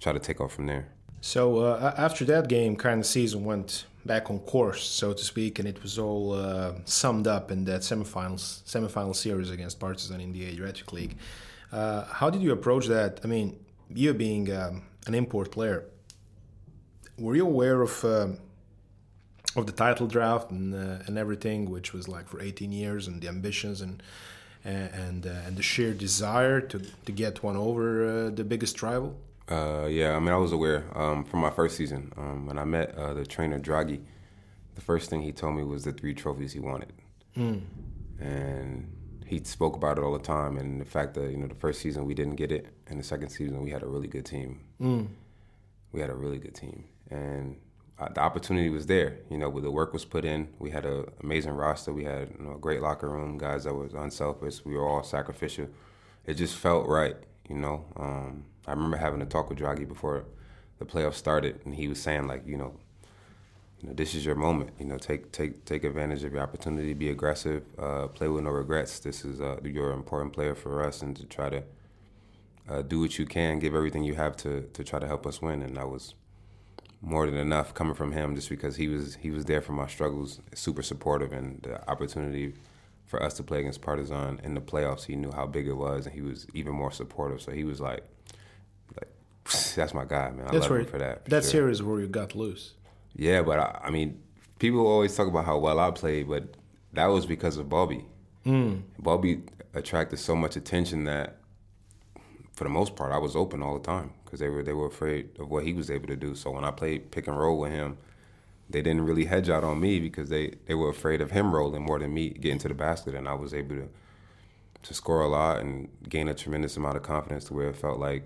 try 0.00 0.12
to 0.12 0.18
take 0.18 0.40
off 0.40 0.54
from 0.54 0.66
there. 0.66 0.88
So 1.20 1.58
uh, 1.58 1.94
after 1.96 2.24
that 2.26 2.48
game, 2.48 2.74
kind 2.74 2.98
of 3.00 3.06
season 3.06 3.44
went 3.44 3.86
back 4.04 4.28
on 4.28 4.40
course, 4.40 4.82
so 4.84 5.12
to 5.12 5.24
speak, 5.24 5.60
and 5.60 5.68
it 5.68 5.80
was 5.82 5.96
all 5.98 6.32
uh, 6.32 6.72
summed 6.84 7.28
up 7.28 7.52
in 7.52 7.64
that 7.66 7.82
semifinals 7.82 8.62
semifinal 8.64 9.14
series 9.14 9.50
against 9.50 9.78
Partizan 9.78 10.20
in 10.20 10.32
the 10.32 10.44
Adriatic 10.46 10.92
League. 10.92 11.16
Uh, 11.70 12.04
how 12.06 12.28
did 12.28 12.42
you 12.42 12.52
approach 12.52 12.86
that? 12.88 13.20
I 13.22 13.28
mean, 13.28 13.58
you 13.88 14.12
being 14.12 14.52
um, 14.52 14.82
an 15.06 15.14
import 15.14 15.52
player, 15.52 15.84
were 17.18 17.36
you 17.36 17.46
aware 17.46 17.82
of 17.82 18.04
um, 18.04 18.38
of 19.56 19.66
the 19.66 19.72
title 19.72 20.06
draft 20.06 20.50
and 20.50 20.74
uh, 20.74 21.04
and 21.06 21.18
everything, 21.18 21.70
which 21.70 21.92
was 21.92 22.08
like 22.08 22.28
for 22.28 22.40
18 22.40 22.72
years, 22.72 23.06
and 23.06 23.20
the 23.20 23.28
ambitions 23.28 23.80
and 23.80 24.02
and 24.64 25.26
uh, 25.26 25.46
and 25.46 25.56
the 25.56 25.62
sheer 25.62 25.92
desire 25.92 26.60
to 26.60 26.78
to 26.78 27.12
get 27.12 27.42
one 27.42 27.56
over 27.56 28.06
uh, 28.06 28.30
the 28.30 28.44
biggest 28.44 28.82
rival. 28.82 29.16
Uh, 29.48 29.86
yeah, 29.86 30.16
I 30.16 30.20
mean, 30.20 30.30
I 30.30 30.36
was 30.36 30.52
aware 30.52 30.86
um, 30.94 31.24
from 31.24 31.40
my 31.40 31.50
first 31.50 31.76
season 31.76 32.12
um, 32.16 32.46
when 32.46 32.58
I 32.58 32.64
met 32.64 32.94
uh, 32.96 33.12
the 33.12 33.26
trainer 33.26 33.58
Draghi. 33.58 34.00
The 34.74 34.80
first 34.80 35.10
thing 35.10 35.20
he 35.20 35.32
told 35.32 35.56
me 35.56 35.64
was 35.64 35.84
the 35.84 35.92
three 35.92 36.14
trophies 36.14 36.52
he 36.52 36.60
wanted, 36.60 36.92
mm. 37.36 37.60
and 38.18 38.90
he 39.26 39.42
spoke 39.44 39.76
about 39.76 39.98
it 39.98 40.04
all 40.04 40.12
the 40.12 40.18
time. 40.18 40.56
And 40.56 40.80
the 40.80 40.84
fact 40.84 41.14
that 41.14 41.30
you 41.30 41.36
know 41.36 41.48
the 41.48 41.54
first 41.54 41.80
season 41.80 42.06
we 42.06 42.14
didn't 42.14 42.36
get 42.36 42.50
it, 42.50 42.68
and 42.86 42.98
the 42.98 43.04
second 43.04 43.28
season 43.28 43.62
we 43.62 43.70
had 43.70 43.82
a 43.82 43.86
really 43.86 44.08
good 44.08 44.24
team. 44.24 44.60
Mm. 44.80 45.08
We 45.92 46.00
had 46.00 46.08
a 46.08 46.14
really 46.14 46.38
good 46.38 46.54
team, 46.54 46.84
and 47.10 47.56
uh, 47.56 47.71
the 48.08 48.20
opportunity 48.20 48.70
was 48.70 48.86
there. 48.86 49.18
You 49.30 49.38
know, 49.38 49.50
the 49.60 49.70
work 49.70 49.92
was 49.92 50.04
put 50.04 50.24
in. 50.24 50.48
We 50.58 50.70
had 50.70 50.86
an 50.86 51.06
amazing 51.22 51.52
roster. 51.52 51.92
We 51.92 52.04
had 52.04 52.30
you 52.38 52.44
know, 52.44 52.54
a 52.54 52.58
great 52.58 52.80
locker 52.80 53.08
room, 53.08 53.38
guys 53.38 53.64
that 53.64 53.74
was 53.74 53.94
unselfish. 53.94 54.64
We 54.64 54.76
were 54.76 54.86
all 54.86 55.02
sacrificial. 55.02 55.68
It 56.26 56.34
just 56.34 56.56
felt 56.56 56.86
right. 56.86 57.16
You 57.48 57.56
know, 57.56 57.84
um, 57.96 58.44
I 58.66 58.70
remember 58.72 58.96
having 58.96 59.20
a 59.22 59.26
talk 59.26 59.48
with 59.48 59.58
Draghi 59.58 59.86
before 59.86 60.24
the 60.78 60.84
playoffs 60.84 61.14
started, 61.14 61.60
and 61.64 61.74
he 61.74 61.88
was 61.88 62.00
saying 62.00 62.26
like, 62.26 62.46
you 62.46 62.56
know, 62.56 62.74
you 63.80 63.88
know, 63.88 63.94
this 63.94 64.14
is 64.14 64.24
your 64.24 64.36
moment. 64.36 64.70
You 64.78 64.86
know, 64.86 64.98
take 64.98 65.32
take 65.32 65.64
take 65.64 65.84
advantage 65.84 66.22
of 66.24 66.32
your 66.32 66.42
opportunity. 66.42 66.94
Be 66.94 67.10
aggressive. 67.10 67.64
Uh, 67.78 68.06
play 68.06 68.28
with 68.28 68.44
no 68.44 68.50
regrets. 68.50 69.00
This 69.00 69.24
is 69.24 69.40
uh, 69.40 69.56
important 69.62 70.32
player 70.32 70.54
for 70.54 70.84
us, 70.84 71.02
and 71.02 71.16
to 71.16 71.24
try 71.24 71.50
to 71.50 71.62
uh, 72.68 72.82
do 72.82 73.00
what 73.00 73.18
you 73.18 73.26
can, 73.26 73.58
give 73.58 73.74
everything 73.74 74.04
you 74.04 74.14
have 74.14 74.36
to 74.38 74.62
to 74.72 74.84
try 74.84 74.98
to 75.00 75.06
help 75.06 75.26
us 75.26 75.42
win. 75.42 75.62
And 75.62 75.76
that 75.76 75.88
was 75.88 76.14
more 77.02 77.26
than 77.26 77.36
enough 77.36 77.74
coming 77.74 77.94
from 77.94 78.12
him, 78.12 78.34
just 78.34 78.48
because 78.48 78.76
he 78.76 78.88
was 78.88 79.16
he 79.16 79.30
was 79.30 79.44
there 79.44 79.60
for 79.60 79.72
my 79.72 79.88
struggles, 79.88 80.40
super 80.54 80.82
supportive, 80.82 81.32
and 81.32 81.60
the 81.62 81.88
opportunity 81.90 82.54
for 83.06 83.22
us 83.22 83.34
to 83.34 83.42
play 83.42 83.60
against 83.60 83.82
Partizan 83.82 84.40
in 84.42 84.54
the 84.54 84.60
playoffs. 84.60 85.04
He 85.04 85.16
knew 85.16 85.32
how 85.32 85.46
big 85.46 85.66
it 85.66 85.74
was, 85.74 86.06
and 86.06 86.14
he 86.14 86.22
was 86.22 86.46
even 86.54 86.72
more 86.72 86.92
supportive. 86.92 87.42
So 87.42 87.50
he 87.50 87.64
was 87.64 87.80
like, 87.80 88.04
like 88.96 89.10
that's 89.76 89.92
my 89.92 90.04
guy, 90.04 90.30
man. 90.30 90.46
I 90.46 90.52
that's 90.52 90.70
love 90.70 90.78
him 90.78 90.86
for 90.86 90.98
that. 90.98 91.24
For 91.24 91.30
that 91.30 91.42
sure. 91.42 91.50
series 91.50 91.82
where 91.82 92.00
you 92.00 92.06
got 92.06 92.34
loose. 92.34 92.74
Yeah, 93.14 93.42
but 93.42 93.58
I, 93.58 93.80
I, 93.84 93.90
mean, 93.90 94.22
people 94.58 94.86
always 94.86 95.14
talk 95.14 95.28
about 95.28 95.44
how 95.44 95.58
well 95.58 95.78
I 95.78 95.90
played, 95.90 96.28
but 96.28 96.54
that 96.94 97.06
was 97.06 97.26
because 97.26 97.58
of 97.58 97.68
Bobby. 97.68 98.06
Mm. 98.46 98.82
Bobby 98.98 99.42
attracted 99.74 100.18
so 100.18 100.34
much 100.34 100.56
attention 100.56 101.04
that, 101.04 101.36
for 102.52 102.64
the 102.64 102.70
most 102.70 102.96
part, 102.96 103.12
I 103.12 103.18
was 103.18 103.34
open 103.34 103.62
all 103.62 103.74
the 103.74 103.84
time 103.84 104.12
because 104.24 104.40
they 104.40 104.48
were 104.48 104.62
they 104.62 104.72
were 104.72 104.86
afraid 104.86 105.30
of 105.38 105.50
what 105.50 105.64
he 105.64 105.72
was 105.72 105.90
able 105.90 106.08
to 106.08 106.16
do. 106.16 106.34
So 106.34 106.50
when 106.50 106.64
I 106.64 106.70
played 106.70 107.10
pick 107.10 107.26
and 107.26 107.38
roll 107.38 107.58
with 107.58 107.72
him, 107.72 107.96
they 108.68 108.82
didn't 108.82 109.02
really 109.02 109.26
hedge 109.26 109.48
out 109.48 109.64
on 109.64 109.80
me 109.80 110.00
because 110.00 110.28
they, 110.28 110.54
they 110.66 110.74
were 110.74 110.88
afraid 110.88 111.20
of 111.20 111.30
him 111.30 111.54
rolling 111.54 111.82
more 111.82 111.98
than 111.98 112.12
me 112.12 112.30
getting 112.30 112.58
to 112.58 112.68
the 112.68 112.74
basket, 112.74 113.14
and 113.14 113.28
I 113.28 113.34
was 113.34 113.54
able 113.54 113.76
to 113.76 113.88
to 114.82 114.94
score 114.94 115.22
a 115.22 115.28
lot 115.28 115.60
and 115.60 115.88
gain 116.08 116.28
a 116.28 116.34
tremendous 116.34 116.76
amount 116.76 116.96
of 116.96 117.02
confidence 117.02 117.44
to 117.44 117.54
where 117.54 117.68
it 117.68 117.76
felt 117.76 118.00
like 118.00 118.24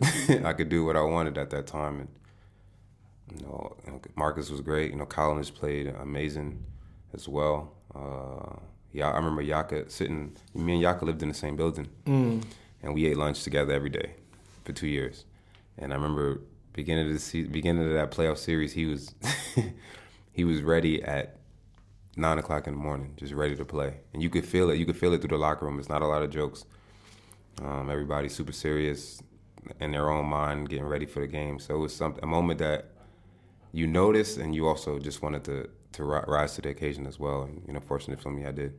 I 0.44 0.52
could 0.52 0.68
do 0.68 0.84
what 0.84 0.96
I 0.96 1.02
wanted 1.02 1.36
at 1.36 1.50
that 1.50 1.66
time. 1.66 2.00
And 2.00 2.08
you 3.40 3.46
know, 3.46 3.76
Marcus 4.14 4.50
was 4.50 4.60
great. 4.60 4.92
You 4.92 4.96
know, 4.96 5.06
Collins 5.06 5.50
played 5.50 5.88
amazing 5.88 6.64
as 7.12 7.28
well. 7.28 7.72
Uh, 7.94 8.60
yeah, 8.92 9.10
I 9.10 9.16
remember 9.16 9.42
Jaka 9.42 9.90
sitting. 9.90 10.36
Me 10.54 10.74
and 10.74 10.82
Jaka 10.84 11.02
lived 11.02 11.22
in 11.22 11.28
the 11.28 11.34
same 11.34 11.56
building, 11.56 11.88
mm. 12.06 12.42
And 12.82 12.94
we 12.94 13.06
ate 13.06 13.16
lunch 13.16 13.42
together 13.42 13.72
every 13.72 13.90
day 13.90 14.14
for 14.64 14.72
two 14.72 14.86
years. 14.86 15.24
And 15.78 15.92
I 15.92 15.96
remember 15.96 16.40
beginning 16.72 17.06
of 17.08 17.12
the 17.12 17.18
se- 17.18 17.44
beginning 17.44 17.86
of 17.86 17.92
that 17.92 18.10
playoff 18.10 18.38
series, 18.38 18.72
he 18.72 18.86
was 18.86 19.14
he 20.32 20.44
was 20.44 20.62
ready 20.62 21.02
at 21.02 21.36
nine 22.16 22.38
o'clock 22.38 22.66
in 22.66 22.74
the 22.74 22.80
morning, 22.80 23.14
just 23.16 23.32
ready 23.32 23.56
to 23.56 23.64
play, 23.64 24.00
and 24.12 24.22
you 24.22 24.30
could 24.30 24.44
feel 24.44 24.70
it. 24.70 24.76
You 24.76 24.86
could 24.86 24.96
feel 24.96 25.12
it 25.12 25.20
through 25.20 25.36
the 25.36 25.38
locker 25.38 25.64
room. 25.64 25.78
It's 25.78 25.88
not 25.88 26.02
a 26.02 26.06
lot 26.06 26.22
of 26.22 26.30
jokes. 26.30 26.64
Um, 27.62 27.90
everybody's 27.90 28.34
super 28.34 28.52
serious 28.52 29.22
in 29.80 29.92
their 29.92 30.10
own 30.10 30.26
mind, 30.26 30.68
getting 30.68 30.86
ready 30.86 31.06
for 31.06 31.20
the 31.20 31.26
game. 31.26 31.58
So 31.58 31.74
it 31.74 31.78
was 31.78 31.94
some 31.94 32.16
a 32.22 32.26
moment 32.26 32.58
that 32.58 32.90
you 33.72 33.86
noticed, 33.86 34.38
and 34.38 34.54
you 34.54 34.66
also 34.66 34.98
just 34.98 35.22
wanted 35.22 35.44
to 35.44 35.68
to 35.92 36.04
rise 36.04 36.54
to 36.54 36.62
the 36.62 36.70
occasion 36.70 37.06
as 37.06 37.18
well. 37.18 37.42
And 37.42 37.62
you 37.66 37.72
know, 37.74 37.80
fortunate 37.80 38.20
for 38.20 38.30
me, 38.30 38.46
I 38.46 38.52
did. 38.52 38.74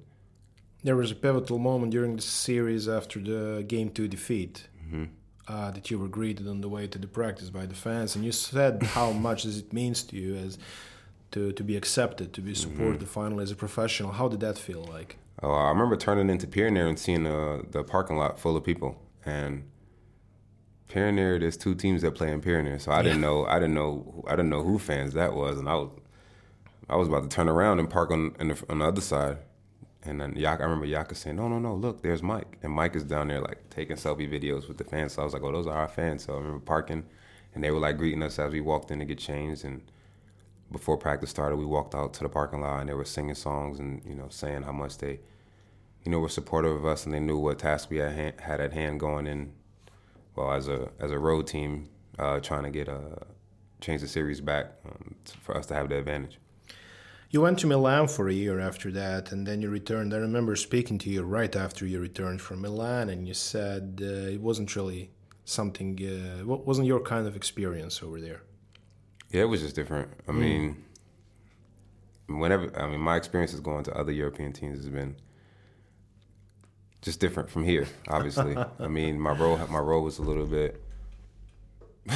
There 0.84 0.96
was 0.96 1.12
a 1.12 1.16
pivotal 1.16 1.60
moment 1.60 1.92
during 1.92 2.16
the 2.16 2.22
series 2.22 2.90
after 2.90 3.20
the 3.20 3.64
game 3.64 3.90
two 3.90 4.08
defeat. 4.08 4.68
Mm-hmm. 4.86 5.06
Uh, 5.46 5.72
that 5.72 5.92
you 5.92 6.00
were 6.00 6.08
greeted 6.08 6.48
on 6.48 6.62
the 6.62 6.70
way 6.70 6.88
to 6.88 6.98
the 6.98 7.08
practice 7.08 7.50
by 7.50 7.66
the 7.66 7.76
fans, 7.76 8.16
and 8.16 8.24
you 8.24 8.32
said 8.32 8.82
how 8.96 9.12
much 9.12 9.44
does 9.44 9.58
it 9.58 9.74
means 9.74 10.02
to 10.02 10.16
you 10.16 10.38
as 10.38 10.58
to, 11.32 11.52
to 11.52 11.64
be 11.64 11.76
accepted, 11.76 12.32
to 12.32 12.42
be 12.42 12.54
mm-hmm. 12.54 12.72
supported 12.72 13.02
mm-hmm. 13.02 13.08
finally 13.08 13.44
as 13.44 13.52
a 13.52 13.56
professional. 13.56 14.14
How 14.14 14.30
did 14.30 14.40
that 14.40 14.58
feel 14.58 14.86
like? 14.86 15.18
Oh, 15.42 15.52
I 15.52 15.68
remember 15.68 15.98
turning 15.98 16.30
into 16.30 16.48
Pioneer 16.48 16.88
and 16.88 16.98
seeing 16.98 17.28
uh, 17.28 17.64
the 17.72 17.84
parking 17.84 18.16
lot 18.16 18.40
full 18.40 18.56
of 18.56 18.64
people, 18.64 19.02
and 19.26 19.64
Pioneer, 20.88 21.40
there's 21.40 21.58
two 21.58 21.76
teams 21.76 22.04
that 22.04 22.12
play 22.12 22.32
in 22.32 22.40
Pioneer, 22.40 22.80
so 22.80 22.92
I 22.92 22.98
yeah. 22.98 23.04
didn't 23.04 23.22
know, 23.22 23.46
I 23.46 23.56
didn't 23.56 23.74
know, 23.74 24.24
I 24.28 24.32
didn't 24.32 24.50
know 24.50 24.64
who 24.64 24.80
fans 24.80 25.14
that 25.14 25.34
was, 25.34 25.58
and 25.58 25.68
I 25.68 25.76
was, 25.76 25.90
I 26.90 26.96
was 26.96 27.08
about 27.08 27.24
to 27.24 27.30
turn 27.30 27.50
around 27.50 27.80
and 27.80 27.90
park 27.90 28.12
on 28.12 28.34
the, 28.40 28.64
on 28.70 28.80
the 28.80 28.86
other 28.86 29.02
side, 29.02 29.40
and 30.06 30.20
then 30.20 30.34
Jaka, 30.34 30.62
I 30.62 30.64
remember 30.64 30.88
Jaka 30.88 31.16
saying, 31.16 31.36
"No, 31.38 31.48
no, 31.48 31.60
no! 31.60 31.76
Look, 31.76 32.02
there's 32.02 32.22
Mike." 32.22 32.58
And 32.64 32.74
Mike 32.74 32.96
is 32.96 33.04
down 33.04 33.28
there 33.28 33.42
like 33.42 33.70
taking 33.70 33.96
selfie 33.96 34.30
videos 34.30 34.68
with 34.68 34.78
the 34.78 34.84
fans. 34.84 35.14
So 35.14 35.22
I 35.22 35.26
was 35.26 35.34
like, 35.34 35.44
"Oh, 35.44 35.52
those 35.52 35.68
are 35.68 35.78
our 35.78 35.88
fans." 35.88 36.24
So 36.26 36.34
I 36.34 36.38
remember 36.38 36.60
parking, 36.60 37.06
and 37.56 37.64
they 37.64 37.72
were 37.72 37.80
like 37.80 37.98
greeting 37.98 38.24
us 38.24 38.40
as 38.40 38.52
we 38.52 38.62
walked 38.62 38.92
in 38.92 39.00
to 39.00 39.06
get 39.06 39.18
changed. 39.18 39.64
And 39.64 39.82
before 40.72 40.98
practice 40.98 41.30
started, 41.30 41.56
we 41.58 41.66
walked 41.66 41.96
out 41.96 42.14
to 42.16 42.24
the 42.24 42.30
parking 42.30 42.62
lot, 42.62 42.82
and 42.82 42.90
they 42.90 42.94
were 42.94 43.06
singing 43.06 43.36
songs 43.36 43.80
and 43.80 44.02
you 44.06 44.16
know 44.16 44.28
saying 44.30 44.64
how 44.64 44.74
much 44.74 44.98
they, 44.98 45.20
you 46.04 46.12
know, 46.12 46.20
were 46.20 46.30
supportive 46.30 46.76
of 46.76 46.86
us, 46.86 47.06
and 47.06 47.14
they 47.14 47.20
knew 47.20 47.38
what 47.38 47.60
task 47.60 47.90
we 47.90 47.98
had 47.98 48.40
had 48.40 48.60
at 48.60 48.74
hand 48.74 49.00
going 49.00 49.28
in. 49.28 49.54
Well, 50.36 50.52
as 50.52 50.68
a 50.68 50.90
as 51.00 51.12
a 51.12 51.20
road 51.20 51.48
team, 51.48 51.90
uh, 52.20 52.40
trying 52.40 52.64
to 52.64 52.72
get 52.72 52.88
a 52.88 52.96
uh, 52.96 53.24
change 53.80 54.02
the 54.02 54.08
series 54.08 54.42
back 54.42 54.72
um, 54.86 55.16
for 55.42 55.56
us 55.56 55.66
to 55.68 55.74
have 55.76 55.90
the 55.90 55.98
advantage. 55.98 56.40
You 57.34 57.42
went 57.42 57.58
to 57.62 57.68
Milan 57.68 58.10
for 58.10 58.30
a 58.30 58.32
year 58.34 58.60
after 58.60 58.92
that, 58.92 59.32
and 59.32 59.48
then 59.48 59.60
you 59.64 59.70
returned. 59.72 60.14
I 60.14 60.18
remember 60.18 60.56
speaking 60.56 61.00
to 61.00 61.10
you 61.10 61.24
right 61.24 61.56
after 61.56 61.84
you 61.84 62.00
returned 62.00 62.42
from 62.42 62.62
Milan, 62.62 63.10
and 63.10 63.28
you 63.28 63.34
said 63.34 64.00
uh, 64.04 64.36
it 64.36 64.40
wasn't 64.40 64.76
really 64.76 65.10
something, 65.44 65.98
uh, 66.00 66.46
wasn't 66.46 66.86
your 66.86 67.00
kind 67.00 67.26
of 67.26 67.36
experience 67.36 68.04
over 68.04 68.22
there. 68.22 68.44
Yeah, 69.32 69.42
it 69.42 69.46
was 69.46 69.62
just 69.62 69.76
different. 69.76 70.12
I 70.28 70.32
mm. 70.32 70.40
mean, 70.42 70.84
whenever 72.28 72.72
I 72.80 72.88
mean, 72.88 73.00
my 73.00 73.16
experiences 73.16 73.62
going 73.62 73.84
to 73.86 73.98
other 73.98 74.12
European 74.12 74.54
teams 74.54 74.78
has 74.78 74.90
been 74.90 75.16
just 77.02 77.20
different 77.20 77.50
from 77.50 77.64
here. 77.64 77.88
Obviously, 78.10 78.56
I 78.80 78.88
mean, 78.88 79.20
my 79.20 79.32
role 79.32 79.58
my 79.72 79.80
role 79.80 80.04
was 80.04 80.20
a 80.20 80.22
little 80.22 80.46
bit. 80.46 80.80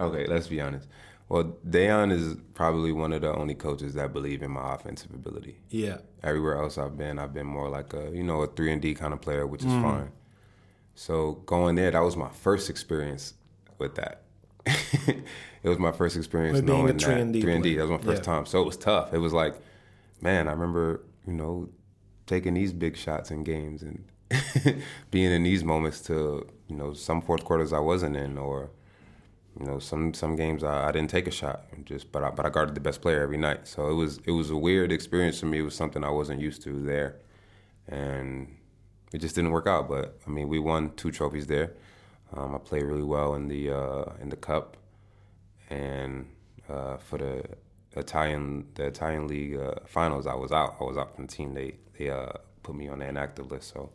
okay, 0.00 0.26
let's 0.26 0.48
be 0.48 0.60
honest. 0.60 0.88
Well, 1.34 1.56
Dejan 1.68 2.12
is 2.12 2.36
probably 2.54 2.92
one 2.92 3.12
of 3.12 3.22
the 3.22 3.34
only 3.34 3.56
coaches 3.56 3.94
that 3.94 4.12
believe 4.12 4.40
in 4.40 4.52
my 4.52 4.72
offensive 4.72 5.12
ability. 5.12 5.58
Yeah. 5.68 5.98
Everywhere 6.22 6.62
else 6.62 6.78
I've 6.78 6.96
been, 6.96 7.18
I've 7.18 7.34
been 7.34 7.48
more 7.48 7.68
like 7.68 7.92
a 7.92 8.08
you 8.12 8.22
know 8.22 8.42
a 8.42 8.46
three 8.46 8.72
and 8.72 8.80
D 8.80 8.94
kind 8.94 9.12
of 9.12 9.20
player, 9.20 9.44
which 9.44 9.62
is 9.62 9.72
mm. 9.72 9.82
fine. 9.82 10.12
So 10.94 11.42
going 11.44 11.74
there, 11.74 11.90
that 11.90 11.98
was 11.98 12.16
my 12.16 12.28
first 12.28 12.70
experience 12.70 13.34
with 13.78 13.96
that. 13.96 14.22
it 14.64 15.24
was 15.64 15.80
my 15.80 15.90
first 15.90 16.16
experience 16.16 16.54
with 16.54 16.66
knowing 16.66 16.86
being 16.86 16.96
a 16.96 16.98
three 17.00 17.20
and 17.20 17.32
D. 17.32 17.40
Three 17.40 17.54
and 17.54 17.64
D. 17.64 17.74
That 17.78 17.88
was 17.88 17.90
my 17.90 18.12
first 18.12 18.22
yeah. 18.22 18.32
time, 18.32 18.46
so 18.46 18.62
it 18.62 18.66
was 18.66 18.76
tough. 18.76 19.12
It 19.12 19.18
was 19.18 19.32
like, 19.32 19.56
man, 20.20 20.46
I 20.46 20.52
remember 20.52 21.00
you 21.26 21.32
know 21.32 21.68
taking 22.28 22.54
these 22.54 22.72
big 22.72 22.96
shots 22.96 23.32
in 23.32 23.42
games 23.42 23.82
and 23.82 24.04
being 25.10 25.32
in 25.32 25.42
these 25.42 25.64
moments 25.64 26.00
to 26.02 26.46
you 26.68 26.76
know 26.76 26.92
some 26.92 27.20
fourth 27.20 27.42
quarters 27.42 27.72
I 27.72 27.80
wasn't 27.80 28.14
in 28.14 28.38
or 28.38 28.70
you 29.58 29.66
know, 29.66 29.78
some 29.78 30.12
some 30.14 30.36
games 30.36 30.64
I, 30.64 30.88
I 30.88 30.92
didn't 30.92 31.10
take 31.10 31.26
a 31.26 31.30
shot, 31.30 31.64
just 31.84 32.10
but 32.10 32.24
I, 32.24 32.30
but 32.30 32.44
I 32.44 32.50
guarded 32.50 32.74
the 32.74 32.80
best 32.80 33.00
player 33.00 33.22
every 33.22 33.36
night. 33.36 33.68
So 33.68 33.88
it 33.88 33.94
was 33.94 34.18
it 34.24 34.32
was 34.32 34.50
a 34.50 34.56
weird 34.56 34.90
experience 34.90 35.38
for 35.38 35.46
me. 35.46 35.58
It 35.58 35.62
was 35.62 35.74
something 35.74 36.02
I 36.02 36.10
wasn't 36.10 36.40
used 36.40 36.62
to 36.62 36.82
there, 36.82 37.16
and 37.88 38.56
it 39.12 39.18
just 39.18 39.34
didn't 39.36 39.52
work 39.52 39.66
out. 39.66 39.88
But 39.88 40.18
I 40.26 40.30
mean, 40.30 40.48
we 40.48 40.58
won 40.58 40.92
two 40.96 41.12
trophies 41.12 41.46
there. 41.46 41.72
Um, 42.36 42.54
I 42.54 42.58
played 42.58 42.82
really 42.82 43.04
well 43.04 43.34
in 43.34 43.46
the 43.48 43.70
uh, 43.70 44.04
in 44.20 44.28
the 44.28 44.36
cup, 44.36 44.76
and 45.70 46.26
uh, 46.68 46.96
for 46.96 47.18
the 47.18 47.44
Italian 47.96 48.66
the 48.74 48.86
Italian 48.86 49.28
league 49.28 49.56
uh, 49.56 49.74
finals, 49.86 50.26
I 50.26 50.34
was 50.34 50.50
out. 50.50 50.76
I 50.80 50.84
was 50.84 50.96
out 50.96 51.14
from 51.14 51.26
the 51.26 51.32
team. 51.32 51.54
They 51.54 51.76
they 51.96 52.10
uh, 52.10 52.32
put 52.64 52.74
me 52.74 52.88
on 52.88 52.98
the 52.98 53.06
inactive 53.06 53.52
list. 53.52 53.72
So 53.72 53.90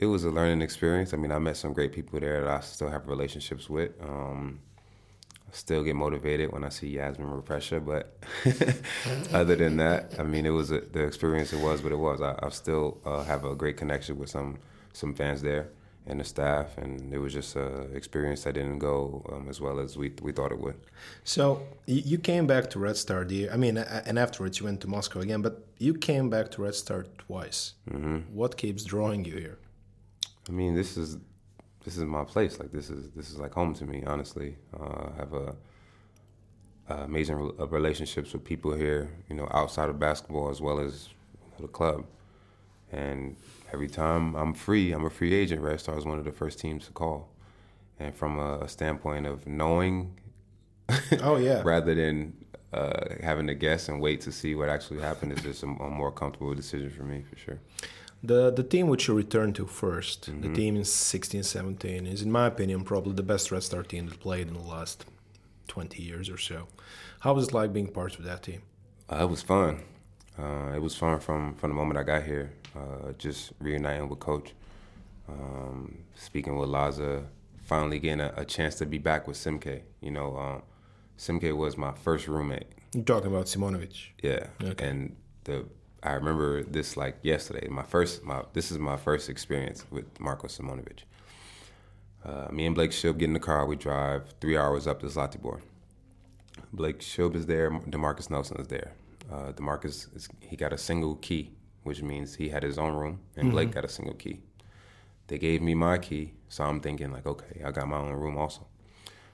it 0.00 0.06
was 0.06 0.24
a 0.24 0.30
learning 0.30 0.62
experience. 0.62 1.14
I 1.14 1.16
mean, 1.16 1.32
I 1.32 1.38
met 1.38 1.56
some 1.56 1.72
great 1.72 1.92
people 1.92 2.20
there 2.20 2.42
that 2.42 2.50
I 2.50 2.60
still 2.60 2.90
have 2.90 3.06
relationships 3.08 3.70
with. 3.70 3.92
Um, 4.02 4.60
I 5.48 5.52
still 5.52 5.82
get 5.84 5.94
motivated 5.94 6.52
when 6.52 6.64
I 6.64 6.68
see 6.68 6.94
Jasmin 6.94 7.28
Repeša, 7.28 7.84
but 7.84 8.16
other 9.32 9.56
than 9.56 9.76
that, 9.76 10.14
I 10.18 10.24
mean, 10.24 10.46
it 10.46 10.50
was 10.50 10.70
a, 10.70 10.80
the 10.80 11.04
experience. 11.04 11.52
It 11.52 11.60
was 11.60 11.82
what 11.82 11.92
it 11.92 11.98
was. 11.98 12.20
I, 12.20 12.38
I 12.42 12.48
still 12.50 12.98
uh, 13.04 13.22
have 13.24 13.44
a 13.44 13.54
great 13.54 13.76
connection 13.76 14.18
with 14.18 14.30
some 14.30 14.58
some 14.92 15.14
fans 15.14 15.42
there 15.42 15.70
and 16.06 16.20
the 16.20 16.24
staff, 16.24 16.76
and 16.76 17.12
it 17.12 17.18
was 17.18 17.32
just 17.32 17.56
an 17.56 17.90
experience 17.94 18.44
that 18.44 18.54
didn't 18.54 18.78
go 18.78 19.24
um, 19.32 19.48
as 19.48 19.60
well 19.60 19.78
as 19.78 19.96
we 19.96 20.12
we 20.22 20.32
thought 20.32 20.52
it 20.52 20.58
would. 20.58 20.76
So 21.24 21.62
you 21.86 22.18
came 22.18 22.46
back 22.46 22.68
to 22.70 22.78
Red 22.78 22.96
Star, 22.96 23.24
dear. 23.24 23.50
I 23.52 23.56
mean, 23.56 23.78
and 23.78 24.18
afterwards 24.18 24.58
you 24.58 24.66
went 24.66 24.80
to 24.82 24.88
Moscow 24.88 25.20
again, 25.20 25.40
but 25.40 25.64
you 25.78 25.94
came 25.94 26.30
back 26.30 26.50
to 26.52 26.62
Red 26.62 26.74
Star 26.74 27.06
twice. 27.18 27.74
Mm-hmm. 27.90 28.34
What 28.34 28.56
keeps 28.56 28.84
drawing 28.84 29.24
you 29.24 29.36
here? 29.36 29.58
I 30.48 30.52
mean, 30.52 30.74
this 30.74 30.96
is 30.96 31.18
this 31.84 31.96
is 31.96 32.04
my 32.04 32.24
place. 32.24 32.58
Like 32.58 32.72
this 32.72 32.90
is 32.90 33.10
this 33.10 33.30
is 33.30 33.38
like 33.38 33.52
home 33.52 33.74
to 33.74 33.84
me. 33.84 34.02
Honestly, 34.06 34.56
uh, 34.78 35.10
I 35.12 35.16
have 35.16 35.32
a, 35.32 35.56
a 36.88 36.94
amazing 37.04 37.36
re- 37.36 37.52
uh, 37.58 37.66
relationships 37.66 38.32
with 38.32 38.44
people 38.44 38.74
here. 38.74 39.10
You 39.28 39.36
know, 39.36 39.48
outside 39.52 39.88
of 39.88 39.98
basketball 39.98 40.50
as 40.50 40.60
well 40.60 40.80
as 40.80 41.08
you 41.34 41.40
know, 41.50 41.66
the 41.66 41.68
club. 41.68 42.06
And 42.92 43.36
every 43.72 43.88
time 43.88 44.34
I'm 44.36 44.54
free, 44.54 44.92
I'm 44.92 45.04
a 45.04 45.10
free 45.10 45.34
agent. 45.34 45.60
Red 45.62 45.80
Star 45.80 45.98
is 45.98 46.04
one 46.04 46.18
of 46.18 46.24
the 46.24 46.32
first 46.32 46.58
teams 46.58 46.86
to 46.86 46.92
call. 46.92 47.28
And 47.98 48.14
from 48.14 48.38
a, 48.38 48.60
a 48.60 48.68
standpoint 48.68 49.26
of 49.26 49.46
knowing, 49.46 50.18
oh 51.22 51.36
yeah, 51.36 51.62
rather 51.64 51.94
than 51.94 52.34
uh, 52.72 53.14
having 53.22 53.46
to 53.46 53.54
guess 53.54 53.88
and 53.88 54.00
wait 54.00 54.20
to 54.22 54.32
see 54.32 54.54
what 54.54 54.68
actually 54.68 55.00
happened, 55.00 55.32
is 55.32 55.42
just 55.42 55.62
a, 55.62 55.66
a 55.66 55.90
more 55.90 56.12
comfortable 56.12 56.54
decision 56.54 56.90
for 56.90 57.04
me 57.04 57.22
for 57.28 57.36
sure. 57.38 57.58
The 58.24 58.50
the 58.50 58.62
team 58.62 58.88
which 58.88 59.06
you 59.06 59.14
returned 59.14 59.54
to 59.56 59.66
1st 59.66 60.20
mm-hmm. 60.20 60.40
the 60.40 60.54
team 60.54 60.76
in 60.76 60.82
16-17, 60.82 62.10
is 62.10 62.22
in 62.22 62.32
my 62.32 62.46
opinion 62.46 62.82
probably 62.82 63.12
the 63.12 63.22
best 63.22 63.52
Red 63.52 63.62
Star 63.62 63.82
team 63.82 64.06
that 64.08 64.18
played 64.18 64.48
in 64.48 64.54
the 64.54 64.60
last 64.60 65.04
20 65.68 66.02
years 66.02 66.30
or 66.30 66.38
so. 66.38 66.68
How 67.20 67.34
was 67.34 67.48
it 67.48 67.54
like 67.54 67.72
being 67.72 67.88
part 67.88 68.18
of 68.18 68.24
that 68.24 68.42
team? 68.42 68.62
Uh, 69.10 69.18
it 69.24 69.28
was 69.28 69.42
fun. 69.42 69.82
Uh, 70.38 70.72
it 70.74 70.80
was 70.80 70.96
fun 70.96 71.20
from, 71.20 71.54
from 71.54 71.70
the 71.70 71.74
moment 71.74 71.98
I 71.98 72.02
got 72.02 72.22
here. 72.24 72.52
Uh, 72.74 73.12
just 73.18 73.52
reuniting 73.60 74.08
with 74.08 74.20
Coach, 74.20 74.52
um, 75.28 75.98
speaking 76.14 76.56
with 76.56 76.68
Laza, 76.68 77.24
finally 77.62 77.98
getting 77.98 78.20
a, 78.20 78.32
a, 78.36 78.44
chance 78.44 78.74
to 78.76 78.86
be 78.86 78.98
back 78.98 79.28
with 79.28 79.36
Simke. 79.36 79.82
You 80.00 80.10
know, 80.10 80.36
um, 80.36 80.62
Simke 81.18 81.54
was 81.56 81.76
my 81.76 81.92
first 81.92 82.26
roommate. 82.26 82.66
You're 82.94 83.04
talking 83.04 83.30
about 83.30 83.46
Simonovic. 83.46 84.08
Yeah. 84.22 84.46
Okay. 84.62 84.88
And 84.88 85.16
the 85.44 85.66
I 86.04 86.12
remember 86.12 86.62
this 86.62 86.98
like 86.98 87.16
yesterday. 87.22 87.66
My 87.68 87.82
first, 87.82 88.22
my 88.22 88.42
this 88.52 88.70
is 88.70 88.78
my 88.78 88.96
first 88.96 89.30
experience 89.30 89.84
with 89.90 90.20
Marko 90.20 90.48
Simonovic. 90.48 91.04
Uh, 92.22 92.48
me 92.52 92.66
and 92.66 92.74
Blake 92.74 92.90
Schilb 92.90 93.18
get 93.18 93.26
in 93.26 93.32
the 93.32 93.40
car. 93.40 93.64
We 93.64 93.76
drive 93.76 94.34
three 94.40 94.56
hours 94.56 94.86
up 94.86 95.00
to 95.00 95.06
Zlatibor. 95.06 95.60
Blake 96.74 97.00
Schilb 97.00 97.34
is 97.34 97.46
there. 97.46 97.70
Demarcus 97.70 98.30
Nelson 98.30 98.58
is 98.60 98.68
there. 98.68 98.92
Uh, 99.32 99.52
Demarcus 99.52 100.14
is, 100.14 100.28
he 100.40 100.56
got 100.56 100.74
a 100.74 100.78
single 100.78 101.16
key, 101.16 101.52
which 101.84 102.02
means 102.02 102.34
he 102.34 102.50
had 102.50 102.62
his 102.62 102.78
own 102.78 102.92
room, 102.94 103.20
and 103.36 103.50
Blake 103.50 103.68
mm-hmm. 103.68 103.74
got 103.74 103.84
a 103.84 103.88
single 103.88 104.14
key. 104.14 104.40
They 105.28 105.38
gave 105.38 105.62
me 105.62 105.74
my 105.74 105.96
key, 105.96 106.34
so 106.48 106.64
I'm 106.64 106.80
thinking 106.80 107.12
like, 107.12 107.26
okay, 107.26 107.62
I 107.64 107.70
got 107.70 107.88
my 107.88 107.96
own 107.96 108.12
room 108.12 108.36
also. 108.36 108.66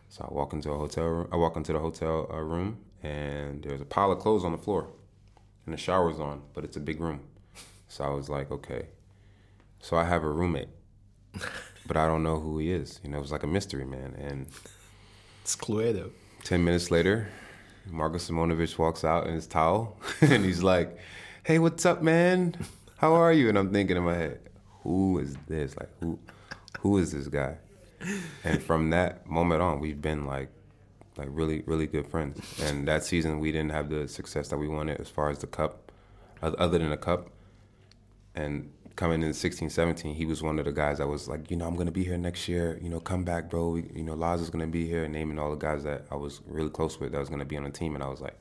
So 0.08 0.24
I 0.28 0.32
walk 0.32 0.52
into 0.52 0.70
a 0.70 0.78
hotel 0.78 1.04
room. 1.04 1.28
I 1.32 1.36
walk 1.36 1.56
into 1.56 1.72
the 1.72 1.80
hotel 1.80 2.30
uh, 2.32 2.38
room, 2.38 2.78
and 3.02 3.60
there's 3.62 3.80
a 3.80 3.84
pile 3.84 4.12
of 4.12 4.20
clothes 4.20 4.44
on 4.44 4.52
the 4.52 4.58
floor 4.58 4.88
and 5.64 5.74
the 5.74 5.78
shower's 5.78 6.18
on, 6.18 6.42
but 6.54 6.64
it's 6.64 6.76
a 6.76 6.80
big 6.80 7.00
room. 7.00 7.20
So 7.88 8.04
I 8.04 8.10
was 8.10 8.28
like, 8.28 8.50
okay. 8.50 8.86
So 9.80 9.96
I 9.96 10.04
have 10.04 10.22
a 10.22 10.30
roommate, 10.30 10.68
but 11.86 11.96
I 11.96 12.06
don't 12.06 12.22
know 12.22 12.38
who 12.38 12.58
he 12.58 12.70
is. 12.70 13.00
You 13.02 13.10
know, 13.10 13.18
it 13.18 13.22
was 13.22 13.32
like 13.32 13.42
a 13.42 13.48
mystery, 13.48 13.84
man. 13.84 14.14
And 14.18 14.46
it's 15.42 15.56
Cluedo. 15.56 16.10
Ten 16.44 16.64
minutes 16.64 16.90
later, 16.90 17.28
Marko 17.90 18.18
Simonovic 18.18 18.78
walks 18.78 19.04
out 19.04 19.26
in 19.26 19.34
his 19.34 19.46
towel, 19.46 19.96
and 20.20 20.44
he's 20.44 20.62
like, 20.62 20.96
"Hey, 21.44 21.58
what's 21.58 21.84
up, 21.86 22.02
man? 22.02 22.54
How 22.98 23.14
are 23.14 23.32
you?" 23.32 23.48
And 23.48 23.58
I'm 23.58 23.72
thinking 23.72 23.96
in 23.96 24.02
my 24.04 24.14
head, 24.14 24.40
"Who 24.82 25.18
is 25.18 25.36
this? 25.48 25.76
Like, 25.76 25.90
who, 26.00 26.18
who 26.80 26.98
is 26.98 27.12
this 27.12 27.28
guy?" 27.28 27.56
And 28.44 28.62
from 28.62 28.90
that 28.90 29.26
moment 29.26 29.62
on, 29.62 29.80
we've 29.80 30.00
been 30.00 30.26
like 30.26 30.50
like 31.16 31.28
really 31.30 31.62
really 31.66 31.86
good 31.86 32.06
friends. 32.06 32.40
And 32.62 32.86
that 32.88 33.04
season 33.04 33.40
we 33.40 33.52
didn't 33.52 33.70
have 33.70 33.90
the 33.90 34.08
success 34.08 34.48
that 34.48 34.58
we 34.58 34.68
wanted 34.68 35.00
as 35.00 35.08
far 35.08 35.30
as 35.30 35.38
the 35.38 35.46
cup, 35.46 35.92
other 36.42 36.78
than 36.78 36.90
the 36.90 36.96
cup. 36.96 37.30
And 38.34 38.70
coming 38.96 39.22
in 39.22 39.32
16, 39.32 39.70
17, 39.70 40.14
he 40.14 40.26
was 40.26 40.42
one 40.42 40.58
of 40.58 40.64
the 40.64 40.72
guys 40.72 40.98
that 40.98 41.08
was 41.08 41.28
like, 41.28 41.50
you 41.50 41.56
know, 41.56 41.66
I'm 41.66 41.76
gonna 41.76 41.90
be 41.90 42.04
here 42.04 42.18
next 42.18 42.48
year. 42.48 42.78
You 42.82 42.88
know, 42.88 43.00
come 43.00 43.24
back, 43.24 43.50
bro. 43.50 43.76
You 43.76 44.02
know, 44.02 44.14
Laz 44.14 44.40
is 44.40 44.50
gonna 44.50 44.66
be 44.66 44.86
here. 44.86 45.08
Naming 45.08 45.38
all 45.38 45.50
the 45.50 45.56
guys 45.56 45.84
that 45.84 46.06
I 46.10 46.16
was 46.16 46.40
really 46.46 46.70
close 46.70 47.00
with 47.00 47.12
that 47.12 47.18
was 47.18 47.28
gonna 47.28 47.44
be 47.44 47.56
on 47.56 47.64
the 47.64 47.70
team, 47.70 47.94
and 47.94 48.04
I 48.04 48.08
was 48.08 48.20
like, 48.20 48.38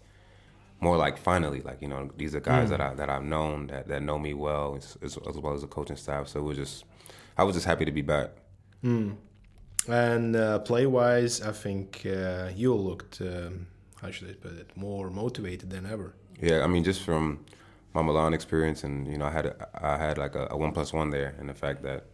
more 0.82 0.97
like 0.97 1.17
finally, 1.17 1.62
like 1.62 1.82
you 1.82 1.88
know, 1.88 2.10
these 2.17 2.36
are 2.36 2.39
guys 2.39 2.67
mm. 2.67 2.71
that 2.71 2.82
I 2.82 2.93
that 2.95 3.10
I've 3.10 3.23
known 3.23 3.67
that 3.67 3.88
that 3.88 4.01
know 4.01 4.17
me 4.17 4.34
well 4.34 4.77
as, 4.77 4.97
as, 5.01 5.17
well 5.17 5.53
as 5.53 5.62
the 5.62 5.67
coaching 5.67 5.95
staff. 5.95 6.27
So 6.27 6.39
it 6.39 6.43
was 6.43 6.58
just, 6.58 6.86
I 7.38 7.43
was 7.43 7.55
just 7.55 7.65
happy 7.65 7.86
to 7.86 7.91
be 7.91 8.01
back. 8.01 8.32
Mm. 8.84 9.15
And 9.89 10.36
uh, 10.36 10.60
play 10.60 10.86
wise, 10.86 11.41
I 11.41 11.52
think 11.52 12.04
uh, 12.06 12.49
you 12.56 12.73
looked, 12.73 13.21
um, 13.21 13.67
how 14.02 14.12
should 14.12 14.30
I 14.30 14.34
put 14.34 14.54
it, 14.54 14.75
more 14.75 15.10
motivated 15.10 15.69
than 15.69 15.86
ever. 15.86 16.13
Yeah, 16.41 16.63
I 16.63 16.67
mean, 16.67 16.84
just 16.84 17.02
from 17.02 17.45
my 17.93 18.02
Milan 18.02 18.34
experience, 18.34 18.84
and 18.84 19.08
you 19.08 19.17
know, 19.17 19.25
I 19.25 19.32
had 19.32 19.56
I 19.82 19.97
had 19.97 20.17
like 20.17 20.36
a, 20.36 20.47
a 20.52 20.58
one 20.58 20.71
plus 20.71 20.93
one 20.93 21.10
there, 21.10 21.36
and 21.39 21.49
the 21.49 21.54
fact 21.54 21.84
that 21.84 22.06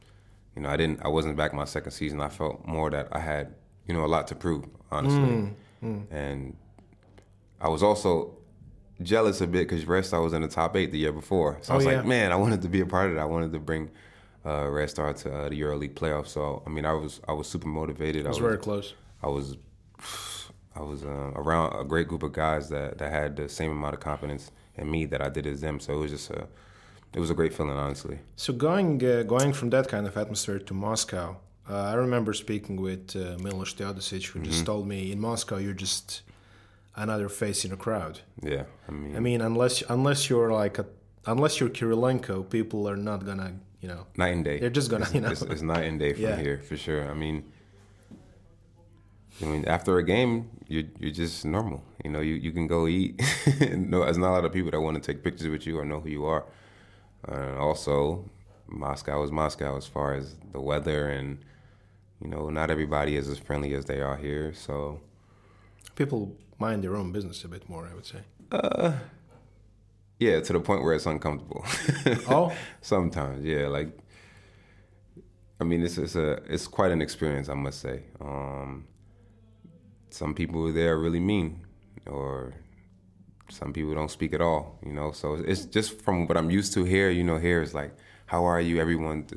you 0.55 0.61
know 0.61 0.69
I 0.69 0.77
didn't 0.77 1.03
I 1.03 1.09
wasn't 1.09 1.35
back 1.35 1.53
my 1.53 1.65
second 1.65 1.91
season. 1.91 2.21
I 2.21 2.29
felt 2.29 2.65
more 2.65 2.89
that 2.89 3.09
I 3.11 3.19
had 3.19 3.53
you 3.87 3.93
know 3.93 4.05
a 4.05 4.07
lot 4.07 4.27
to 4.27 4.35
prove, 4.35 4.65
honestly, 4.91 5.19
mm, 5.19 5.53
mm. 5.83 6.11
and 6.11 6.55
I 7.59 7.69
was 7.69 7.83
also 7.83 8.37
jealous 9.01 9.41
a 9.41 9.47
bit 9.47 9.67
because 9.67 9.85
rest 9.85 10.13
I 10.13 10.19
was 10.19 10.33
in 10.33 10.41
the 10.41 10.47
top 10.47 10.75
eight 10.75 10.91
the 10.91 10.97
year 10.97 11.11
before. 11.11 11.57
So 11.61 11.71
oh, 11.71 11.73
I 11.73 11.77
was 11.77 11.85
yeah. 11.85 11.97
like, 11.97 12.05
man, 12.05 12.31
I 12.31 12.35
wanted 12.35 12.61
to 12.61 12.69
be 12.69 12.81
a 12.81 12.85
part 12.85 13.09
of 13.09 13.15
that. 13.15 13.21
I 13.21 13.25
wanted 13.25 13.51
to 13.51 13.59
bring 13.59 13.91
uh, 14.45 14.69
Red 14.69 14.89
Star 14.89 15.13
to 15.13 15.33
uh, 15.33 15.49
the 15.49 15.59
EuroLeague 15.61 15.95
playoffs. 15.95 16.27
So 16.27 16.63
I 16.65 16.69
mean, 16.69 16.85
I 16.85 16.93
was 16.93 17.21
I 17.27 17.33
was 17.33 17.47
super 17.47 17.67
motivated. 17.67 18.25
It 18.25 18.29
was, 18.29 18.39
was 18.39 18.49
very 18.49 18.57
close. 18.57 18.93
I 19.23 19.27
was 19.27 19.57
I 20.75 20.81
was 20.81 21.03
uh, 21.03 21.31
around 21.35 21.79
a 21.79 21.85
great 21.85 22.07
group 22.07 22.23
of 22.23 22.33
guys 22.33 22.67
that, 22.69 22.97
that 22.97 23.09
had 23.09 23.37
the 23.37 23.47
same 23.47 23.71
amount 23.71 23.93
of 23.93 24.01
confidence 24.01 24.51
in 24.75 24.91
me 24.91 25.05
that 25.05 25.21
I 25.21 25.29
did 25.29 25.47
as 25.47 25.61
them. 25.61 25.79
So 25.79 25.93
it 25.93 25.99
was 25.99 26.11
just 26.11 26.29
a 26.29 26.47
it 27.13 27.19
was 27.19 27.29
a 27.29 27.33
great 27.33 27.53
feeling, 27.53 27.77
honestly. 27.77 28.19
So 28.35 28.53
going 28.53 29.03
uh, 29.03 29.23
going 29.23 29.53
from 29.53 29.69
that 29.69 29.87
kind 29.87 30.05
of 30.05 30.17
atmosphere 30.17 30.59
to 30.59 30.73
Moscow, 30.73 31.37
uh, 31.69 31.73
I 31.73 31.93
remember 31.93 32.33
speaking 32.33 32.81
with 32.81 33.15
uh, 33.15 33.37
Milos 33.41 33.73
Teodosic, 33.73 34.25
who 34.27 34.39
mm-hmm. 34.39 34.51
just 34.51 34.65
told 34.65 34.87
me 34.87 35.11
in 35.11 35.19
Moscow 35.19 35.57
you're 35.57 35.73
just 35.73 36.21
another 36.95 37.29
face 37.29 37.65
in 37.65 37.71
a 37.71 37.77
crowd. 37.77 38.19
Yeah, 38.41 38.63
I 38.87 38.91
mean, 38.91 39.15
I 39.15 39.19
mean, 39.19 39.41
unless 39.41 39.81
unless 39.89 40.29
you're 40.29 40.51
like 40.51 40.77
a 40.77 40.85
unless 41.25 41.59
you're 41.59 41.69
Kirilenko, 41.69 42.49
people 42.49 42.87
are 42.89 42.97
not 42.97 43.25
gonna 43.25 43.53
you 43.81 43.87
know 43.87 44.05
night 44.17 44.33
and 44.33 44.45
day. 44.45 44.59
They're 44.59 44.69
just 44.69 44.89
gonna 44.89 45.05
it's, 45.05 45.13
you 45.13 45.21
know 45.21 45.29
it's, 45.29 45.41
it's 45.41 45.61
night 45.61 45.85
and 45.85 45.99
day 45.99 46.13
from 46.13 46.23
yeah. 46.23 46.37
here 46.37 46.59
for 46.59 46.77
sure. 46.77 47.09
I 47.09 47.13
mean, 47.13 47.43
I 49.41 49.45
mean 49.45 49.65
after 49.65 49.97
a 49.97 50.03
game, 50.03 50.49
you're 50.67 50.85
you're 50.99 51.11
just 51.11 51.45
normal. 51.45 51.83
You 52.03 52.11
know, 52.11 52.21
you, 52.21 52.35
you 52.35 52.51
can 52.51 52.67
go 52.67 52.87
eat. 52.87 53.21
no, 53.71 54.05
there's 54.05 54.17
not 54.17 54.29
a 54.31 54.33
lot 54.33 54.45
of 54.45 54.53
people 54.53 54.71
that 54.71 54.81
want 54.81 55.01
to 55.01 55.13
take 55.13 55.23
pictures 55.23 55.47
with 55.47 55.65
you 55.65 55.79
or 55.79 55.85
know 55.85 55.99
who 55.99 56.09
you 56.09 56.25
are. 56.25 56.45
Uh, 57.27 57.57
also, 57.57 58.29
Moscow 58.67 59.23
is 59.23 59.31
Moscow 59.31 59.75
as 59.77 59.87
far 59.87 60.13
as 60.13 60.35
the 60.51 60.59
weather 60.59 61.09
and 61.09 61.39
you 62.21 62.29
know, 62.29 62.49
not 62.49 62.71
everybody 62.71 63.15
is 63.15 63.29
as 63.29 63.37
friendly 63.37 63.73
as 63.73 63.85
they 63.85 64.01
are 64.01 64.17
here. 64.17 64.53
So 64.53 65.01
people 65.95 66.35
mind 66.59 66.83
their 66.83 66.95
own 66.95 67.11
business 67.11 67.43
a 67.43 67.47
bit 67.47 67.69
more, 67.69 67.87
I 67.91 67.93
would 67.93 68.05
say. 68.05 68.19
Uh, 68.51 68.93
yeah, 70.19 70.39
to 70.39 70.53
the 70.53 70.59
point 70.59 70.83
where 70.83 70.93
it's 70.93 71.05
uncomfortable. 71.05 71.65
oh, 72.29 72.55
sometimes, 72.81 73.43
yeah. 73.43 73.67
Like, 73.67 73.89
I 75.59 75.63
mean, 75.63 75.83
it's 75.83 75.97
it's 75.97 76.15
a 76.15 76.41
it's 76.47 76.67
quite 76.67 76.91
an 76.91 77.01
experience, 77.01 77.49
I 77.49 77.53
must 77.53 77.81
say. 77.81 78.03
Um, 78.21 78.87
some 80.09 80.33
people 80.33 80.71
there 80.71 80.93
are 80.93 80.99
really 80.99 81.19
mean, 81.19 81.65
or 82.05 82.53
some 83.49 83.73
people 83.73 83.93
don't 83.93 84.11
speak 84.11 84.33
at 84.33 84.41
all. 84.41 84.79
You 84.85 84.93
know, 84.93 85.11
so 85.11 85.35
it's 85.35 85.65
just 85.65 86.01
from 86.01 86.27
what 86.27 86.37
I'm 86.37 86.49
used 86.49 86.73
to 86.73 86.83
here. 86.83 87.09
You 87.09 87.23
know, 87.23 87.37
here 87.37 87.61
is 87.61 87.73
like, 87.73 87.93
how 88.25 88.45
are 88.45 88.61
you? 88.61 88.79
Everyone, 88.79 89.27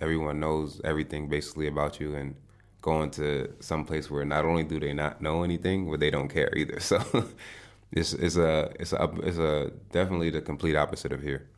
everyone 0.00 0.38
knows 0.38 0.80
everything 0.84 1.28
basically 1.28 1.66
about 1.66 1.98
you, 1.98 2.14
and 2.14 2.36
going 2.80 3.10
to 3.10 3.52
some 3.58 3.84
place 3.84 4.08
where 4.08 4.24
not 4.24 4.44
only 4.44 4.62
do 4.62 4.78
they 4.78 4.92
not 4.92 5.20
know 5.20 5.42
anything, 5.42 5.90
but 5.90 5.98
they 6.00 6.10
don't 6.10 6.28
care 6.28 6.52
either. 6.56 6.78
So 6.90 6.98
it's 7.92 8.12
it's 8.12 8.36
a 8.36 8.70
it's 8.78 8.92
a 8.92 9.10
it's 9.22 9.38
a 9.38 9.72
definitely 9.92 10.30
the 10.30 10.40
complete 10.40 10.76
opposite 10.76 11.12
of 11.12 11.22
here. 11.22 11.48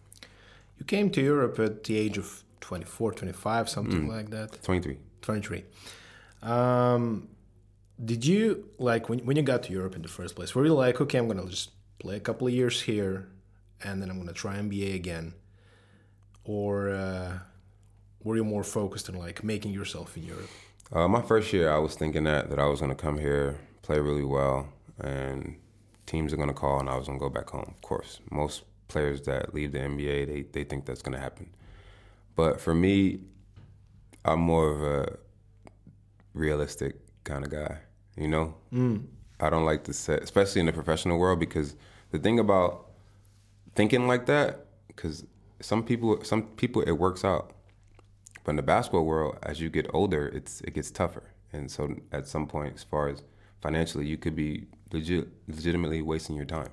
You 0.78 0.84
came 0.86 1.10
to 1.10 1.20
Europe 1.20 1.58
at 1.58 1.84
the 1.84 1.96
age 1.98 2.16
of 2.16 2.42
24, 2.60 3.12
25, 3.12 3.68
something 3.68 4.06
mm. 4.06 4.08
like 4.08 4.30
that. 4.30 4.62
23. 4.62 4.98
23. 5.20 5.64
Um, 6.42 7.28
did 8.02 8.24
you 8.24 8.68
like 8.78 9.08
when 9.08 9.18
when 9.20 9.36
you 9.36 9.42
got 9.42 9.62
to 9.64 9.72
Europe 9.72 9.96
in 9.96 10.02
the 10.02 10.08
first 10.08 10.36
place? 10.36 10.54
Were 10.54 10.64
you 10.64 10.74
like, 10.74 11.00
okay, 11.00 11.18
I'm 11.18 11.28
gonna 11.28 11.46
just 11.46 11.70
play 11.98 12.16
a 12.16 12.20
couple 12.20 12.46
of 12.46 12.52
years 12.52 12.80
here, 12.80 13.28
and 13.84 14.00
then 14.00 14.08
I'm 14.10 14.18
gonna 14.18 14.32
try 14.32 14.56
NBA 14.56 14.94
again, 14.94 15.34
or 16.44 16.90
uh, 16.90 17.38
were 18.22 18.36
you 18.36 18.44
more 18.44 18.64
focused 18.64 19.10
on 19.10 19.16
like 19.16 19.44
making 19.44 19.72
yourself 19.72 20.16
in 20.16 20.22
Europe? 20.22 20.48
Uh, 20.92 21.08
my 21.08 21.22
first 21.22 21.52
year, 21.52 21.70
I 21.70 21.78
was 21.78 21.94
thinking 21.94 22.24
that 22.24 22.48
that 22.48 22.58
I 22.58 22.66
was 22.66 22.80
gonna 22.80 22.94
come 22.94 23.18
here, 23.18 23.58
play 23.82 24.00
really 24.00 24.24
well, 24.24 24.68
and 24.98 25.56
teams 26.10 26.32
are 26.32 26.36
going 26.36 26.48
to 26.48 26.54
call 26.54 26.80
and 26.80 26.90
I 26.90 26.96
was 26.96 27.06
going 27.06 27.18
to 27.18 27.22
go 27.22 27.30
back 27.30 27.50
home. 27.50 27.66
Of 27.68 27.80
course, 27.82 28.20
most 28.30 28.64
players 28.88 29.22
that 29.22 29.54
leave 29.54 29.70
the 29.70 29.78
NBA, 29.78 30.26
they, 30.26 30.42
they 30.42 30.64
think 30.64 30.84
that's 30.84 31.02
going 31.02 31.14
to 31.14 31.20
happen. 31.20 31.48
But 32.34 32.60
for 32.60 32.74
me, 32.74 33.20
I'm 34.24 34.40
more 34.40 34.70
of 34.70 34.82
a 34.82 35.16
realistic 36.34 36.96
kind 37.22 37.44
of 37.44 37.50
guy, 37.50 37.78
you 38.16 38.26
know? 38.26 38.54
Mm. 38.72 39.04
I 39.38 39.50
don't 39.50 39.64
like 39.64 39.84
to 39.84 39.92
set, 39.92 40.22
especially 40.22 40.60
in 40.60 40.66
the 40.66 40.72
professional 40.72 41.18
world, 41.18 41.38
because 41.38 41.76
the 42.10 42.18
thing 42.18 42.40
about 42.40 42.90
thinking 43.76 44.08
like 44.08 44.26
that, 44.26 44.66
because 44.88 45.24
some 45.60 45.84
people, 45.84 46.24
some 46.24 46.42
people, 46.42 46.82
it 46.82 46.92
works 46.92 47.24
out. 47.24 47.52
But 48.42 48.50
in 48.50 48.56
the 48.56 48.62
basketball 48.62 49.06
world, 49.06 49.38
as 49.42 49.60
you 49.60 49.70
get 49.70 49.86
older, 49.94 50.26
it's 50.28 50.60
it 50.62 50.74
gets 50.74 50.90
tougher. 50.90 51.22
And 51.52 51.70
so 51.70 51.94
at 52.10 52.26
some 52.26 52.46
point, 52.46 52.74
as 52.74 52.82
far 52.82 53.08
as 53.08 53.22
financially, 53.60 54.06
you 54.06 54.16
could 54.16 54.34
be 54.34 54.66
legit, 54.92 55.28
legitimately 55.48 56.02
wasting 56.02 56.36
your 56.36 56.44
time 56.44 56.70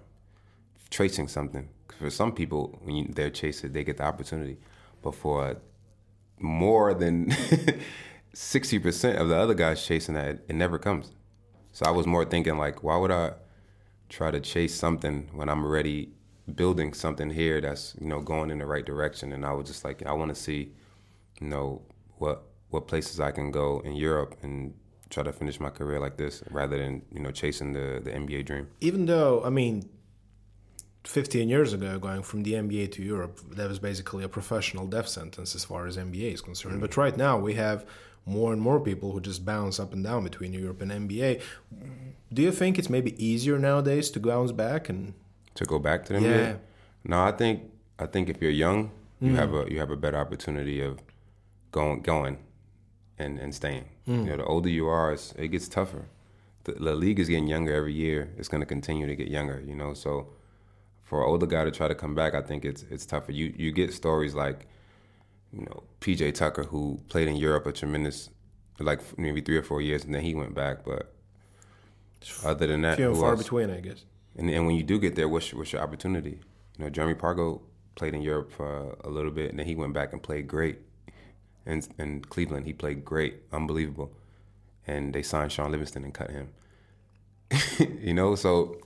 chasing 0.89 1.27
something. 1.27 1.69
For 1.99 2.09
some 2.09 2.31
people, 2.31 2.79
when 2.83 2.95
you, 2.95 3.07
they're 3.09 3.29
chasing, 3.29 3.71
they 3.73 3.83
get 3.83 3.97
the 3.97 4.03
opportunity. 4.03 4.57
But 5.01 5.15
for 5.15 5.57
more 6.39 6.93
than 6.93 7.35
sixty 8.33 8.79
percent 8.79 9.17
of 9.17 9.29
the 9.29 9.35
other 9.35 9.53
guys 9.53 9.85
chasing 9.85 10.15
that, 10.15 10.39
it 10.47 10.55
never 10.55 10.77
comes. 10.77 11.11
So 11.71 11.85
I 11.85 11.91
was 11.91 12.07
more 12.07 12.25
thinking 12.25 12.57
like, 12.57 12.83
why 12.83 12.97
would 12.97 13.11
I 13.11 13.33
try 14.09 14.31
to 14.31 14.39
chase 14.39 14.73
something 14.73 15.29
when 15.33 15.49
I'm 15.49 15.63
already 15.63 16.09
building 16.55 16.93
something 16.93 17.29
here 17.29 17.59
that's 17.59 17.95
you 17.99 18.07
know 18.07 18.21
going 18.21 18.51
in 18.51 18.59
the 18.59 18.65
right 18.65 18.85
direction? 18.85 19.33
And 19.33 19.45
I 19.45 19.53
was 19.53 19.67
just 19.67 19.83
like, 19.83 20.05
I 20.05 20.13
want 20.13 20.29
to 20.29 20.35
see, 20.35 20.71
you 21.39 21.47
know, 21.47 21.81
what 22.17 22.43
what 22.69 22.87
places 22.87 23.19
I 23.19 23.31
can 23.31 23.51
go 23.51 23.79
in 23.79 23.95
Europe 23.95 24.35
and 24.43 24.73
try 25.09 25.23
to 25.23 25.31
finish 25.31 25.59
my 25.59 25.69
career 25.69 25.99
like 25.99 26.17
this 26.17 26.43
rather 26.51 26.77
than 26.77 27.01
you 27.11 27.19
know 27.19 27.31
chasing 27.31 27.73
the 27.73 28.01
the 28.03 28.11
NBA 28.11 28.45
dream. 28.45 28.67
Even 28.81 29.05
though 29.05 29.43
I 29.43 29.49
mean 29.49 29.89
15 31.07 31.47
years 31.47 31.71
ago, 31.73 31.97
going 31.97 32.21
from 32.21 32.43
the 32.43 32.53
NBA 32.53 32.91
to 32.93 33.01
Europe, 33.01 33.39
that 33.51 33.69
was 33.69 33.79
basically 33.79 34.23
a 34.23 34.29
professional 34.29 34.85
death 34.85 35.07
sentence 35.07 35.55
as 35.55 35.63
far 35.63 35.87
as 35.87 35.97
NBA 35.97 36.33
is 36.33 36.41
concerned. 36.41 36.75
Mm-hmm. 36.75 36.81
But 36.81 36.97
right 36.97 37.15
now, 37.15 37.37
we 37.37 37.53
have 37.53 37.85
more 38.25 38.51
and 38.51 38.61
more 38.61 38.79
people 38.79 39.13
who 39.13 39.21
just 39.21 39.45
bounce 39.45 39.79
up 39.79 39.93
and 39.93 40.03
down 40.03 40.25
between 40.25 40.51
Europe 40.51 40.81
and 40.81 40.91
NBA. 40.91 41.41
Do 42.33 42.41
you 42.41 42.51
think 42.51 42.77
it's 42.77 42.89
maybe 42.89 43.11
easier 43.23 43.57
nowadays 43.57 44.11
to 44.11 44.19
bounce 44.19 44.51
back 44.51 44.89
and 44.89 45.13
to 45.55 45.63
go 45.63 45.79
back 45.79 46.03
to 46.05 46.13
the 46.13 46.21
yeah. 46.21 46.29
NBA? 46.29 46.59
No, 47.05 47.23
I 47.23 47.31
think 47.31 47.63
I 47.97 48.05
think 48.05 48.27
if 48.27 48.41
you're 48.41 48.51
young, 48.51 48.91
you 49.21 49.31
mm. 49.31 49.35
have 49.35 49.53
a 49.53 49.65
you 49.71 49.79
have 49.79 49.91
a 49.91 49.95
better 49.95 50.17
opportunity 50.17 50.81
of 50.81 50.99
going 51.71 52.01
going 52.01 52.39
and 53.19 53.39
and 53.39 53.53
staying. 53.53 53.85
Mm. 54.07 54.25
You 54.25 54.29
know, 54.31 54.37
the 54.37 54.45
older 54.45 54.69
you 54.69 54.87
are, 54.87 55.13
it 55.13 55.47
gets 55.49 55.67
tougher. 55.67 56.05
The, 56.63 56.73
the 56.73 56.95
league 56.95 57.19
is 57.19 57.29
getting 57.29 57.47
younger 57.47 57.73
every 57.73 57.93
year. 57.93 58.33
It's 58.37 58.47
going 58.47 58.61
to 58.61 58.65
continue 58.65 59.07
to 59.07 59.15
get 59.15 59.27
younger. 59.27 59.63
You 59.65 59.75
know, 59.75 59.93
so 59.93 60.29
for 61.03 61.21
an 61.21 61.29
older 61.29 61.45
guy 61.45 61.63
to 61.63 61.71
try 61.71 61.87
to 61.87 61.95
come 61.95 62.15
back, 62.15 62.35
I 62.35 62.41
think 62.41 62.65
it's 62.65 62.83
it's 62.89 63.05
tougher. 63.05 63.31
You 63.31 63.53
you 63.57 63.71
get 63.71 63.93
stories 63.93 64.35
like, 64.35 64.67
you 65.53 65.61
know, 65.61 65.83
PJ 66.01 66.33
Tucker 66.35 66.63
who 66.63 66.99
played 67.09 67.27
in 67.27 67.35
Europe 67.35 67.65
a 67.65 67.71
tremendous, 67.71 68.29
like 68.79 69.01
maybe 69.17 69.41
three 69.41 69.57
or 69.57 69.63
four 69.63 69.81
years, 69.81 70.03
and 70.03 70.13
then 70.13 70.21
he 70.21 70.35
went 70.35 70.53
back. 70.53 70.83
But 70.83 71.13
other 72.43 72.67
than 72.67 72.81
that, 72.81 72.97
few 72.97 73.09
and 73.09 73.17
far 73.17 73.31
else? 73.31 73.43
between, 73.43 73.71
I 73.71 73.79
guess. 73.79 74.03
And 74.35 74.49
and 74.49 74.65
when 74.67 74.75
you 74.75 74.83
do 74.83 74.99
get 74.99 75.15
there, 75.15 75.29
what's 75.29 75.51
your, 75.51 75.59
what's 75.59 75.71
your 75.71 75.81
opportunity? 75.81 76.41
You 76.77 76.85
know, 76.85 76.89
Jeremy 76.89 77.15
Pargo 77.15 77.61
played 77.95 78.13
in 78.13 78.21
Europe 78.21 78.51
for 78.51 78.95
a 79.03 79.09
little 79.09 79.31
bit, 79.31 79.49
and 79.49 79.57
then 79.57 79.65
he 79.65 79.75
went 79.75 79.93
back 79.93 80.13
and 80.13 80.21
played 80.21 80.47
great. 80.47 80.79
And 81.67 81.87
in 81.99 82.21
Cleveland, 82.21 82.65
he 82.65 82.73
played 82.73 83.03
great, 83.03 83.43
unbelievable. 83.51 84.11
And 84.87 85.13
they 85.13 85.21
signed 85.21 85.51
Sean 85.51 85.71
Livingston 85.71 86.03
and 86.05 86.13
cut 86.13 86.31
him. 86.31 86.49
you 88.01 88.13
know, 88.13 88.35
so 88.35 88.77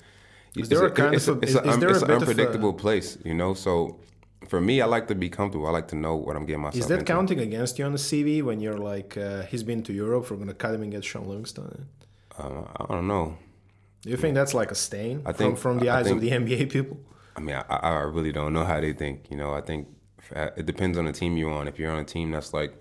is 0.56 0.68
there 0.68 0.86
a 0.86 0.92
kind 0.92 1.16
it's, 1.16 1.28
of 1.28 1.42
it's, 1.44 1.56
a, 1.56 1.60
it's 1.60 2.02
an 2.02 2.12
unpredictable 2.12 2.74
place, 2.74 3.18
you 3.24 3.36
know? 3.36 3.54
So 3.54 4.00
for 4.48 4.60
me, 4.60 4.82
I 4.82 4.86
like 4.86 5.08
to 5.10 5.16
be 5.16 5.30
comfortable. 5.30 5.68
I 5.68 5.72
like 5.72 5.88
to 5.90 5.96
know 5.96 6.16
what 6.16 6.36
I'm 6.36 6.46
getting 6.46 6.64
myself. 6.64 6.82
Is 6.82 6.88
that 6.88 7.00
into. 7.00 7.06
counting 7.06 7.40
against 7.40 7.78
you 7.78 7.86
on 7.86 7.92
the 7.92 8.00
CV 8.00 8.42
when 8.42 8.60
you're 8.60 8.78
like, 8.78 9.16
uh, 9.16 9.44
he's 9.44 9.64
been 9.64 9.84
to 9.84 9.94
Europe, 9.94 10.32
we're 10.32 10.38
gonna 10.38 10.54
cut 10.54 10.74
him 10.74 10.82
and 10.82 10.92
get 10.92 11.06
Sean 11.06 11.28
Livingston? 11.28 11.88
Uh, 12.38 12.64
I 12.80 12.86
don't 12.90 13.08
know. 13.08 13.38
Do 14.02 14.10
you 14.10 14.18
think 14.18 14.34
that's 14.34 14.56
like 14.56 14.72
a 14.72 14.76
stain 14.76 15.22
I 15.26 15.32
think, 15.32 15.60
from, 15.60 15.78
from 15.78 15.86
the 15.86 15.92
eyes 15.92 16.06
think, 16.06 16.16
of 16.16 16.22
the 16.22 16.32
NBA 16.32 16.72
people? 16.72 16.98
I 17.36 17.40
mean, 17.40 17.56
I, 17.56 17.76
I 17.76 18.00
really 18.02 18.32
don't 18.32 18.54
know 18.54 18.66
how 18.66 18.82
they 18.82 18.94
think. 18.94 19.28
You 19.30 19.38
know, 19.38 19.54
I 19.54 19.62
think 19.62 19.88
it 20.36 20.66
depends 20.66 20.98
on 20.98 21.06
the 21.06 21.12
team 21.12 21.38
you're 21.38 21.52
on. 21.52 21.68
If 21.68 21.80
you're 21.80 21.92
on 21.92 22.00
a 22.00 22.04
team 22.04 22.32
that's 22.32 22.54
like, 22.54 22.74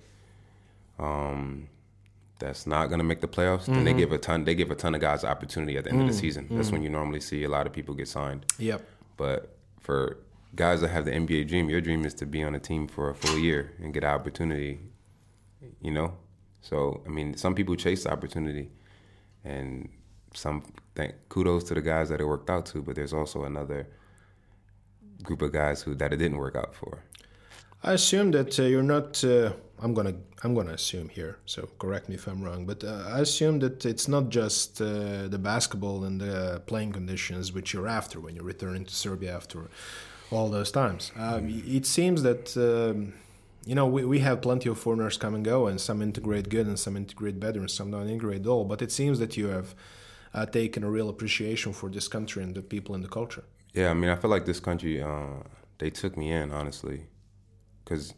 um, 0.98 1.68
that's 2.38 2.66
not 2.66 2.86
going 2.86 2.98
to 2.98 3.04
make 3.04 3.20
the 3.20 3.28
playoffs, 3.28 3.62
mm-hmm. 3.62 3.74
then 3.74 3.84
they 3.84 3.90
mm-hmm. 3.90 4.00
give 4.00 4.12
a 4.12 4.18
ton. 4.18 4.44
They 4.44 4.54
give 4.54 4.70
a 4.70 4.74
ton 4.74 4.94
of 4.94 5.00
guys 5.00 5.24
opportunity 5.24 5.76
at 5.76 5.84
the 5.84 5.90
end 5.90 6.00
mm-hmm. 6.00 6.08
of 6.08 6.14
the 6.14 6.18
mm, 6.18 6.20
season. 6.20 6.48
That's 6.50 6.66
mm-hmm. 6.66 6.76
when 6.76 6.82
you 6.82 6.90
normally 6.90 7.20
see 7.20 7.44
a 7.44 7.48
lot 7.48 7.66
of 7.66 7.72
people 7.72 7.94
get 7.94 8.08
signed. 8.08 8.46
Yep. 8.58 8.82
But 9.16 9.54
for 9.78 10.18
guys 10.54 10.80
that 10.80 10.88
have 10.88 11.04
the 11.04 11.12
NBA 11.12 11.48
dream, 11.48 11.68
your 11.70 11.80
dream 11.80 12.04
is 12.04 12.14
to 12.14 12.26
be 12.26 12.42
on 12.42 12.54
a 12.54 12.60
team 12.60 12.88
for 12.88 13.10
a 13.10 13.14
full 13.14 13.38
year 13.38 13.72
and 13.78 13.94
get 13.94 14.04
an 14.04 14.10
opportunity. 14.10 14.80
You 15.82 15.90
know, 15.90 16.14
so 16.62 17.02
I 17.06 17.10
mean, 17.10 17.36
some 17.36 17.54
people 17.54 17.76
chase 17.76 18.04
the 18.04 18.12
opportunity, 18.12 18.70
and 19.44 19.88
some 20.34 20.62
thank 20.94 21.14
kudos 21.28 21.64
to 21.64 21.74
the 21.74 21.82
guys 21.82 22.08
that 22.08 22.20
it 22.20 22.24
worked 22.24 22.50
out 22.50 22.66
to. 22.66 22.82
But 22.82 22.96
there's 22.96 23.12
also 23.12 23.44
another 23.44 23.86
group 25.22 25.42
of 25.42 25.52
guys 25.52 25.82
who 25.82 25.94
that 25.96 26.12
it 26.12 26.16
didn't 26.16 26.38
work 26.38 26.56
out 26.56 26.74
for. 26.74 27.02
I 27.82 27.92
assume 27.92 28.30
that 28.32 28.58
uh, 28.58 28.64
you're 28.64 28.82
not. 28.82 29.24
Uh, 29.24 29.52
I'm 29.82 29.94
gonna. 29.94 30.14
I'm 30.42 30.54
gonna 30.54 30.72
assume 30.72 31.08
here. 31.08 31.38
So 31.46 31.68
correct 31.78 32.08
me 32.08 32.14
if 32.14 32.26
I'm 32.26 32.42
wrong. 32.42 32.66
But 32.66 32.84
uh, 32.84 33.04
I 33.08 33.20
assume 33.20 33.58
that 33.60 33.86
it's 33.86 34.06
not 34.06 34.28
just 34.28 34.80
uh, 34.80 35.28
the 35.28 35.38
basketball 35.38 36.04
and 36.04 36.20
the 36.20 36.62
playing 36.66 36.92
conditions 36.92 37.52
which 37.52 37.72
you're 37.72 37.88
after 37.88 38.20
when 38.20 38.36
you're 38.36 38.44
returning 38.44 38.84
to 38.84 38.94
Serbia 38.94 39.34
after 39.34 39.68
all 40.30 40.50
those 40.50 40.70
times. 40.70 41.12
Um, 41.16 41.48
it 41.66 41.86
seems 41.86 42.22
that. 42.22 42.56
Um, 42.56 43.14
you 43.66 43.74
know, 43.74 43.86
we, 43.86 44.06
we 44.06 44.20
have 44.20 44.40
plenty 44.40 44.70
of 44.70 44.78
foreigners 44.78 45.18
come 45.18 45.34
and 45.34 45.44
go, 45.44 45.66
and 45.66 45.78
some 45.78 46.00
integrate 46.00 46.48
good 46.48 46.66
and 46.66 46.78
some 46.78 46.96
integrate 46.96 47.38
better, 47.38 47.60
and 47.60 47.70
some 47.70 47.90
don't 47.90 48.08
integrate 48.08 48.40
at 48.40 48.46
all. 48.46 48.64
But 48.64 48.80
it 48.80 48.90
seems 48.90 49.18
that 49.18 49.36
you 49.36 49.48
have 49.48 49.74
uh, 50.32 50.46
taken 50.46 50.82
a 50.82 50.90
real 50.90 51.10
appreciation 51.10 51.74
for 51.74 51.90
this 51.90 52.08
country 52.08 52.42
and 52.42 52.54
the 52.54 52.62
people 52.62 52.94
and 52.94 53.04
the 53.04 53.08
culture. 53.08 53.44
Yeah, 53.74 53.90
I 53.90 53.94
mean, 53.94 54.08
I 54.08 54.16
feel 54.16 54.30
like 54.30 54.46
this 54.46 54.60
country, 54.60 55.02
uh, 55.02 55.42
they 55.76 55.90
took 55.90 56.16
me 56.16 56.32
in, 56.32 56.52
honestly 56.52 57.02
because 57.90 58.14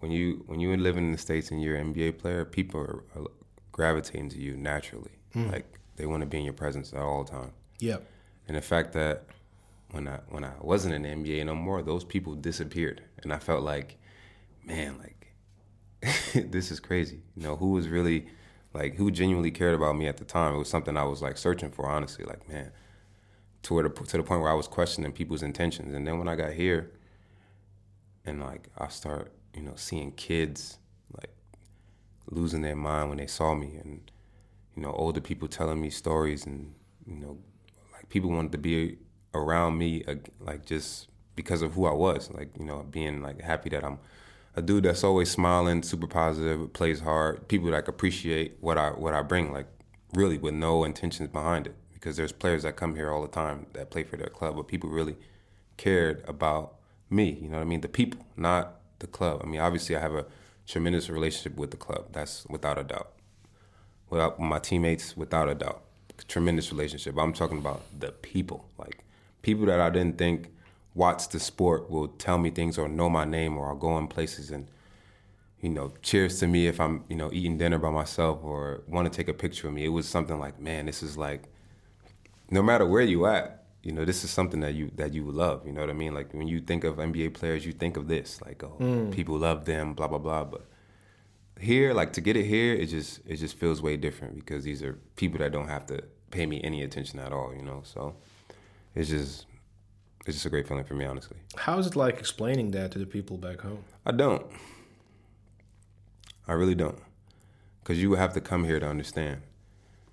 when 0.00 0.10
you 0.10 0.42
when 0.46 0.58
you 0.58 0.76
live 0.76 0.96
in 0.96 1.12
the 1.12 1.18
states 1.18 1.50
and 1.50 1.62
you're 1.62 1.76
an 1.76 1.94
NBA 1.94 2.18
player, 2.18 2.44
people 2.44 2.80
are, 2.80 3.04
are 3.14 3.26
gravitating 3.70 4.28
to 4.30 4.38
you 4.38 4.56
naturally. 4.56 5.12
Mm. 5.34 5.52
Like 5.52 5.78
they 5.96 6.06
want 6.06 6.22
to 6.22 6.26
be 6.26 6.38
in 6.38 6.44
your 6.44 6.52
presence 6.52 6.92
at 6.92 7.00
all 7.00 7.24
time. 7.24 7.52
Yeah. 7.78 7.98
And 8.48 8.56
the 8.56 8.60
fact 8.60 8.92
that 8.94 9.26
when 9.92 10.08
I 10.08 10.18
when 10.28 10.44
I 10.44 10.52
wasn't 10.60 10.94
in 10.94 11.02
the 11.02 11.08
NBA 11.08 11.46
no 11.46 11.54
more, 11.54 11.82
those 11.82 12.04
people 12.04 12.34
disappeared, 12.34 13.02
and 13.22 13.32
I 13.32 13.38
felt 13.38 13.62
like, 13.62 13.98
man, 14.64 14.98
like 14.98 15.32
this 16.50 16.72
is 16.72 16.80
crazy. 16.80 17.22
You 17.36 17.44
know, 17.44 17.56
who 17.56 17.70
was 17.70 17.86
really 17.86 18.26
like 18.74 18.96
who 18.96 19.12
genuinely 19.12 19.52
cared 19.52 19.74
about 19.74 19.96
me 19.96 20.08
at 20.08 20.16
the 20.16 20.24
time? 20.24 20.56
It 20.56 20.58
was 20.58 20.68
something 20.68 20.96
I 20.96 21.04
was 21.04 21.22
like 21.22 21.38
searching 21.38 21.70
for, 21.70 21.86
honestly. 21.86 22.24
Like, 22.24 22.48
man, 22.48 22.72
to 23.62 23.80
the 23.80 23.88
to 23.90 24.16
the 24.16 24.24
point 24.24 24.42
where 24.42 24.50
I 24.50 24.54
was 24.54 24.66
questioning 24.66 25.12
people's 25.12 25.44
intentions. 25.44 25.94
And 25.94 26.04
then 26.04 26.18
when 26.18 26.26
I 26.26 26.34
got 26.34 26.54
here 26.54 26.90
and 28.24 28.40
like 28.40 28.68
I 28.78 28.88
start, 28.88 29.32
you 29.54 29.62
know, 29.62 29.74
seeing 29.76 30.12
kids 30.12 30.78
like 31.16 31.30
losing 32.30 32.62
their 32.62 32.76
mind 32.76 33.08
when 33.08 33.18
they 33.18 33.26
saw 33.26 33.54
me, 33.54 33.76
and 33.82 34.10
you 34.76 34.82
know, 34.82 34.92
older 34.92 35.20
people 35.20 35.48
telling 35.48 35.80
me 35.80 35.90
stories, 35.90 36.46
and 36.46 36.74
you 37.06 37.16
know, 37.16 37.38
like 37.92 38.08
people 38.08 38.30
wanted 38.30 38.52
to 38.52 38.58
be 38.58 38.98
around 39.34 39.78
me, 39.78 40.04
like 40.40 40.64
just 40.64 41.08
because 41.34 41.62
of 41.62 41.74
who 41.74 41.86
I 41.86 41.92
was, 41.92 42.30
like 42.30 42.50
you 42.58 42.64
know, 42.64 42.84
being 42.90 43.22
like 43.22 43.40
happy 43.40 43.70
that 43.70 43.84
I'm 43.84 43.98
a 44.54 44.62
dude 44.62 44.84
that's 44.84 45.04
always 45.04 45.30
smiling, 45.30 45.82
super 45.82 46.06
positive, 46.06 46.72
plays 46.72 47.00
hard. 47.00 47.48
People 47.48 47.70
like 47.70 47.88
appreciate 47.88 48.56
what 48.60 48.78
I 48.78 48.90
what 48.90 49.14
I 49.14 49.22
bring, 49.22 49.52
like 49.52 49.66
really 50.14 50.38
with 50.38 50.54
no 50.54 50.84
intentions 50.84 51.30
behind 51.30 51.66
it. 51.66 51.74
Because 51.92 52.16
there's 52.16 52.32
players 52.32 52.64
that 52.64 52.76
come 52.76 52.96
here 52.96 53.12
all 53.12 53.22
the 53.22 53.28
time 53.28 53.66
that 53.74 53.90
play 53.90 54.02
for 54.02 54.16
their 54.16 54.26
club, 54.26 54.56
but 54.56 54.66
people 54.66 54.90
really 54.90 55.16
cared 55.76 56.24
about 56.26 56.74
me. 57.12 57.38
You 57.40 57.48
know 57.48 57.56
what 57.56 57.62
I 57.62 57.66
mean? 57.66 57.80
The 57.80 57.88
people, 57.88 58.24
not 58.36 58.76
the 58.98 59.06
club. 59.06 59.40
I 59.42 59.46
mean, 59.46 59.60
obviously, 59.60 59.96
I 59.96 60.00
have 60.00 60.14
a 60.14 60.26
tremendous 60.66 61.08
relationship 61.08 61.56
with 61.56 61.70
the 61.70 61.76
club. 61.76 62.06
That's 62.12 62.46
without 62.48 62.78
a 62.78 62.84
doubt. 62.84 63.12
Without 64.10 64.40
my 64.40 64.58
teammates, 64.58 65.16
without 65.16 65.48
a 65.48 65.54
doubt, 65.54 65.82
tremendous 66.28 66.70
relationship. 66.70 67.16
I'm 67.18 67.32
talking 67.32 67.58
about 67.58 67.82
the 67.98 68.12
people, 68.12 68.68
like 68.78 69.04
people 69.42 69.66
that 69.66 69.80
I 69.80 69.90
didn't 69.90 70.18
think 70.18 70.50
watch 70.94 71.28
the 71.28 71.40
sport 71.40 71.90
will 71.90 72.08
tell 72.08 72.38
me 72.38 72.50
things 72.50 72.78
or 72.78 72.88
know 72.88 73.08
my 73.08 73.24
name 73.24 73.56
or 73.56 73.68
I'll 73.68 73.76
go 73.76 73.96
in 73.98 74.06
places 74.08 74.50
and 74.50 74.68
you 75.60 75.70
know 75.70 75.92
cheers 76.02 76.38
to 76.40 76.46
me 76.46 76.66
if 76.66 76.80
I'm 76.80 77.04
you 77.08 77.16
know 77.16 77.30
eating 77.32 77.56
dinner 77.56 77.78
by 77.78 77.90
myself 77.90 78.40
or 78.42 78.82
want 78.86 79.10
to 79.10 79.16
take 79.16 79.28
a 79.28 79.34
picture 79.34 79.68
of 79.68 79.74
me. 79.74 79.84
It 79.84 79.88
was 79.88 80.08
something 80.08 80.38
like, 80.38 80.60
man, 80.60 80.86
this 80.86 81.02
is 81.02 81.16
like 81.16 81.44
no 82.50 82.62
matter 82.62 82.86
where 82.86 83.02
you 83.02 83.26
at, 83.26 83.61
you 83.82 83.90
know, 83.90 84.04
this 84.04 84.22
is 84.22 84.30
something 84.30 84.60
that 84.60 84.74
you 84.74 84.90
that 84.96 85.12
you 85.12 85.24
love. 85.24 85.66
You 85.66 85.72
know 85.72 85.80
what 85.80 85.90
I 85.90 85.94
mean? 85.94 86.14
Like 86.14 86.32
when 86.32 86.46
you 86.46 86.60
think 86.60 86.84
of 86.84 86.96
NBA 86.96 87.34
players, 87.34 87.66
you 87.66 87.72
think 87.72 87.96
of 87.96 88.06
this, 88.06 88.40
like 88.42 88.62
oh, 88.62 88.76
mm. 88.78 89.10
people 89.10 89.38
love 89.38 89.64
them, 89.64 89.94
blah 89.94 90.06
blah 90.06 90.18
blah. 90.18 90.44
But 90.44 90.66
here, 91.60 91.92
like 91.92 92.12
to 92.14 92.20
get 92.20 92.36
it 92.36 92.44
here, 92.44 92.74
it 92.74 92.86
just 92.86 93.20
it 93.26 93.36
just 93.36 93.56
feels 93.56 93.82
way 93.82 93.96
different 93.96 94.36
because 94.36 94.62
these 94.64 94.82
are 94.82 94.98
people 95.16 95.38
that 95.40 95.52
don't 95.52 95.68
have 95.68 95.86
to 95.86 96.02
pay 96.30 96.46
me 96.46 96.60
any 96.62 96.82
attention 96.82 97.18
at 97.18 97.32
all. 97.32 97.52
You 97.54 97.62
know, 97.62 97.82
so 97.84 98.14
it's 98.94 99.10
just 99.10 99.46
it's 100.26 100.36
just 100.36 100.46
a 100.46 100.50
great 100.50 100.68
feeling 100.68 100.84
for 100.84 100.94
me, 100.94 101.04
honestly. 101.04 101.38
How 101.56 101.78
is 101.78 101.88
it 101.88 101.96
like 101.96 102.18
explaining 102.18 102.70
that 102.72 102.92
to 102.92 103.00
the 103.00 103.06
people 103.06 103.36
back 103.36 103.62
home? 103.62 103.82
I 104.06 104.12
don't. 104.12 104.46
I 106.46 106.52
really 106.52 106.74
don't, 106.74 106.98
because 107.82 108.00
you 108.02 108.14
have 108.14 108.32
to 108.34 108.40
come 108.40 108.64
here 108.64 108.78
to 108.78 108.86
understand. 108.86 109.42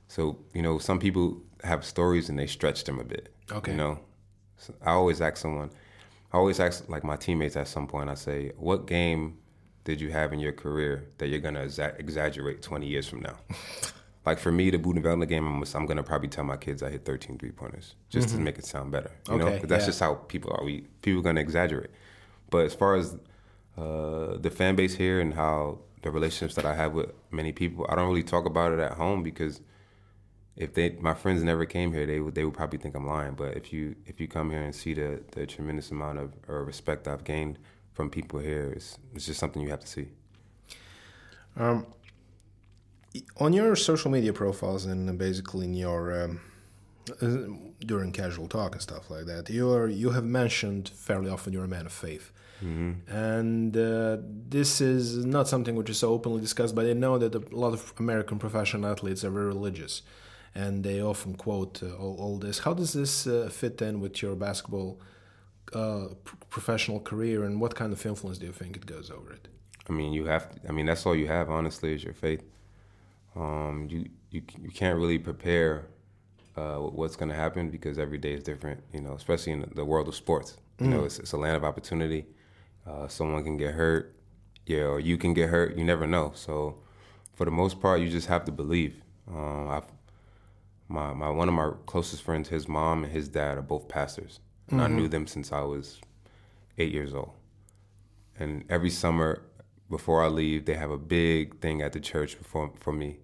So 0.08 0.40
you 0.56 0.64
know, 0.64 0.80
some 0.80 1.00
people 1.00 1.42
have 1.64 1.86
stories 1.86 2.30
and 2.30 2.40
they 2.40 2.48
stretch 2.48 2.84
them 2.86 3.00
a 3.00 3.04
bit. 3.04 3.32
Okay. 3.52 3.72
You 3.72 3.78
know, 3.78 4.00
so 4.58 4.74
I 4.82 4.92
always 4.92 5.22
ask 5.22 5.38
someone. 5.38 5.72
I 6.32 6.38
always 6.38 6.60
ask 6.60 6.88
like 6.90 7.04
my 7.04 7.16
teammates 7.16 7.56
at 7.56 7.68
some 7.68 7.88
point. 7.88 8.10
I 8.10 8.16
say, 8.16 8.52
"What 8.58 8.86
game 8.86 9.38
did 9.84 10.00
you 10.00 10.12
have 10.12 10.34
in 10.34 10.40
your 10.40 10.52
career 10.52 11.08
that 11.18 11.28
you're 11.30 11.40
gonna 11.40 11.62
exa- 11.62 11.98
exaggerate 12.00 12.62
20 12.62 12.86
years 12.86 13.08
from 13.08 13.22
now? 13.22 13.38
like 14.26 14.38
for 14.38 14.52
me, 14.52 14.70
the 14.70 14.78
Budivelnyk 14.78 15.28
game, 15.28 15.48
I'm, 15.48 15.64
I'm 15.74 15.86
gonna 15.86 16.04
probably 16.04 16.30
tell 16.30 16.44
my 16.44 16.58
kids 16.58 16.84
I 16.84 16.90
hit 16.90 17.06
13 17.06 17.38
three 17.38 17.52
pointers 17.52 17.96
just 18.10 18.28
mm-hmm. 18.28 18.38
to 18.38 18.44
make 18.44 18.58
it 18.60 18.66
sound 18.66 18.92
better. 18.92 19.12
You 19.28 19.36
okay, 19.36 19.44
know, 19.44 19.52
because 19.52 19.70
that's 19.70 19.84
yeah. 19.84 19.88
just 19.88 20.00
how 20.00 20.16
people 20.16 20.52
are. 20.54 20.64
We 20.64 20.82
people 21.02 21.22
are 21.22 21.24
gonna 21.24 21.42
exaggerate. 21.42 21.92
But 22.50 22.66
as 22.66 22.76
far 22.76 22.96
as 22.96 23.16
uh, 23.78 24.38
the 24.38 24.52
fan 24.54 24.76
base 24.76 24.96
here 24.96 25.20
and 25.20 25.34
how 25.34 25.80
the 26.02 26.12
relationships 26.12 26.56
that 26.56 26.66
I 26.66 26.76
have 26.76 26.94
with 26.94 27.12
many 27.32 27.52
people, 27.52 27.86
I 27.90 27.96
don't 27.96 28.08
really 28.08 28.24
talk 28.24 28.46
about 28.46 28.72
it 28.72 28.80
at 28.80 28.94
home 28.94 29.24
because 29.24 29.62
if 30.56 30.74
they 30.74 30.92
my 31.00 31.14
friends 31.14 31.42
never 31.44 31.66
came 31.66 31.94
here, 31.94 32.06
they 32.06 32.20
would 32.20 32.36
they 32.36 32.44
would 32.44 32.54
probably 32.54 32.80
think 32.80 32.96
I'm 32.96 33.08
lying. 33.08 33.34
But 33.34 33.56
if 33.56 33.72
you 33.72 33.96
if 34.06 34.20
you 34.20 34.28
come 34.28 34.52
here 34.52 34.62
and 34.62 34.76
see 34.76 34.94
the 34.94 35.22
the 35.32 35.46
tremendous 35.46 35.92
amount 35.92 36.20
of 36.20 36.34
respect 36.48 37.08
I've 37.08 37.24
gained 37.24 37.58
from 37.94 38.10
people 38.10 38.40
here, 38.40 38.72
it's 38.76 38.98
it's 39.14 39.26
just 39.26 39.40
something 39.40 39.62
you 39.62 39.70
have 39.70 39.80
to 39.80 39.88
see. 39.88 40.10
Um, 41.56 41.88
on 43.38 43.54
your 43.54 43.76
social 43.76 44.12
media 44.12 44.34
profiles 44.34 44.86
and 44.86 45.18
basically 45.18 45.66
in 45.66 45.74
your 45.74 46.24
um, 46.24 46.42
uh, 47.22 47.38
during 47.86 48.12
casual 48.12 48.48
talk 48.48 48.74
and 48.74 48.82
stuff 48.82 49.10
like 49.10 49.26
that, 49.26 49.50
you 49.50 49.72
are 49.72 49.88
you 49.88 50.12
have 50.12 50.26
mentioned 50.26 50.90
fairly 50.90 51.30
often 51.30 51.54
you're 51.54 51.66
a 51.66 51.68
man 51.68 51.86
of 51.86 51.94
faith. 51.94 52.32
Mm-hmm. 52.64 53.10
And 53.10 53.78
uh, 53.78 54.18
this 54.22 54.82
is 54.82 55.26
not 55.26 55.48
something 55.48 55.76
which 55.76 55.90
is 55.90 55.98
so 55.98 56.10
openly 56.10 56.42
discussed, 56.42 56.76
but 56.76 56.86
I 56.86 56.92
know 56.92 57.18
that 57.18 57.34
a 57.34 57.56
lot 57.56 57.72
of 57.74 57.94
American 57.98 58.38
professional 58.38 58.92
athletes 58.92 59.24
are 59.24 59.30
very 59.30 59.46
religious 59.46 60.02
and 60.56 60.84
they 60.84 61.02
often 61.02 61.36
quote 61.36 61.82
uh, 61.84 61.96
all, 61.96 62.16
all, 62.20 62.38
this. 62.38 62.60
How 62.60 62.74
does 62.74 62.94
this 62.94 63.28
uh, 63.28 63.50
fit 63.52 63.82
in 63.82 64.00
with 64.00 64.22
your 64.22 64.36
basketball 64.36 65.00
uh, 65.74 66.08
professional 66.50 67.00
career, 67.00 67.44
and 67.44 67.62
what 67.62 67.76
kind 67.76 67.94
of 67.94 68.06
influence 68.06 68.38
do 68.38 68.48
you 68.48 68.52
think 68.52 68.76
it 68.76 68.86
goes 68.86 69.12
over 69.12 69.34
it? 69.34 69.48
I 69.88 69.94
mean, 69.94 70.14
you 70.14 70.26
have. 70.26 70.50
To, 70.50 70.70
I 70.70 70.72
mean, 70.72 70.86
that's 70.86 71.06
all 71.06 71.16
you 71.16 71.28
have. 71.28 71.50
Honestly, 71.50 71.94
is 71.94 72.04
your 72.04 72.14
faith. 72.14 72.44
Um, 73.36 73.88
you 73.90 74.10
you 74.32 74.42
you 74.62 74.70
can't 74.70 74.98
really 74.98 75.20
prepare 75.20 75.88
uh, 76.56 76.78
what's 76.78 77.16
going 77.16 77.30
to 77.30 77.36
happen 77.36 77.70
because 77.70 77.98
every 77.98 78.18
day 78.18 78.34
is 78.34 78.44
different. 78.44 78.84
You 78.94 79.02
know, 79.02 79.14
especially 79.14 79.54
in 79.54 79.72
the 79.76 79.86
world 79.86 80.08
of 80.08 80.16
sports. 80.16 80.58
You 80.80 80.88
mm. 80.88 80.90
know, 80.92 81.04
it's, 81.04 81.20
it's, 81.20 81.34
a 81.34 81.38
land 81.38 81.58
of 81.58 81.64
opportunity. 81.64 82.26
Uh, 82.88 83.08
someone 83.08 83.44
can 83.44 83.58
get 83.58 83.74
hurt, 83.74 84.16
yeah, 84.66 84.84
or 84.84 85.00
you 85.00 85.18
can 85.18 85.34
get 85.34 85.50
hurt. 85.50 85.78
You 85.78 85.84
never 85.84 86.08
know. 86.08 86.32
So, 86.36 86.78
for 87.34 87.46
the 87.46 87.52
most 87.52 87.82
part, 87.82 88.02
you 88.02 88.10
just 88.10 88.28
have 88.28 88.46
to 88.46 88.52
believe. 88.52 89.02
Uh, 89.32 89.68
I've 89.68 89.84
my, 90.90 91.14
my 91.14 91.30
one 91.30 91.48
of 91.48 91.54
my 91.54 91.72
closest 91.86 92.24
friends, 92.24 92.50
his 92.50 92.68
mom 92.68 93.04
and 93.04 93.14
his 93.14 93.30
dad 93.30 93.58
are 93.58 93.62
both 93.62 93.88
pastors. 93.88 94.40
And 94.70 94.80
mm-hmm. 94.80 94.92
I 94.92 94.96
knew 94.96 95.08
them 95.08 95.28
since 95.28 95.52
I 95.52 95.62
was 95.62 96.02
eight 96.78 96.92
years 96.92 97.14
old. 97.14 97.32
And 98.38 98.66
every 98.70 98.90
summer 98.90 99.44
before 99.90 100.24
I 100.24 100.28
leave, 100.28 100.66
they 100.66 100.74
have 100.74 100.92
a 100.92 100.98
big 100.98 101.60
thing 101.60 101.82
at 101.82 101.94
the 101.94 102.00
church 102.00 102.36
for 102.36 102.72
for 102.76 102.92
me 102.92 103.20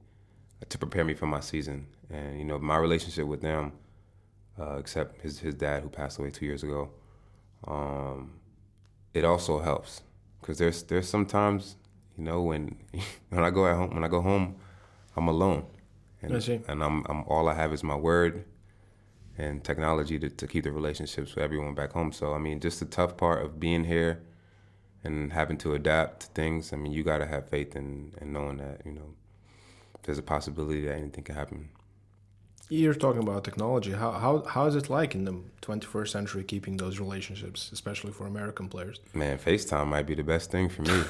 to 0.70 0.78
prepare 0.78 1.03
me 1.03 1.16
for 1.16 1.26
my 1.26 1.39
season. 1.39 1.88
And 2.09 2.38
you 2.38 2.45
know, 2.45 2.59
my 2.59 2.78
relationship 2.78 3.26
with 3.26 3.41
them, 3.41 3.74
uh, 4.59 4.76
except 4.78 5.22
his 5.22 5.39
his 5.39 5.55
dad 5.55 5.82
who 5.82 5.89
passed 5.89 6.20
away 6.20 6.30
two 6.30 6.45
years 6.45 6.63
ago, 6.63 6.91
um, 7.68 8.34
it 9.13 9.26
also 9.26 9.59
helps 9.59 10.03
because 10.39 10.59
there's 10.59 10.84
there's 10.84 11.09
sometimes 11.09 11.78
you 12.16 12.24
know 12.24 12.43
when 12.43 12.78
when 13.30 13.43
I 13.43 13.49
go 13.49 13.66
at 13.66 13.76
home 13.76 13.95
when 13.95 14.03
I 14.03 14.07
go 14.07 14.22
home, 14.22 14.55
I'm 15.18 15.28
alone 15.28 15.66
and, 16.32 16.63
and 16.67 16.84
I'm, 16.84 17.05
I'm 17.07 17.23
all 17.28 17.47
I 17.47 17.53
have 17.53 17.73
is 17.73 17.84
my 17.84 17.95
word 17.95 18.45
and 19.38 19.63
technology 19.63 20.17
to, 20.19 20.30
to 20.30 20.47
keep 20.47 20.63
the 20.63 20.71
relationships 20.71 21.36
with 21.36 21.43
everyone 21.43 21.76
back 21.76 21.91
home. 21.91 22.11
So 22.11 22.34
I 22.34 22.38
mean, 22.38 22.59
just 22.59 22.80
the 22.80 22.86
tough 22.86 23.17
part 23.17 23.43
of 23.43 23.59
being 23.59 23.84
here 23.84 24.23
and 25.03 25.32
having 25.34 25.57
to 25.59 25.76
adapt 25.76 26.21
to 26.21 26.28
things. 26.28 26.73
I 26.73 26.78
mean, 26.78 26.91
you 26.91 27.03
got 27.03 27.19
to 27.19 27.26
have 27.26 27.49
faith 27.49 27.76
in, 27.76 28.13
in 28.19 28.34
knowing 28.34 28.57
that 28.57 28.82
you 28.86 28.91
know 28.91 29.13
there's 30.03 30.17
a 30.17 30.23
possibility 30.23 30.86
that 30.86 30.95
anything 30.95 31.23
can 31.23 31.36
happen. 31.36 31.69
You're 32.67 32.95
talking 32.95 33.21
about 33.21 33.43
technology. 33.43 33.91
How 33.91 34.11
how 34.11 34.43
how 34.43 34.65
is 34.65 34.76
it 34.76 34.89
like 34.89 35.13
in 35.13 35.26
the 35.26 35.39
21st 35.61 36.07
century 36.07 36.43
keeping 36.43 36.78
those 36.78 36.99
relationships, 36.99 37.71
especially 37.71 38.11
for 38.11 38.26
American 38.26 38.67
players? 38.69 38.99
Man, 39.13 39.38
FaceTime 39.38 39.88
might 39.88 40.07
be 40.07 40.15
the 40.15 40.23
best 40.23 40.49
thing 40.49 40.69
for 40.69 40.82
me. 40.82 41.03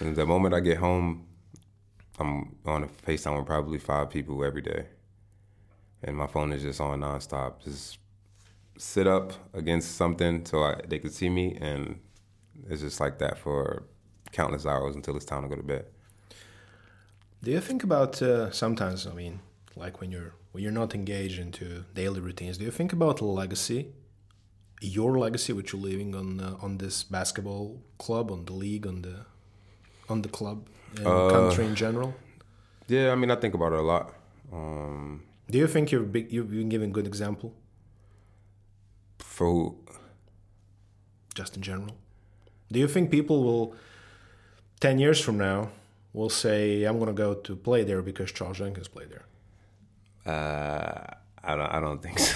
the 0.14 0.26
moment 0.26 0.54
I 0.54 0.60
get 0.60 0.76
home, 0.76 1.25
I'm 2.18 2.56
on 2.64 2.84
a 2.84 2.86
FaceTime 2.86 3.36
with 3.36 3.46
probably 3.46 3.78
five 3.78 4.10
people 4.10 4.42
every 4.44 4.62
day, 4.62 4.86
and 6.02 6.16
my 6.16 6.26
phone 6.26 6.52
is 6.52 6.62
just 6.62 6.80
on 6.80 7.00
nonstop. 7.00 7.62
Just 7.62 7.98
sit 8.78 9.06
up 9.06 9.32
against 9.54 9.96
something 9.96 10.44
so 10.44 10.62
I, 10.62 10.80
they 10.86 10.98
could 10.98 11.12
see 11.12 11.28
me, 11.28 11.56
and 11.60 12.00
it's 12.68 12.82
just 12.82 13.00
like 13.00 13.18
that 13.18 13.38
for 13.38 13.84
countless 14.32 14.66
hours 14.66 14.96
until 14.96 15.16
it's 15.16 15.24
time 15.24 15.42
to 15.42 15.48
go 15.48 15.56
to 15.56 15.62
bed. 15.62 15.86
Do 17.42 17.50
you 17.50 17.60
think 17.60 17.84
about 17.84 18.20
uh, 18.22 18.50
sometimes? 18.50 19.06
I 19.06 19.12
mean, 19.12 19.40
like 19.76 20.00
when 20.00 20.10
you're 20.10 20.32
when 20.52 20.62
you're 20.62 20.72
not 20.72 20.94
engaged 20.94 21.38
into 21.38 21.84
daily 21.94 22.20
routines, 22.20 22.56
do 22.58 22.64
you 22.64 22.70
think 22.70 22.92
about 22.92 23.20
legacy, 23.20 23.92
your 24.80 25.18
legacy, 25.18 25.52
which 25.52 25.72
you're 25.72 25.82
leaving 25.82 26.14
on 26.14 26.40
uh, 26.40 26.56
on 26.62 26.78
this 26.78 27.04
basketball 27.04 27.82
club, 27.98 28.30
on 28.30 28.46
the 28.46 28.54
league, 28.54 28.86
on 28.86 29.02
the 29.02 29.26
on 30.08 30.22
the 30.22 30.28
club? 30.28 30.66
In 31.00 31.06
uh, 31.06 31.28
country 31.28 31.66
in 31.66 31.74
general? 31.74 32.14
Yeah, 32.88 33.12
I 33.12 33.14
mean, 33.16 33.30
I 33.30 33.36
think 33.36 33.54
about 33.54 33.72
it 33.72 33.78
a 33.78 33.82
lot. 33.82 34.14
Um, 34.52 35.22
Do 35.50 35.58
you 35.58 35.66
think 35.66 35.90
you're 35.90 36.02
big, 36.02 36.32
you've 36.32 36.50
been 36.50 36.68
giving 36.68 36.92
good 36.92 37.06
example? 37.06 37.52
For 39.18 39.46
who? 39.46 39.76
Just 41.34 41.56
in 41.56 41.62
general. 41.62 41.96
Do 42.72 42.78
you 42.78 42.88
think 42.88 43.10
people 43.10 43.42
will, 43.42 43.74
10 44.80 44.98
years 44.98 45.20
from 45.20 45.38
now, 45.38 45.70
will 46.12 46.30
say, 46.30 46.84
I'm 46.84 46.98
going 46.98 47.08
to 47.08 47.12
go 47.12 47.34
to 47.34 47.56
play 47.56 47.84
there 47.84 48.02
because 48.02 48.32
Charles 48.32 48.58
Jenkins 48.58 48.88
played 48.88 49.10
there? 49.10 49.24
Uh, 50.26 51.04
I 51.44 51.54
don't. 51.54 51.70
I 51.70 51.78
don't 51.80 52.02
think 52.02 52.18
so. 52.18 52.34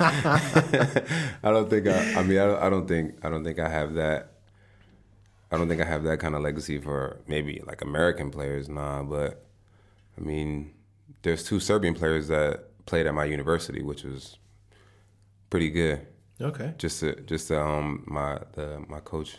I 0.00 1.50
don't 1.50 1.68
think. 1.68 1.86
I, 1.86 2.14
I 2.14 2.22
mean, 2.22 2.38
I, 2.38 2.66
I 2.66 2.70
don't 2.70 2.88
think. 2.88 3.22
I 3.22 3.28
don't 3.28 3.44
think 3.44 3.58
I 3.58 3.68
have 3.68 3.92
that 3.94 4.32
I 5.50 5.56
don't 5.56 5.68
think 5.68 5.80
I 5.80 5.84
have 5.84 6.02
that 6.04 6.18
kind 6.18 6.34
of 6.34 6.42
legacy 6.42 6.78
for 6.78 7.20
maybe 7.26 7.62
like 7.66 7.82
American 7.82 8.30
players, 8.30 8.68
nah. 8.68 9.02
But 9.02 9.44
I 10.18 10.20
mean, 10.20 10.74
there's 11.22 11.44
two 11.44 11.60
Serbian 11.60 11.94
players 11.94 12.28
that 12.28 12.84
played 12.86 13.06
at 13.06 13.14
my 13.14 13.24
university, 13.24 13.82
which 13.82 14.04
was 14.04 14.38
pretty 15.50 15.70
good. 15.70 16.06
Okay. 16.40 16.74
Just 16.78 17.00
to, 17.00 17.14
just 17.22 17.48
to, 17.48 17.60
um 17.60 18.04
my 18.06 18.38
the 18.52 18.84
my 18.88 19.00
coach 19.00 19.38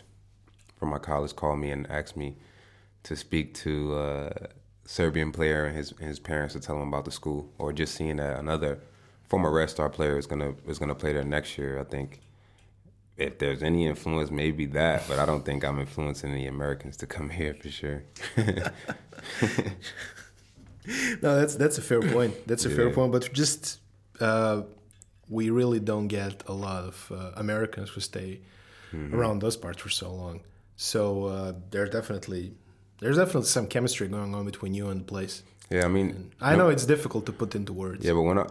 from 0.76 0.90
my 0.90 0.98
college 0.98 1.34
called 1.36 1.58
me 1.58 1.70
and 1.70 1.88
asked 1.90 2.16
me 2.16 2.36
to 3.04 3.16
speak 3.16 3.54
to 3.54 3.98
a 3.98 4.48
Serbian 4.84 5.32
player 5.32 5.66
and 5.66 5.76
his 5.76 5.90
his 6.00 6.18
parents 6.18 6.54
to 6.54 6.60
tell 6.60 6.76
him 6.80 6.88
about 6.88 7.04
the 7.04 7.10
school, 7.10 7.52
or 7.58 7.72
just 7.72 7.94
seeing 7.94 8.16
that 8.16 8.38
another 8.38 8.78
former 9.28 9.50
Red 9.50 9.70
Star 9.70 9.90
player 9.90 10.18
is 10.18 10.26
gonna 10.26 10.54
is 10.66 10.78
gonna 10.78 10.94
play 10.94 11.12
there 11.12 11.24
next 11.24 11.58
year. 11.58 11.78
I 11.78 11.84
think 11.84 12.20
if 13.18 13.38
there's 13.38 13.62
any 13.62 13.86
influence, 13.86 14.30
maybe 14.30 14.66
that, 14.66 15.02
but 15.08 15.18
I 15.18 15.26
don't 15.26 15.44
think 15.44 15.64
I'm 15.64 15.80
influencing 15.80 16.32
the 16.32 16.46
Americans 16.46 16.96
to 16.98 17.06
come 17.06 17.28
here 17.28 17.54
for 17.54 17.68
sure. 17.68 18.04
no, 21.20 21.40
that's 21.40 21.56
that's 21.56 21.78
a 21.78 21.82
fair 21.82 22.00
point. 22.00 22.46
That's 22.46 22.64
a 22.64 22.70
yeah. 22.70 22.76
fair 22.76 22.90
point. 22.90 23.10
But 23.10 23.32
just 23.32 23.80
uh, 24.20 24.62
we 25.28 25.50
really 25.50 25.80
don't 25.80 26.06
get 26.06 26.44
a 26.46 26.52
lot 26.52 26.84
of 26.84 27.12
uh, 27.12 27.32
Americans 27.34 27.90
who 27.90 28.00
stay 28.00 28.40
mm-hmm. 28.92 29.14
around 29.14 29.40
those 29.40 29.56
parts 29.56 29.82
for 29.82 29.88
so 29.88 30.12
long. 30.12 30.40
So 30.76 31.24
uh, 31.24 31.52
there's 31.70 31.90
definitely 31.90 32.54
there's 33.00 33.16
definitely 33.16 33.48
some 33.48 33.66
chemistry 33.66 34.06
going 34.06 34.32
on 34.32 34.44
between 34.44 34.74
you 34.74 34.90
and 34.90 35.00
the 35.00 35.04
place. 35.04 35.42
Yeah, 35.70 35.84
I 35.84 35.88
mean, 35.88 36.10
and 36.10 36.32
I 36.40 36.54
know 36.54 36.68
it's 36.68 36.86
difficult 36.86 37.26
to 37.26 37.32
put 37.32 37.56
into 37.56 37.72
words. 37.72 38.04
Yeah, 38.04 38.12
but 38.12 38.22
when 38.22 38.38
I 38.38 38.46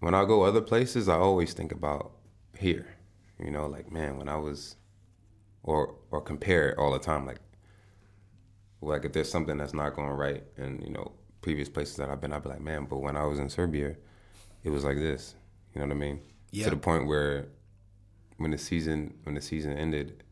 when 0.00 0.14
I 0.14 0.26
go 0.26 0.42
other 0.42 0.60
places, 0.60 1.08
I 1.08 1.14
always 1.14 1.54
think 1.54 1.72
about 1.72 2.12
here 2.58 2.86
you 3.42 3.50
know, 3.50 3.66
like 3.66 3.90
man, 3.90 4.16
when 4.18 4.28
I 4.28 4.36
was, 4.36 4.76
or 5.62 5.94
or 6.10 6.20
compare 6.20 6.70
it 6.70 6.78
all 6.78 6.92
the 6.92 6.98
time, 6.98 7.26
like 7.26 7.40
like 8.80 9.04
if 9.04 9.12
there's 9.12 9.30
something 9.30 9.58
that's 9.58 9.74
not 9.74 9.94
going 9.94 10.10
right, 10.10 10.44
and 10.56 10.82
you 10.82 10.90
know, 10.90 11.12
previous 11.42 11.68
places 11.68 11.96
that 11.96 12.08
I've 12.08 12.20
been, 12.20 12.32
I'd 12.32 12.42
be 12.42 12.48
like, 12.48 12.60
man, 12.60 12.86
but 12.86 12.98
when 12.98 13.16
I 13.16 13.24
was 13.24 13.38
in 13.38 13.48
Serbia, 13.48 13.96
it 14.64 14.70
was 14.70 14.84
like 14.84 14.96
this. 14.96 15.34
You 15.74 15.80
know 15.80 15.86
what 15.86 15.96
I 15.96 15.98
mean? 15.98 16.20
Yeah. 16.50 16.64
To 16.64 16.70
the 16.70 16.76
point 16.76 17.06
where 17.06 17.48
when 18.38 18.50
the 18.50 18.58
season 18.58 19.14
when 19.24 19.34
the 19.34 19.40
season 19.40 19.72
ended, 19.72 20.24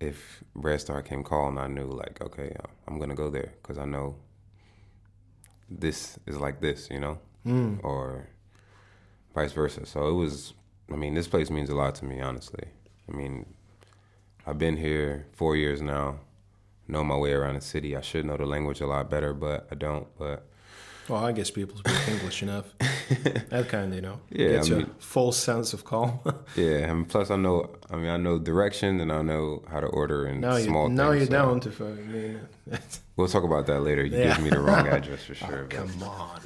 if 0.00 0.42
Red 0.54 0.80
Star 0.80 1.02
came 1.02 1.22
calling, 1.22 1.58
I 1.58 1.66
knew 1.66 1.86
like, 1.86 2.20
okay, 2.20 2.54
I'm 2.86 2.98
gonna 2.98 3.14
go 3.14 3.30
there 3.30 3.54
because 3.62 3.78
I 3.78 3.84
know 3.84 4.16
this 5.68 6.18
is 6.26 6.36
like 6.36 6.60
this, 6.60 6.88
you 6.90 7.00
know, 7.00 7.18
mm. 7.46 7.82
or 7.82 8.28
vice 9.34 9.52
versa. 9.52 9.84
So 9.86 10.08
it 10.08 10.14
was 10.14 10.54
I 10.92 10.96
mean, 10.96 11.14
this 11.14 11.28
place 11.28 11.50
means 11.50 11.70
a 11.70 11.74
lot 11.74 11.94
to 11.96 12.04
me, 12.04 12.20
honestly. 12.20 12.64
I 13.08 13.16
mean, 13.16 13.46
I've 14.46 14.58
been 14.58 14.76
here 14.76 15.26
four 15.32 15.56
years 15.56 15.80
now, 15.80 16.20
know 16.88 17.02
my 17.02 17.16
way 17.16 17.32
around 17.32 17.54
the 17.54 17.60
city. 17.60 17.96
I 17.96 18.00
should 18.02 18.24
know 18.26 18.36
the 18.36 18.46
language 18.46 18.80
a 18.80 18.86
lot 18.86 19.08
better, 19.10 19.32
but 19.32 19.66
I 19.70 19.74
don't. 19.74 20.06
But 20.18 20.44
Well, 21.08 21.24
I 21.24 21.32
guess 21.32 21.50
people 21.50 21.76
speak 21.78 22.08
English 22.08 22.42
enough. 22.42 22.66
That 23.50 23.68
kind 23.68 23.94
you 23.94 24.00
know, 24.00 24.20
Yeah, 24.30 24.48
gets 24.56 24.70
I 24.70 24.74
mean- 24.74 24.82
a 24.98 25.02
false 25.02 25.36
sense 25.36 25.74
of 25.74 25.84
calm. 25.84 26.20
yeah, 26.56 26.90
and 26.90 27.06
plus 27.08 27.30
I 27.30 27.36
know. 27.36 27.76
I 27.90 27.96
mean, 27.96 28.08
I 28.08 28.16
know 28.16 28.38
direction 28.38 29.00
and 29.00 29.12
I 29.12 29.20
know 29.22 29.62
how 29.70 29.80
to 29.80 29.86
order 29.86 30.24
and 30.26 30.40
now 30.40 30.56
you, 30.56 30.64
small 30.64 30.88
now 30.88 31.10
things. 31.10 31.20
you 31.20 31.26
so- 31.26 31.32
don't. 31.32 31.80
I 31.80 31.90
mean, 32.12 32.40
We'll 33.16 33.28
talk 33.28 33.44
about 33.44 33.66
that 33.66 33.80
later. 33.80 34.04
You 34.04 34.16
Yeah. 34.18 34.34
gave 34.34 34.44
me 34.44 34.50
the 34.50 34.60
wrong 34.60 34.88
address 34.88 35.22
for 35.24 35.32
oh, 35.44 35.46
sure. 35.48 35.64
oh, 35.70 35.76
come 35.76 36.02
on. 36.02 36.40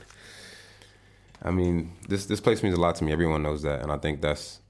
I 1.43 1.51
mean, 1.51 1.93
this 2.09 2.27
this 2.27 2.41
place 2.41 2.63
means 2.63 2.77
a 2.77 2.81
lot 2.81 2.97
to 2.97 3.05
me. 3.05 3.13
Everyone 3.13 3.43
knows 3.43 3.63
that, 3.63 3.83
and 3.83 3.93
I 3.93 3.97
think 3.99 4.21
that's 4.21 4.61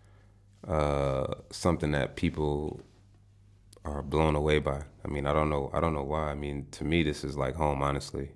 uh, 0.66 1.26
something 1.50 1.92
that 1.92 2.16
people 2.16 2.80
are 3.84 4.02
blown 4.02 4.34
away 4.36 4.58
by. 4.58 4.82
I 5.04 5.08
mean, 5.08 5.26
I 5.26 5.32
don't 5.32 5.48
know. 5.50 5.70
I 5.72 5.80
don't 5.80 5.94
know 5.94 6.02
why. 6.04 6.30
I 6.30 6.34
mean, 6.34 6.66
to 6.72 6.84
me, 6.84 7.02
this 7.02 7.24
is 7.24 7.36
like 7.36 7.54
home, 7.54 7.82
honestly. 7.82 8.32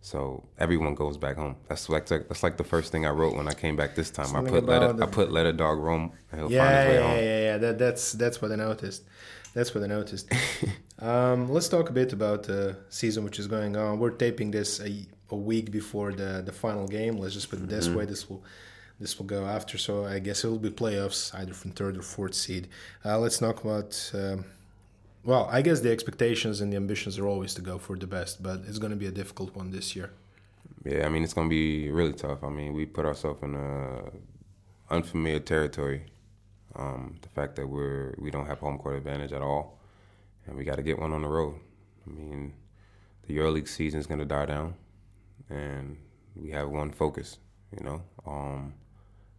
So 0.00 0.44
everyone 0.58 0.94
goes 0.94 1.16
back 1.16 1.36
home. 1.36 1.56
That's 1.68 1.88
like 1.88 2.06
that's 2.06 2.42
like 2.42 2.56
the 2.56 2.64
first 2.64 2.90
thing 2.92 3.06
I 3.06 3.10
wrote 3.10 3.34
when 3.36 3.48
I 3.48 3.54
came 3.54 3.76
back 3.76 3.94
this 3.94 4.10
time. 4.10 4.26
Something 4.26 4.54
I 4.54 4.60
put 4.60 4.66
let 4.68 4.82
a, 4.82 4.88
I 4.88 4.92
the- 4.92 5.06
put 5.06 5.30
let 5.32 5.46
a 5.46 5.52
dog 5.52 5.78
roam 5.78 6.12
he'll 6.34 6.50
Yeah, 6.50 6.58
find 6.64 6.76
his 6.76 6.86
way 6.86 6.94
yeah, 6.94 7.02
home. 7.08 7.16
yeah, 7.18 7.40
yeah. 7.52 7.58
That, 7.58 7.78
that's 7.78 8.12
that's 8.12 8.42
what 8.42 8.50
I 8.52 8.56
noticed. 8.56 9.04
That's 9.54 9.74
what 9.74 9.84
I 9.84 9.86
noticed. 9.86 10.32
um, 10.98 11.50
let's 11.52 11.68
talk 11.68 11.88
a 11.90 11.92
bit 11.92 12.12
about 12.12 12.44
the 12.44 12.76
season 12.88 13.22
which 13.22 13.38
is 13.38 13.46
going 13.46 13.76
on. 13.76 13.98
We're 14.00 14.10
taping 14.10 14.50
this 14.50 14.80
a, 14.80 15.06
a 15.32 15.36
week 15.36 15.70
before 15.70 16.12
the 16.12 16.42
the 16.48 16.52
final 16.52 16.86
game. 16.86 17.14
Let's 17.18 17.34
just 17.34 17.50
put 17.50 17.58
it 17.58 17.68
this 17.68 17.88
way. 17.88 18.04
This 18.04 18.28
will 18.28 18.42
this 19.00 19.18
will 19.18 19.26
go 19.26 19.44
after. 19.46 19.78
So 19.78 20.04
I 20.04 20.18
guess 20.26 20.44
it 20.44 20.48
will 20.48 20.64
be 20.70 20.70
playoffs 20.70 21.34
either 21.40 21.54
from 21.54 21.70
third 21.72 21.96
or 21.96 22.02
fourth 22.02 22.34
seed. 22.34 22.68
Uh, 23.04 23.18
let's 23.18 23.38
talk 23.38 23.64
about. 23.64 23.90
Um, 24.14 24.44
well, 25.24 25.48
I 25.52 25.62
guess 25.62 25.80
the 25.80 25.90
expectations 25.90 26.60
and 26.60 26.72
the 26.72 26.76
ambitions 26.76 27.16
are 27.18 27.28
always 27.28 27.54
to 27.54 27.62
go 27.62 27.78
for 27.78 27.96
the 27.96 28.08
best, 28.08 28.42
but 28.42 28.62
it's 28.66 28.78
going 28.78 28.90
to 28.90 28.96
be 28.96 29.06
a 29.06 29.12
difficult 29.12 29.54
one 29.54 29.70
this 29.70 29.94
year. 29.94 30.10
Yeah, 30.84 31.06
I 31.06 31.08
mean 31.10 31.22
it's 31.22 31.34
gonna 31.34 31.48
be 31.48 31.90
really 31.90 32.12
tough. 32.12 32.42
I 32.42 32.48
mean 32.48 32.72
we 32.72 32.86
put 32.86 33.06
ourselves 33.06 33.42
in 33.42 33.54
a 33.54 34.10
unfamiliar 34.92 35.38
territory. 35.38 36.06
Um, 36.74 37.18
the 37.22 37.28
fact 37.28 37.56
that 37.56 37.66
we're 37.68 38.14
we 38.18 38.30
don't 38.30 38.46
have 38.46 38.58
home 38.58 38.78
court 38.78 38.96
advantage 38.96 39.32
at 39.32 39.42
all, 39.42 39.78
and 40.46 40.56
we 40.56 40.64
got 40.64 40.76
to 40.76 40.82
get 40.82 40.98
one 40.98 41.12
on 41.12 41.22
the 41.22 41.28
road. 41.28 41.54
I 42.06 42.10
mean, 42.10 42.54
the 43.26 43.36
EuroLeague 43.36 43.68
season 43.68 44.00
is 44.00 44.06
gonna 44.06 44.24
die 44.24 44.46
down, 44.46 44.74
and 45.50 45.96
we 46.36 46.50
have 46.50 46.68
one 46.68 46.90
focus. 46.90 47.38
You 47.78 47.84
know, 47.84 48.02
um, 48.26 48.74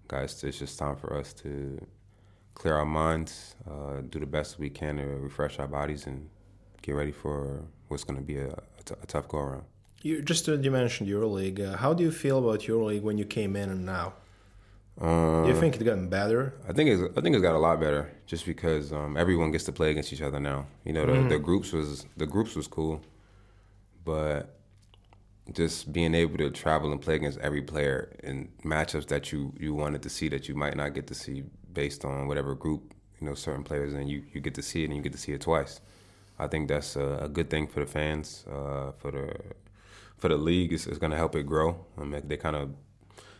guys, 0.08 0.44
it's 0.44 0.58
just 0.60 0.80
time 0.80 0.96
for 0.96 1.16
us 1.18 1.34
to 1.34 1.86
clear 2.56 2.76
our 2.76 2.86
minds, 2.86 3.56
uh, 3.70 4.02
do 4.10 4.20
the 4.20 4.26
best 4.26 4.60
we 4.60 4.70
can 4.70 4.98
to 4.98 5.04
refresh 5.06 5.60
our 5.60 5.68
bodies, 5.68 6.08
and 6.08 6.30
get 6.82 6.94
ready 6.96 7.12
for 7.12 7.64
what's 7.88 8.04
gonna 8.04 8.22
be 8.22 8.38
a, 8.38 8.48
a, 8.50 8.84
t- 8.86 8.96
a 9.02 9.06
tough 9.06 9.28
go 9.28 9.38
around. 9.40 9.64
You 10.02 10.22
just 10.22 10.50
uh, 10.50 10.54
you 10.54 10.72
mentioned 10.72 11.10
EuroLeague. 11.10 11.60
Uh, 11.74 11.78
how 11.78 11.94
do 11.94 12.04
you 12.04 12.12
feel 12.12 12.40
about 12.40 12.62
EuroLeague 12.62 13.04
when 13.04 13.18
you 13.18 13.26
came 13.26 13.56
in 13.56 13.70
and 13.70 13.86
now? 13.86 14.14
Uh, 15.00 15.44
Do 15.44 15.50
you 15.50 15.60
think 15.60 15.76
it 15.76 15.84
gotten 15.84 16.08
better? 16.10 16.54
I 16.70 16.74
think 16.74 16.90
it's 16.90 17.18
I 17.18 17.22
think 17.22 17.36
it's 17.36 17.42
got 17.42 17.56
a 17.56 17.60
lot 17.60 17.80
better 17.80 18.12
just 18.26 18.46
because 18.46 18.92
um, 18.94 19.16
everyone 19.18 19.52
gets 19.52 19.64
to 19.66 19.72
play 19.72 19.90
against 19.92 20.12
each 20.14 20.22
other 20.22 20.40
now. 20.40 20.68
You 20.86 20.94
know, 20.94 21.06
the, 21.06 21.30
the 21.30 21.40
groups 21.40 21.72
was 21.72 22.06
the 22.18 22.28
groups 22.28 22.56
was 22.56 22.68
cool, 22.68 23.02
but 24.06 24.60
just 25.52 25.92
being 25.92 26.16
able 26.16 26.38
to 26.38 26.50
travel 26.50 26.92
and 26.92 27.02
play 27.02 27.16
against 27.16 27.38
every 27.40 27.62
player 27.62 28.16
in 28.24 28.50
matchups 28.64 29.08
that 29.08 29.32
you 29.32 29.54
you 29.60 29.74
wanted 29.74 30.02
to 30.02 30.10
see 30.10 30.30
that 30.30 30.48
you 30.48 30.56
might 30.56 30.76
not 30.76 30.94
get 30.94 31.08
to 31.08 31.14
see 31.14 31.44
based 31.74 32.06
on 32.06 32.28
whatever 32.28 32.56
group 32.56 32.94
you 33.20 33.28
know 33.28 33.34
certain 33.36 33.64
players 33.64 33.94
and 33.94 34.10
you 34.10 34.24
you 34.34 34.42
get 34.42 34.56
to 34.56 34.62
see 34.62 34.84
it 34.84 34.86
and 34.86 34.96
you 34.96 35.02
get 35.02 35.12
to 35.12 35.18
see 35.18 35.34
it 35.34 35.42
twice. 35.42 35.82
I 36.40 36.48
think 36.48 36.68
that's 36.68 36.96
a, 36.96 37.20
a 37.22 37.30
good 37.30 37.50
thing 37.50 37.68
for 37.68 37.80
the 37.80 37.86
fans, 37.86 38.46
uh, 38.50 38.92
for 38.98 39.12
the 39.12 39.36
for 40.18 40.30
the 40.30 40.38
league. 40.38 40.74
It's, 40.74 40.88
it's 40.88 40.98
going 40.98 41.12
to 41.12 41.18
help 41.18 41.36
it 41.36 41.44
grow. 41.44 41.86
I 41.98 42.04
mean, 42.04 42.22
they 42.28 42.38
kind 42.38 42.56
of 42.56 42.72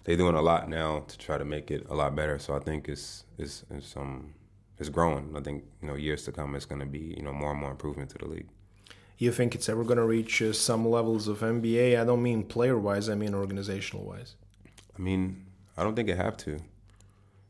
they're 0.04 0.18
doing 0.18 0.36
a 0.36 0.42
lot 0.42 0.70
now 0.70 1.00
to 1.08 1.18
try 1.18 1.38
to 1.38 1.46
make 1.46 1.72
it 1.72 1.86
a 1.90 1.96
lot 1.96 2.16
better. 2.16 2.38
So 2.40 2.56
I 2.56 2.60
think 2.60 2.88
it's 2.88 3.26
it's 3.38 3.64
it's 3.72 3.96
um 3.98 4.34
it's 4.80 4.90
growing. 4.90 5.36
I 5.36 5.42
think 5.42 5.64
you 5.82 5.88
know 5.88 5.96
years 5.96 6.24
to 6.26 6.32
come, 6.32 6.56
it's 6.56 6.66
going 6.66 6.82
to 6.82 6.86
be 6.86 7.16
you 7.18 7.24
know 7.24 7.34
more 7.34 7.52
and 7.52 7.60
more 7.60 7.72
improvement 7.72 8.10
to 8.12 8.18
the 8.20 8.28
league. 8.28 8.50
You 9.24 9.32
think 9.32 9.56
it's 9.56 9.70
ever 9.70 9.86
going 9.86 10.00
to 10.00 10.04
reach 10.04 10.42
uh, 10.42 10.52
some 10.52 10.86
levels 10.86 11.30
of 11.30 11.40
NBA? 11.40 11.98
I 11.98 12.04
don't 12.04 12.22
mean 12.22 12.44
player 12.44 12.78
wise, 12.78 13.08
I 13.08 13.16
mean 13.16 13.34
organizational 13.34 14.04
wise. 14.04 14.36
I 14.98 15.02
mean, 15.02 15.46
I 15.78 15.84
don't 15.84 15.96
think 15.96 16.10
it 16.10 16.18
have 16.18 16.36
to. 16.40 16.60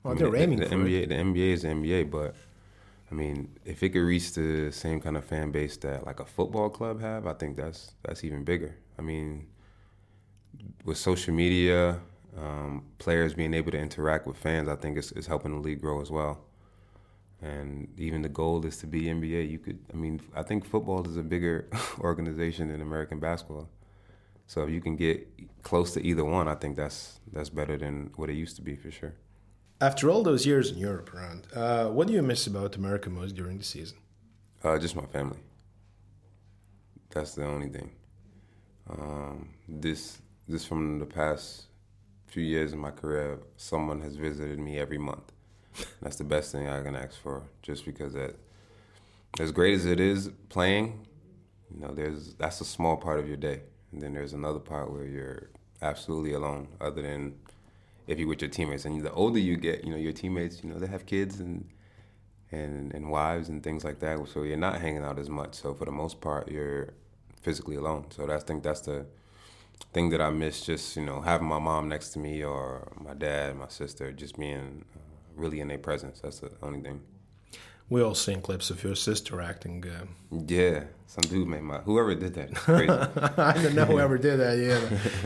Well, 0.04 0.12
I 0.12 0.14
mean, 0.14 0.18
they're 0.20 0.32
the, 0.32 0.38
aiming 0.38 0.60
the 0.60 0.66
for 0.68 0.76
NBA. 0.76 1.02
it. 1.02 1.10
The 1.10 1.16
NBA 1.16 1.54
is 1.54 1.62
the 1.64 1.70
NBA, 1.70 2.12
but 2.12 2.36
I 3.12 3.16
mean, 3.16 3.58
if 3.66 3.82
it 3.82 3.90
could 3.90 4.02
reach 4.04 4.34
the 4.34 4.70
same 4.72 5.02
kind 5.02 5.18
of 5.18 5.26
fan 5.26 5.50
base 5.50 5.76
that 5.78 6.06
like 6.06 6.20
a 6.20 6.26
football 6.26 6.70
club 6.70 7.02
have, 7.02 7.26
I 7.26 7.34
think 7.34 7.58
that's 7.58 7.96
that's 8.04 8.24
even 8.24 8.44
bigger. 8.44 8.76
I 9.00 9.02
mean, 9.02 9.48
with 10.86 11.00
social 11.00 11.34
media, 11.34 12.00
um, 12.38 12.84
players 13.00 13.34
being 13.34 13.56
able 13.56 13.72
to 13.72 13.80
interact 13.80 14.28
with 14.28 14.38
fans, 14.38 14.70
I 14.70 14.76
think 14.76 14.96
it's, 14.96 15.12
it's 15.14 15.26
helping 15.26 15.54
the 15.54 15.60
league 15.60 15.82
grow 15.82 16.02
as 16.02 16.12
well. 16.12 16.40
And 17.44 17.90
even 17.98 18.22
the 18.22 18.30
goal 18.30 18.66
is 18.66 18.78
to 18.78 18.88
be 18.88 19.02
NBA. 19.04 19.50
You 19.50 19.60
could, 19.60 19.80
I 19.94 19.98
mean, 19.98 20.22
I 20.34 20.44
think 20.44 20.66
football 20.66 21.06
is 21.06 21.18
a 21.18 21.24
bigger 21.24 21.68
organization 22.00 22.70
than 22.70 22.80
American 22.82 23.20
basketball. 23.20 23.68
So 24.48 24.64
if 24.64 24.70
you 24.70 24.80
can 24.80 24.96
get 24.96 25.28
close 25.62 25.94
to 25.94 26.02
either 26.02 26.24
one, 26.24 26.48
I 26.48 26.56
think 26.56 26.78
that's 26.78 27.20
that's 27.34 27.50
better 27.50 27.78
than 27.78 28.12
what 28.16 28.30
it 28.30 28.36
used 28.36 28.56
to 28.58 28.62
be 28.62 28.76
for 28.78 28.92
sure. 28.92 29.16
After 29.82 30.10
all 30.10 30.24
those 30.24 30.46
years 30.46 30.72
in 30.72 30.78
Europe 30.78 31.14
around, 31.14 31.48
uh, 31.54 31.88
what 31.88 32.08
do 32.08 32.14
you 32.14 32.22
miss 32.22 32.48
about 32.48 32.78
America 32.78 33.10
most 33.10 33.36
during 33.36 33.58
the 33.58 33.64
season? 33.66 33.98
Uh, 34.64 34.78
just 34.78 34.96
my 34.96 35.06
family. 35.06 35.40
That's 37.10 37.36
the 37.36 37.46
only 37.46 37.68
thing. 37.68 37.92
Um, 38.90 39.50
this 39.68 40.22
this 40.48 40.64
from 40.64 41.00
the 41.00 41.06
past 41.06 41.64
few 42.28 42.44
years 42.44 42.72
in 42.72 42.80
my 42.80 42.92
career, 42.92 43.40
someone 43.58 44.00
has 44.02 44.16
visited 44.16 44.60
me 44.60 44.80
every 44.80 44.98
month. 44.98 45.33
That's 46.02 46.18
the 46.18 46.24
best 46.24 46.52
thing 46.52 46.68
I 46.68 46.82
can 46.82 46.96
ask 46.96 47.20
for, 47.20 47.44
just 47.62 47.86
because 47.86 48.14
that, 48.14 48.36
as 49.40 49.52
great 49.52 49.74
as 49.74 49.86
it 49.86 50.00
is 50.00 50.30
playing, 50.50 51.06
you 51.74 51.80
know, 51.80 51.94
there's 51.94 52.36
that's 52.36 52.62
a 52.62 52.66
small 52.66 52.98
part 52.98 53.20
of 53.20 53.28
your 53.28 53.38
day, 53.38 53.62
and 53.92 54.02
then 54.02 54.14
there's 54.14 54.34
another 54.34 54.60
part 54.60 54.92
where 54.92 55.06
you're 55.06 55.50
absolutely 55.82 56.34
alone, 56.34 56.68
other 56.80 57.02
than 57.02 57.36
if 58.08 58.20
you're 58.20 58.28
with 58.28 58.42
your 58.42 58.52
teammates. 58.52 58.86
And 58.86 59.02
the 59.02 59.12
older 59.14 59.40
you 59.40 59.58
get, 59.58 59.84
you 59.84 59.92
know, 59.92 59.98
your 59.98 60.14
teammates, 60.14 60.64
you 60.64 60.70
know, 60.70 60.78
they 60.78 60.88
have 60.88 61.06
kids 61.06 61.40
and 61.40 61.68
and 62.52 62.94
and 62.94 63.10
wives 63.10 63.50
and 63.50 63.64
things 63.64 63.84
like 63.84 64.00
that. 64.00 64.20
So 64.28 64.44
you're 64.44 64.58
not 64.58 64.80
hanging 64.80 65.04
out 65.04 65.18
as 65.18 65.30
much. 65.30 65.56
So 65.56 65.74
for 65.74 65.86
the 65.86 65.92
most 65.92 66.22
part, 66.22 66.52
you're 66.52 66.94
physically 67.42 67.76
alone. 67.76 68.06
So 68.12 68.28
that's, 68.28 68.44
I 68.44 68.48
think 68.48 68.64
that's 68.64 68.82
the 68.82 69.06
thing 69.92 70.10
that 70.12 70.22
I 70.22 70.30
miss. 70.30 70.66
Just 70.66 70.96
you 70.96 71.06
know, 71.06 71.22
having 71.22 71.48
my 71.48 71.60
mom 71.60 71.90
next 71.90 72.10
to 72.10 72.20
me 72.20 72.44
or 72.44 72.92
my 73.02 73.14
dad, 73.14 73.58
my 73.58 73.70
sister, 73.70 74.12
just 74.12 74.38
being 74.38 74.86
really 75.36 75.60
in 75.60 75.68
their 75.68 75.78
presence. 75.78 76.20
That's 76.22 76.40
the 76.40 76.52
only 76.62 76.82
thing. 76.82 77.02
We 77.90 78.02
all 78.02 78.16
seen 78.16 78.42
clips 78.42 78.70
of 78.70 78.84
your 78.84 78.96
sister 78.96 79.42
acting. 79.42 79.84
Uh, 79.86 80.06
Yeah, 80.48 80.86
some 81.06 81.24
dude 81.30 81.48
made 81.48 81.62
my 81.64 81.78
whoever 81.80 82.16
did 82.16 82.34
that. 82.36 82.56
Crazy. 82.56 82.90
I 83.38 83.54
don't 83.62 83.76
know 83.76 83.86
whoever 83.86 84.18
did 84.18 84.38
that. 84.40 84.58
Yeah, 84.58 84.80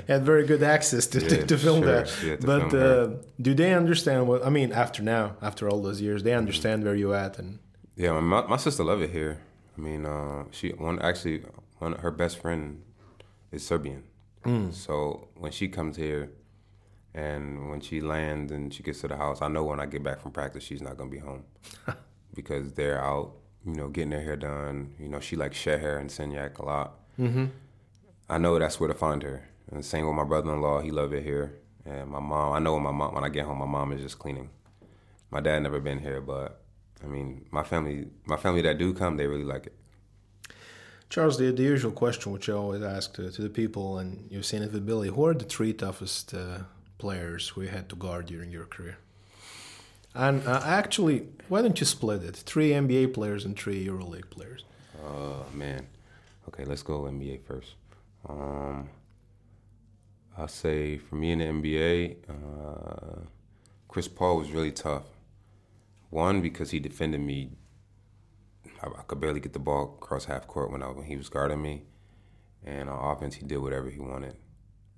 had 0.13 0.25
very 0.25 0.45
good 0.45 0.63
access 0.63 1.05
to, 1.07 1.19
to, 1.21 1.35
Yeah, 1.37 1.45
to 1.45 1.57
film 1.57 1.83
sure. 1.83 1.91
that. 1.95 2.23
Yeah, 2.23 2.35
to 2.37 2.45
but 2.47 2.71
film 2.71 2.83
uh, 2.83 3.15
do 3.41 3.53
they 3.53 3.73
understand 3.73 4.27
what 4.27 4.45
I 4.45 4.49
mean? 4.49 4.71
After 4.73 5.03
now, 5.03 5.35
after 5.41 5.69
all 5.69 5.81
those 5.81 6.01
years, 6.01 6.23
they 6.23 6.33
understand 6.33 6.83
where 6.83 6.95
you 6.95 7.13
at, 7.13 7.37
and 7.39 7.59
Yeah, 7.95 8.19
my 8.19 8.41
my 8.47 8.57
sister 8.57 8.83
love 8.83 9.01
it 9.03 9.11
here. 9.11 9.37
I 9.77 9.81
mean, 9.81 10.05
uh, 10.05 10.45
she 10.51 10.69
one 10.71 10.99
actually 10.99 11.43
one 11.79 11.93
her 12.01 12.11
best 12.11 12.39
friend 12.41 12.81
is 13.51 13.65
Serbian. 13.65 14.03
So 14.71 15.27
when 15.35 15.51
she 15.51 15.67
comes 15.67 15.97
here, 15.97 16.29
and 17.13 17.69
when 17.69 17.81
she 17.81 18.01
lands 18.01 18.51
and 18.51 18.73
she 18.73 18.83
gets 18.83 19.01
to 19.01 19.07
the 19.07 19.17
house, 19.17 19.41
I 19.41 19.47
know 19.47 19.63
when 19.63 19.79
I 19.79 19.85
get 19.85 20.03
back 20.03 20.21
from 20.21 20.31
practice, 20.31 20.63
she's 20.63 20.81
not 20.81 20.97
gonna 20.97 21.09
be 21.09 21.19
home 21.19 21.43
because 22.33 22.73
they're 22.73 23.03
out, 23.03 23.33
you 23.65 23.73
know, 23.73 23.87
getting 23.89 24.11
their 24.11 24.21
hair 24.21 24.35
done. 24.35 24.93
You 24.99 25.09
know, 25.09 25.19
she 25.19 25.35
likes 25.35 25.57
Sheher 25.57 25.99
and 25.99 26.09
Senyak 26.09 26.59
a 26.59 26.65
lot. 26.65 26.99
Mm-hmm. 27.19 27.45
I 28.29 28.37
know 28.37 28.59
that's 28.59 28.79
where 28.79 28.87
to 28.87 28.93
find 28.93 29.23
her. 29.23 29.47
And 29.71 29.83
same 29.83 30.05
with 30.05 30.15
my 30.15 30.23
brother-in-law, 30.23 30.81
he 30.81 30.91
love 30.91 31.13
it 31.13 31.23
here. 31.23 31.59
And 31.85 32.09
my 32.09 32.19
mom, 32.19 32.53
I 32.53 32.59
know 32.59 32.73
when 32.73 32.83
my 32.83 32.91
mom 32.91 33.15
when 33.15 33.23
I 33.23 33.29
get 33.29 33.45
home, 33.45 33.59
my 33.59 33.65
mom 33.65 33.93
is 33.93 34.01
just 34.01 34.19
cleaning. 34.19 34.49
My 35.31 35.39
dad 35.39 35.63
never 35.63 35.79
been 35.79 35.99
here, 35.99 36.21
but 36.21 36.61
I 37.03 37.07
mean, 37.07 37.45
my 37.51 37.63
family, 37.63 38.07
my 38.25 38.37
family 38.37 38.61
that 38.61 38.77
do 38.77 38.93
come, 38.93 39.17
they 39.17 39.27
really 39.27 39.43
like 39.43 39.67
it. 39.67 39.73
Charles, 41.09 41.37
the, 41.37 41.51
the 41.51 41.63
usual 41.63 41.91
question 41.91 42.33
which 42.33 42.49
I 42.49 42.53
always 42.53 42.81
ask 42.81 43.13
to, 43.15 43.31
to 43.31 43.41
the 43.41 43.49
people, 43.49 43.97
and 43.97 44.27
you've 44.29 44.45
seen 44.45 44.61
it 44.61 44.73
with 44.73 44.85
Billy, 44.85 45.07
who 45.09 45.25
are 45.25 45.33
the 45.33 45.45
three 45.45 45.73
toughest 45.73 46.33
uh, 46.33 46.59
players 46.97 47.49
who 47.49 47.61
you 47.61 47.69
had 47.69 47.89
to 47.89 47.95
guard 47.95 48.27
during 48.27 48.51
your 48.51 48.65
career? 48.65 48.97
And 50.13 50.45
uh, 50.47 50.61
actually, 50.65 51.27
why 51.47 51.61
don't 51.61 51.79
you 51.79 51.85
split 51.85 52.23
it? 52.23 52.35
Three 52.35 52.71
NBA 52.71 53.13
players 53.13 53.45
and 53.45 53.57
three 53.57 53.85
EuroLeague 53.85 54.29
players. 54.29 54.65
Oh 55.05 55.45
man. 55.53 55.87
Okay, 56.47 56.65
let's 56.65 56.81
go 56.81 57.01
NBA 57.01 57.43
first. 57.43 57.75
Um, 58.27 58.89
I'll 60.37 60.47
say 60.47 60.97
for 60.97 61.15
me 61.15 61.31
in 61.31 61.39
the 61.39 61.45
NBA, 61.45 62.15
uh, 62.29 63.25
Chris 63.87 64.07
Paul 64.07 64.37
was 64.37 64.51
really 64.51 64.71
tough. 64.71 65.03
One 66.09 66.41
because 66.41 66.71
he 66.71 66.79
defended 66.79 67.21
me. 67.21 67.51
I, 68.81 68.87
I 68.87 69.01
could 69.07 69.19
barely 69.19 69.39
get 69.39 69.53
the 69.53 69.59
ball 69.59 69.97
across 70.01 70.25
half 70.25 70.47
court 70.47 70.71
when 70.71 70.81
I 70.81 70.87
when 70.87 71.05
he 71.05 71.17
was 71.17 71.29
guarding 71.29 71.61
me, 71.61 71.83
and 72.63 72.89
on 72.89 73.15
offense 73.15 73.35
he 73.35 73.45
did 73.45 73.57
whatever 73.57 73.89
he 73.89 73.99
wanted. 73.99 74.35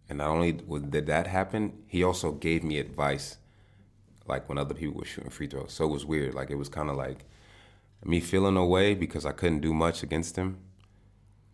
And 0.10 0.18
not 0.18 0.30
only 0.30 0.52
did 0.52 1.06
that 1.06 1.28
happen, 1.28 1.84
he 1.88 2.04
also 2.04 2.32
gave 2.32 2.64
me 2.64 2.80
advice, 2.80 3.38
like 4.26 4.50
when 4.50 4.58
other 4.58 4.74
people 4.74 5.00
were 5.00 5.06
shooting 5.06 5.30
free 5.30 5.48
throws. 5.48 5.72
So 5.72 5.86
it 5.86 5.92
was 5.92 6.06
weird. 6.06 6.34
Like 6.34 6.50
it 6.50 6.56
was 6.56 6.68
kind 6.68 6.90
of 6.90 6.96
like 6.98 7.26
me 8.04 8.20
feeling 8.20 8.58
away 8.58 8.96
because 8.96 9.26
I 9.26 9.32
couldn't 9.32 9.60
do 9.60 9.74
much 9.74 10.02
against 10.02 10.36
him, 10.36 10.58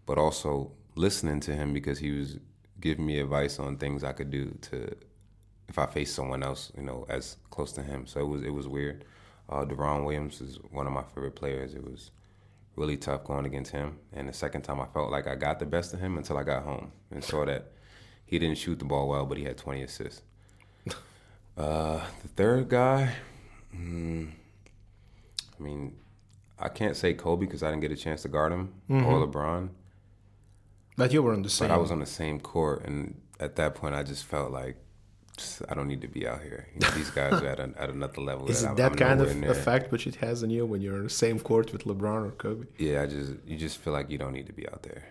but 0.05 0.17
also 0.17 0.71
listening 0.95 1.41
to 1.41 1.53
him 1.53 1.73
because 1.73 1.99
he 1.99 2.11
was 2.11 2.37
giving 2.79 3.05
me 3.05 3.19
advice 3.19 3.59
on 3.59 3.77
things 3.77 4.03
I 4.03 4.13
could 4.13 4.31
do 4.31 4.57
to 4.61 4.95
if 5.67 5.79
I 5.79 5.87
faced 5.87 6.15
someone 6.15 6.43
else, 6.43 6.71
you 6.77 6.83
know, 6.83 7.05
as 7.09 7.37
close 7.49 7.71
to 7.73 7.83
him. 7.83 8.05
So 8.05 8.21
it 8.21 8.27
was 8.27 8.43
it 8.43 8.53
was 8.53 8.67
weird. 8.67 9.03
Uh, 9.49 9.65
Deron 9.65 10.05
Williams 10.05 10.41
is 10.41 10.59
one 10.71 10.87
of 10.87 10.93
my 10.93 11.03
favorite 11.03 11.35
players. 11.35 11.73
It 11.73 11.83
was 11.83 12.11
really 12.75 12.97
tough 12.97 13.23
going 13.23 13.45
against 13.45 13.71
him. 13.71 13.99
And 14.13 14.27
the 14.29 14.33
second 14.33 14.63
time, 14.63 14.79
I 14.79 14.85
felt 14.85 15.11
like 15.11 15.27
I 15.27 15.35
got 15.35 15.59
the 15.59 15.65
best 15.65 15.93
of 15.93 15.99
him 15.99 16.17
until 16.17 16.37
I 16.37 16.43
got 16.43 16.63
home 16.63 16.91
and 17.11 17.23
saw 17.23 17.45
that 17.45 17.71
he 18.25 18.39
didn't 18.39 18.57
shoot 18.57 18.79
the 18.79 18.85
ball 18.85 19.07
well, 19.07 19.25
but 19.25 19.37
he 19.37 19.43
had 19.43 19.57
20 19.57 19.83
assists. 19.83 20.21
Uh, 21.57 22.01
the 22.21 22.27
third 22.27 22.67
guy, 22.67 23.15
mm, 23.73 24.29
I 25.57 25.63
mean, 25.63 25.95
I 26.59 26.67
can't 26.67 26.97
say 26.97 27.13
Kobe 27.13 27.45
because 27.45 27.63
I 27.63 27.69
didn't 27.69 27.79
get 27.79 27.93
a 27.93 27.95
chance 27.95 28.23
to 28.23 28.27
guard 28.27 28.51
him 28.51 28.73
mm-hmm. 28.89 29.05
or 29.05 29.25
LeBron. 29.25 29.69
But 30.97 31.13
you 31.13 31.23
were 31.23 31.31
on 31.31 31.43
the 31.43 31.49
same. 31.49 31.69
But 31.69 31.73
I 31.73 31.77
was 31.77 31.91
on 31.91 31.99
the 31.99 32.05
same 32.05 32.41
court, 32.41 32.83
and 32.83 33.21
at 33.39 33.55
that 33.55 33.73
point, 33.73 33.95
I 33.95 34.03
just 34.03 34.25
felt 34.25 34.51
like 34.51 34.75
I 35.67 35.73
don't 35.73 35.87
need 35.87 36.01
to 36.01 36.07
be 36.07 36.25
out 36.27 36.41
here. 36.41 36.67
You 36.73 36.79
know, 36.79 36.89
these 36.91 37.09
guys 37.09 37.33
are 37.33 37.47
at, 37.47 37.59
a, 37.59 37.73
at 37.77 37.89
another 37.89 38.21
level. 38.21 38.49
Is 38.49 38.61
that 38.61 38.71
it 38.71 38.77
that 38.77 38.91
I'm 38.91 38.97
kind 38.97 39.21
of 39.21 39.43
effect 39.43 39.91
which 39.91 40.07
it 40.07 40.15
has 40.15 40.43
on 40.43 40.49
you 40.49 40.65
when 40.65 40.81
you're 40.81 40.95
on 40.95 41.03
the 41.03 41.09
same 41.09 41.39
court 41.39 41.73
with 41.73 41.83
LeBron 41.83 42.27
or 42.27 42.31
Kobe? 42.31 42.67
Yeah, 42.77 43.01
I 43.01 43.07
just 43.07 43.33
you 43.45 43.57
just 43.57 43.77
feel 43.77 43.91
like 43.91 44.09
you 44.09 44.17
don't 44.17 44.33
need 44.33 44.47
to 44.47 44.53
be 44.53 44.67
out 44.69 44.83
there. 44.83 45.03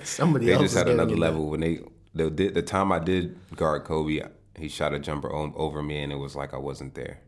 Somebody 0.04 0.46
else. 0.46 0.58
they 0.58 0.64
else 0.64 0.72
just 0.72 0.76
had 0.76 0.88
another 0.88 1.16
level 1.16 1.50
when 1.50 1.60
they 1.60 1.80
the, 2.14 2.28
the 2.28 2.62
time 2.62 2.92
I 2.92 2.98
did 2.98 3.36
guard 3.54 3.84
Kobe, 3.84 4.22
he 4.56 4.68
shot 4.68 4.94
a 4.94 4.98
jumper 4.98 5.32
over 5.32 5.82
me, 5.82 6.02
and 6.02 6.12
it 6.12 6.16
was 6.16 6.34
like 6.34 6.54
I 6.54 6.58
wasn't 6.58 6.94
there. 6.94 7.20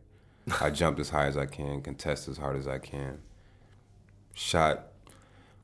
I 0.59 0.69
jumped 0.71 0.99
as 0.99 1.09
high 1.09 1.27
as 1.27 1.37
I 1.37 1.45
can, 1.45 1.81
contest 1.81 2.27
as 2.27 2.37
hard 2.37 2.57
as 2.57 2.67
I 2.67 2.79
can, 2.79 3.19
shot 4.33 4.87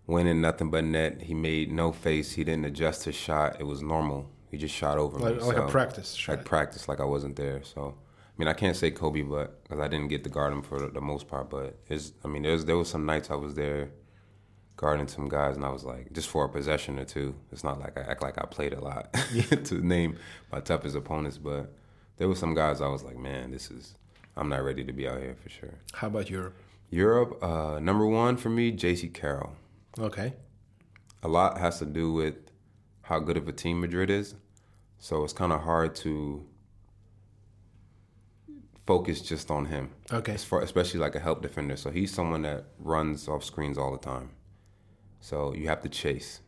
winning 0.05 0.41
nothing 0.41 0.69
but 0.69 0.83
net. 0.83 1.21
He 1.23 1.33
made 1.33 1.71
no 1.71 1.91
face. 1.91 2.33
He 2.33 2.43
didn't 2.43 2.65
adjust 2.65 3.03
his 3.03 3.15
shot. 3.15 3.57
It 3.59 3.63
was 3.63 3.81
normal 3.81 4.29
he 4.49 4.57
just 4.57 4.73
shot 4.73 4.97
over 4.97 5.19
like, 5.19 5.35
me. 5.35 5.41
Like 5.41 5.57
so, 5.57 5.65
a 5.65 5.69
practice 5.69 6.13
shot. 6.13 6.37
Like 6.37 6.45
practice, 6.45 6.87
like 6.87 6.99
I 6.99 7.05
wasn't 7.05 7.35
there. 7.35 7.61
So, 7.63 7.95
I 7.97 8.33
mean, 8.37 8.47
I 8.47 8.53
can't 8.53 8.75
say 8.75 8.91
Kobe, 8.91 9.21
but 9.21 9.63
because 9.63 9.79
I 9.79 9.87
didn't 9.87 10.07
get 10.07 10.23
to 10.23 10.29
guard 10.29 10.53
him 10.53 10.61
for 10.61 10.79
the, 10.79 10.87
the 10.87 11.01
most 11.01 11.27
part. 11.27 11.49
But 11.49 11.77
it's, 11.89 12.13
I 12.23 12.27
mean, 12.27 12.43
there's 12.43 12.65
there 12.65 12.77
was 12.77 12.89
some 12.89 13.05
nights 13.05 13.29
I 13.29 13.35
was 13.35 13.55
there 13.55 13.89
guarding 14.77 15.07
some 15.07 15.27
guys, 15.27 15.55
and 15.55 15.65
I 15.65 15.69
was 15.69 15.83
like, 15.83 16.13
just 16.13 16.29
for 16.29 16.45
a 16.45 16.49
possession 16.49 16.99
or 16.99 17.05
two. 17.05 17.35
It's 17.51 17.63
not 17.63 17.79
like 17.79 17.97
I 17.97 18.01
act 18.01 18.21
like 18.21 18.37
I 18.37 18.45
played 18.45 18.73
a 18.73 18.79
lot 18.79 19.11
to 19.65 19.75
name 19.85 20.17
my 20.51 20.61
toughest 20.61 20.95
opponents, 20.95 21.37
but 21.37 21.73
there 22.17 22.27
were 22.27 22.35
some 22.35 22.53
guys 22.53 22.79
I 22.79 22.87
was 22.87 23.03
like, 23.03 23.17
man, 23.17 23.51
this 23.51 23.69
is, 23.69 23.95
I'm 24.37 24.47
not 24.49 24.63
ready 24.63 24.83
to 24.85 24.93
be 24.93 25.07
out 25.07 25.19
here 25.19 25.35
for 25.35 25.49
sure. 25.49 25.73
How 25.93 26.07
about 26.07 26.29
Europe? 26.29 26.55
Europe, 26.89 27.43
uh, 27.43 27.79
number 27.79 28.05
one 28.05 28.37
for 28.37 28.49
me, 28.49 28.71
Jaycee 28.71 29.13
Carroll. 29.13 29.55
Okay. 29.99 30.33
A 31.23 31.27
lot 31.27 31.57
has 31.57 31.79
to 31.79 31.85
do 31.85 32.13
with 32.13 32.35
how 33.01 33.19
good 33.19 33.35
of 33.35 33.47
a 33.47 33.51
team 33.51 33.81
Madrid 33.81 34.09
is. 34.09 34.35
So 34.99 35.23
it's 35.23 35.33
kind 35.33 35.51
of 35.51 35.61
hard 35.61 35.95
to 35.97 36.45
focus 38.85 39.21
just 39.21 39.51
on 39.51 39.65
him. 39.65 39.89
Okay. 40.11 40.33
As 40.33 40.43
far, 40.43 40.61
especially 40.61 40.99
like 40.99 41.15
a 41.15 41.19
help 41.19 41.41
defender. 41.41 41.75
So 41.75 41.89
he's 41.89 42.13
someone 42.13 42.43
that 42.43 42.65
runs 42.79 43.27
off 43.27 43.43
screens 43.43 43.77
all 43.77 43.91
the 43.91 43.97
time. 43.97 44.29
So 45.19 45.53
you 45.53 45.67
have 45.67 45.81
to 45.81 45.89
chase 45.89 46.41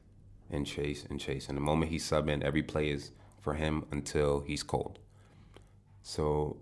and 0.49 0.65
chase 0.65 1.05
and 1.09 1.20
chase. 1.20 1.47
And 1.47 1.57
the 1.57 1.61
moment 1.61 1.91
he's 1.91 2.05
sub 2.05 2.30
in, 2.30 2.43
every 2.43 2.63
play 2.63 2.89
is 2.89 3.11
for 3.41 3.53
him 3.53 3.86
until 3.91 4.41
he's 4.41 4.63
cold. 4.63 4.99
So 6.01 6.57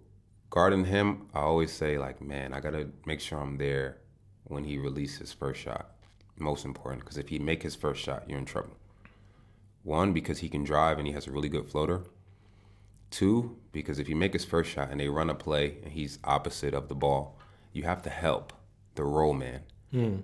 guarding 0.49 0.86
him, 0.86 1.28
I 1.34 1.39
always 1.39 1.72
say 1.72 1.97
like, 1.97 2.22
man, 2.22 2.53
I 2.53 2.60
gotta 2.60 2.89
make 3.05 3.20
sure 3.20 3.39
I'm 3.39 3.58
there 3.58 3.97
when 4.45 4.64
he 4.64 4.78
releases 4.78 5.20
his 5.20 5.34
first 5.34 5.62
shot. 5.62 5.91
Most 6.39 6.66
important, 6.66 7.03
because 7.03 7.18
if 7.18 7.30
he 7.30 7.39
make 7.39 7.64
his 7.64 7.76
first 7.76 8.01
shot, 8.01 8.30
you're 8.30 8.38
in 8.38 8.45
trouble. 8.45 8.78
One, 9.84 10.14
because 10.14 10.39
he 10.39 10.49
can 10.49 10.64
drive 10.64 10.97
and 10.99 11.08
he 11.08 11.14
has 11.14 11.28
a 11.28 11.32
really 11.32 11.49
good 11.49 11.70
floater. 11.70 12.03
Two, 13.10 13.58
because 13.72 13.99
if 13.99 14.10
you 14.10 14.16
make 14.16 14.34
his 14.34 14.45
first 14.45 14.70
shot 14.70 14.91
and 14.91 14.99
they 14.99 15.08
run 15.08 15.30
a 15.30 15.36
play 15.36 15.78
and 15.84 15.93
he's 15.93 16.20
opposite 16.24 16.74
of 16.74 16.89
the 16.89 16.95
ball, 16.95 17.39
you 17.72 17.84
have 17.84 18.01
to 18.03 18.10
help 18.10 18.53
the 18.95 19.03
roll 19.03 19.34
man. 19.34 19.62
Mm. 19.93 20.24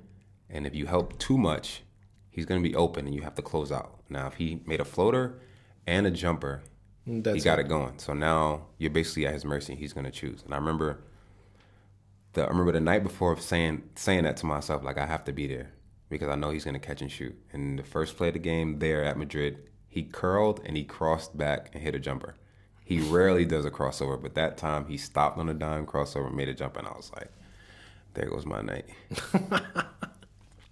And 0.53 0.65
if 0.67 0.75
you 0.75 0.85
help 0.85 1.17
too 1.19 1.37
much, 1.37 1.81
he's 2.29 2.45
going 2.45 2.63
to 2.63 2.69
be 2.69 2.75
open 2.75 3.05
and 3.07 3.15
you 3.15 3.23
have 3.23 3.35
to 3.35 3.41
close 3.41 3.71
out. 3.71 3.99
Now, 4.09 4.27
if 4.27 4.35
he 4.35 4.61
made 4.65 4.79
a 4.79 4.85
floater 4.85 5.39
and 5.87 6.05
a 6.07 6.11
jumper, 6.11 6.63
That's 7.07 7.35
he 7.37 7.41
got 7.41 7.59
it. 7.59 7.65
it 7.65 7.69
going. 7.69 7.97
So 7.97 8.13
now 8.13 8.67
you're 8.77 8.91
basically 8.91 9.25
at 9.25 9.33
his 9.33 9.43
mercy. 9.43 9.75
He's 9.75 9.93
going 9.93 10.05
to 10.05 10.11
choose. 10.11 10.43
And 10.45 10.53
I 10.53 10.57
remember 10.57 10.99
the 12.33 12.43
I 12.43 12.47
remember 12.47 12.71
the 12.71 12.79
night 12.79 13.03
before 13.03 13.37
saying 13.39 13.83
saying 13.95 14.23
that 14.23 14.37
to 14.37 14.45
myself, 14.45 14.83
like 14.83 14.97
I 14.97 15.05
have 15.07 15.25
to 15.25 15.33
be 15.33 15.47
there 15.47 15.71
because 16.09 16.29
I 16.29 16.35
know 16.35 16.51
he's 16.51 16.63
going 16.63 16.75
to 16.75 16.79
catch 16.79 17.01
and 17.01 17.11
shoot. 17.11 17.35
And 17.51 17.79
the 17.79 17.83
first 17.83 18.15
play 18.15 18.27
of 18.27 18.33
the 18.35 18.39
game 18.39 18.79
there 18.79 19.03
at 19.03 19.17
Madrid, 19.17 19.69
he 19.87 20.03
curled 20.03 20.61
and 20.65 20.77
he 20.77 20.83
crossed 20.83 21.35
back 21.37 21.71
and 21.73 21.81
hit 21.83 21.95
a 21.95 21.99
jumper. 21.99 22.35
He 22.85 22.99
rarely 23.11 23.45
does 23.45 23.65
a 23.65 23.71
crossover, 23.71 24.21
but 24.21 24.35
that 24.35 24.57
time 24.57 24.85
he 24.85 24.97
stopped 24.97 25.39
on 25.39 25.49
a 25.49 25.53
dime 25.53 25.87
crossover, 25.87 26.31
made 26.31 26.49
a 26.49 26.53
jump, 26.53 26.77
and 26.77 26.87
I 26.87 26.91
was 26.91 27.11
like, 27.15 27.31
there 28.13 28.29
goes 28.29 28.45
my 28.45 28.61
night. 28.61 28.85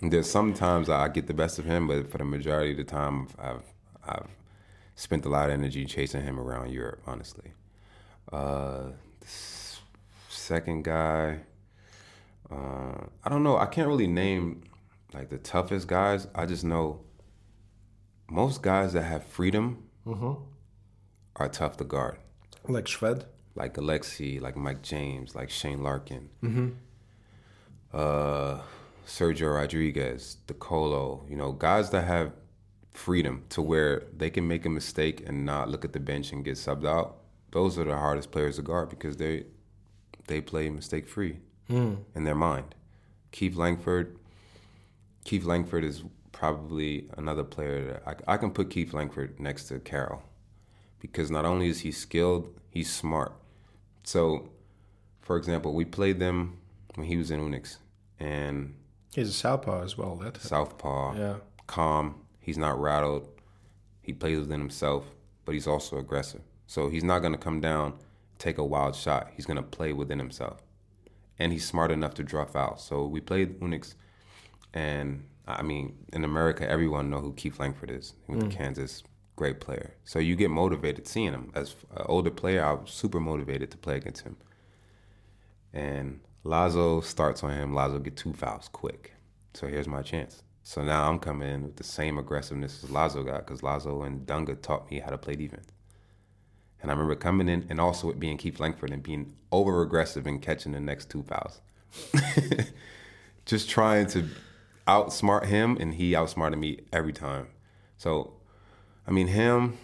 There's 0.02 0.30
sometimes 0.30 0.90
I 0.90 1.08
get 1.10 1.28
the 1.28 1.34
best 1.34 1.60
of 1.60 1.66
him, 1.66 1.88
but 1.88 2.10
for 2.10 2.18
the 2.18 2.26
majority 2.26 2.72
of 2.72 2.78
the 2.78 2.84
time, 2.84 3.28
I've 3.38 3.64
I've 4.04 4.30
spent 4.96 5.26
a 5.26 5.30
lot 5.30 5.50
of 5.50 5.54
energy 5.54 5.86
chasing 5.86 6.24
him 6.24 6.40
around 6.40 6.72
Europe. 6.72 7.02
Honestly, 7.06 7.54
uh, 8.32 8.92
second 10.30 10.84
guy, 10.84 11.40
uh, 12.52 13.06
I 13.24 13.30
don't 13.30 13.44
know. 13.44 13.58
I 13.58 13.68
can't 13.68 13.88
really 13.88 14.08
name 14.08 14.64
like 15.14 15.30
the 15.30 15.38
toughest 15.38 15.88
guys, 15.88 16.28
I 16.34 16.46
just 16.46 16.64
know 16.64 17.02
most 18.30 18.62
guys 18.62 18.94
that 18.94 19.04
have 19.04 19.26
freedom 19.26 19.84
mm-hmm. 20.06 20.34
are 21.36 21.50
tough 21.50 21.78
to 21.78 21.84
guard. 21.84 22.18
Like 22.68 22.86
Shved? 22.86 23.26
Like 23.56 23.74
Alexi, 23.76 24.40
like 24.40 24.56
Mike 24.56 24.82
James, 24.82 25.36
like 25.36 25.50
Shane 25.50 25.84
Larkin. 25.84 26.30
Mm-hmm. 26.42 26.70
Uh, 27.94 28.62
Sergio 29.06 29.56
Rodriguez, 29.56 30.38
De 30.48 30.54
Colo, 30.54 31.26
you 31.30 31.36
know, 31.36 31.52
guys 31.52 31.90
that 31.90 32.04
have 32.04 32.32
freedom 32.92 33.44
to 33.50 33.62
where 33.62 34.04
they 34.16 34.30
can 34.30 34.48
make 34.48 34.66
a 34.66 34.70
mistake 34.70 35.24
and 35.28 35.46
not 35.46 35.70
look 35.70 35.86
at 35.86 35.94
the 35.94 36.00
bench 36.00 36.32
and 36.32 36.44
get 36.44 36.56
subbed 36.56 36.86
out. 36.86 37.18
Those 37.52 37.78
are 37.78 37.84
the 37.84 37.98
hardest 37.98 38.32
players 38.32 38.58
to 38.58 38.62
guard 38.62 38.90
because 38.90 39.18
they 39.18 39.46
they 40.28 40.40
play 40.40 40.70
mistake 40.70 41.08
free 41.08 41.40
mm. 41.70 41.98
in 42.16 42.24
their 42.24 42.36
mind. 42.36 42.76
Keith 43.32 43.56
Langford, 43.56 44.18
Keith 45.26 45.44
Langford 45.44 45.84
is 45.84 46.04
probably 46.32 47.08
another 47.18 47.44
player 47.44 47.86
that 47.86 48.04
I, 48.28 48.34
I 48.34 48.38
can 48.38 48.52
put 48.52 48.70
Keith 48.70 48.94
Langford 48.94 49.40
next 49.40 49.66
to 49.66 49.80
Carroll 49.80 50.24
because 51.00 51.32
not 51.32 51.46
only 51.46 51.68
is 51.68 51.82
he 51.82 51.92
skilled, 51.92 52.54
he's 52.70 52.92
smart. 52.92 53.34
So, 54.04 54.50
for 55.22 55.38
example, 55.38 55.74
we 55.74 55.86
played 55.86 56.20
them 56.20 56.60
when 56.96 57.08
he 57.08 57.18
was 57.18 57.32
in 57.32 57.40
UNICS, 57.40 57.78
and 58.20 58.76
he's 59.16 59.30
a 59.30 59.34
southpaw 59.34 59.84
as 59.84 59.98
well. 59.98 60.16
That 60.16 60.38
southpaw, 60.38 61.16
yeah, 61.16 61.36
calm. 61.68 62.16
He's 62.40 62.58
not 62.58 62.80
rattled. 62.80 63.28
He 64.02 64.14
plays 64.14 64.40
within 64.40 64.60
himself, 64.60 65.06
but 65.46 65.54
he's 65.54 65.68
also 65.68 65.98
aggressive. 65.98 66.42
So 66.68 66.90
he's 66.90 67.04
not 67.04 67.20
going 67.20 67.34
to 67.34 67.40
come 67.40 67.62
down, 67.62 67.94
take 68.40 68.58
a 68.58 68.66
wild 68.66 68.96
shot. 68.96 69.30
He's 69.36 69.46
going 69.46 69.58
to 69.58 69.64
play 69.64 69.94
within 69.94 70.20
himself, 70.20 70.64
and 71.38 71.52
he's 71.52 71.66
smart 71.66 71.92
enough 71.92 72.14
to 72.16 72.24
draw 72.24 72.46
fouls. 72.46 72.84
So 72.84 73.06
we 73.06 73.22
played 73.22 73.60
UNICS 73.60 73.96
and 74.74 75.26
I 75.48 75.64
mean, 75.64 75.98
in 76.14 76.24
America, 76.24 76.70
everyone 76.70 77.10
know 77.10 77.20
who 77.20 77.34
Keith 77.34 77.60
Langford 77.60 77.92
is. 77.92 78.14
He 78.26 78.34
went 78.34 78.46
mm. 78.46 78.52
to 78.52 78.58
Kansas, 78.58 79.04
great 79.36 79.60
player. 79.60 79.96
So 80.06 80.20
you 80.20 80.36
get 80.36 80.50
motivated 80.50 81.08
seeing 81.08 81.34
him. 81.34 81.52
As 81.56 81.76
an 81.96 82.06
older 82.06 82.30
player, 82.30 82.64
I 82.64 82.74
was 82.74 82.92
super 82.92 83.20
motivated 83.20 83.72
to 83.72 83.78
play 83.78 83.98
against 83.98 84.24
him. 84.24 84.38
And 85.74 86.22
Lazo 86.44 87.02
starts 87.02 87.44
on 87.44 87.52
him. 87.52 87.74
Lazo 87.74 88.00
get 88.00 88.18
two 88.18 88.34
fouls 88.34 88.68
quick. 88.68 89.14
So 89.54 89.68
here's 89.68 89.88
my 89.88 90.02
chance. 90.02 90.44
So 90.64 90.84
now 90.84 91.10
I'm 91.10 91.20
coming 91.20 91.50
in 91.50 91.64
with 91.64 91.76
the 91.76 91.84
same 91.84 92.18
aggressiveness 92.18 92.84
as 92.84 92.90
Lazo 92.90 93.24
got 93.24 93.46
because 93.46 93.64
Lazo 93.64 94.04
and 94.04 94.26
Dunga 94.26 94.62
taught 94.62 94.90
me 94.90 95.00
how 95.00 95.10
to 95.10 95.18
play 95.18 95.36
defense. 95.36 95.68
And 96.82 96.90
I 96.90 96.94
remember 96.94 97.16
coming 97.16 97.48
in 97.48 97.66
and 97.70 97.80
also 97.80 98.10
it 98.10 98.20
being 98.20 98.38
Keith 98.38 98.60
Langford 98.60 98.92
and 98.92 99.04
being 99.04 99.36
over 99.52 99.82
aggressive 99.82 100.26
and 100.26 100.42
catching 100.42 100.72
the 100.72 100.80
next 100.80 101.10
two 101.10 101.24
fouls. 101.24 101.62
Just 103.46 103.70
trying 103.70 104.08
to 104.08 104.28
outsmart 104.88 105.46
him, 105.46 105.78
and 105.80 105.94
he 105.96 106.16
outsmarted 106.16 106.60
me 106.60 106.80
every 106.92 107.14
time. 107.14 107.48
So, 107.98 108.34
I 109.08 109.12
mean, 109.12 109.28
him. 109.28 109.78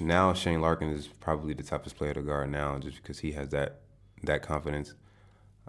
Now 0.00 0.32
Shane 0.32 0.60
Larkin 0.60 0.90
is 0.90 1.08
probably 1.08 1.54
the 1.54 1.64
toughest 1.64 1.96
player 1.96 2.14
to 2.14 2.22
guard 2.22 2.50
now, 2.50 2.78
just 2.78 3.02
because 3.02 3.18
he 3.18 3.32
has 3.32 3.48
that 3.48 3.80
that 4.22 4.42
confidence. 4.42 4.94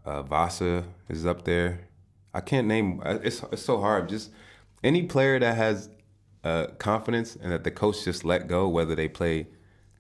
Uh, 0.06 0.22
Vasa 0.24 0.84
is 1.10 1.26
up 1.26 1.46
there. 1.46 1.88
I 2.34 2.42
can't 2.42 2.68
name. 2.68 3.02
Uh, 3.04 3.20
it's 3.24 3.44
it's 3.52 3.62
so 3.62 3.80
hard. 3.80 4.10
Just 4.10 4.32
any 4.84 5.04
player 5.04 5.40
that 5.40 5.56
has 5.56 5.90
uh, 6.44 6.68
confidence 6.78 7.36
and 7.36 7.52
that 7.52 7.64
the 7.64 7.72
coach 7.72 8.04
just 8.04 8.26
let 8.26 8.48
go, 8.48 8.68
whether 8.68 8.96
they 8.96 9.08
play 9.08 9.48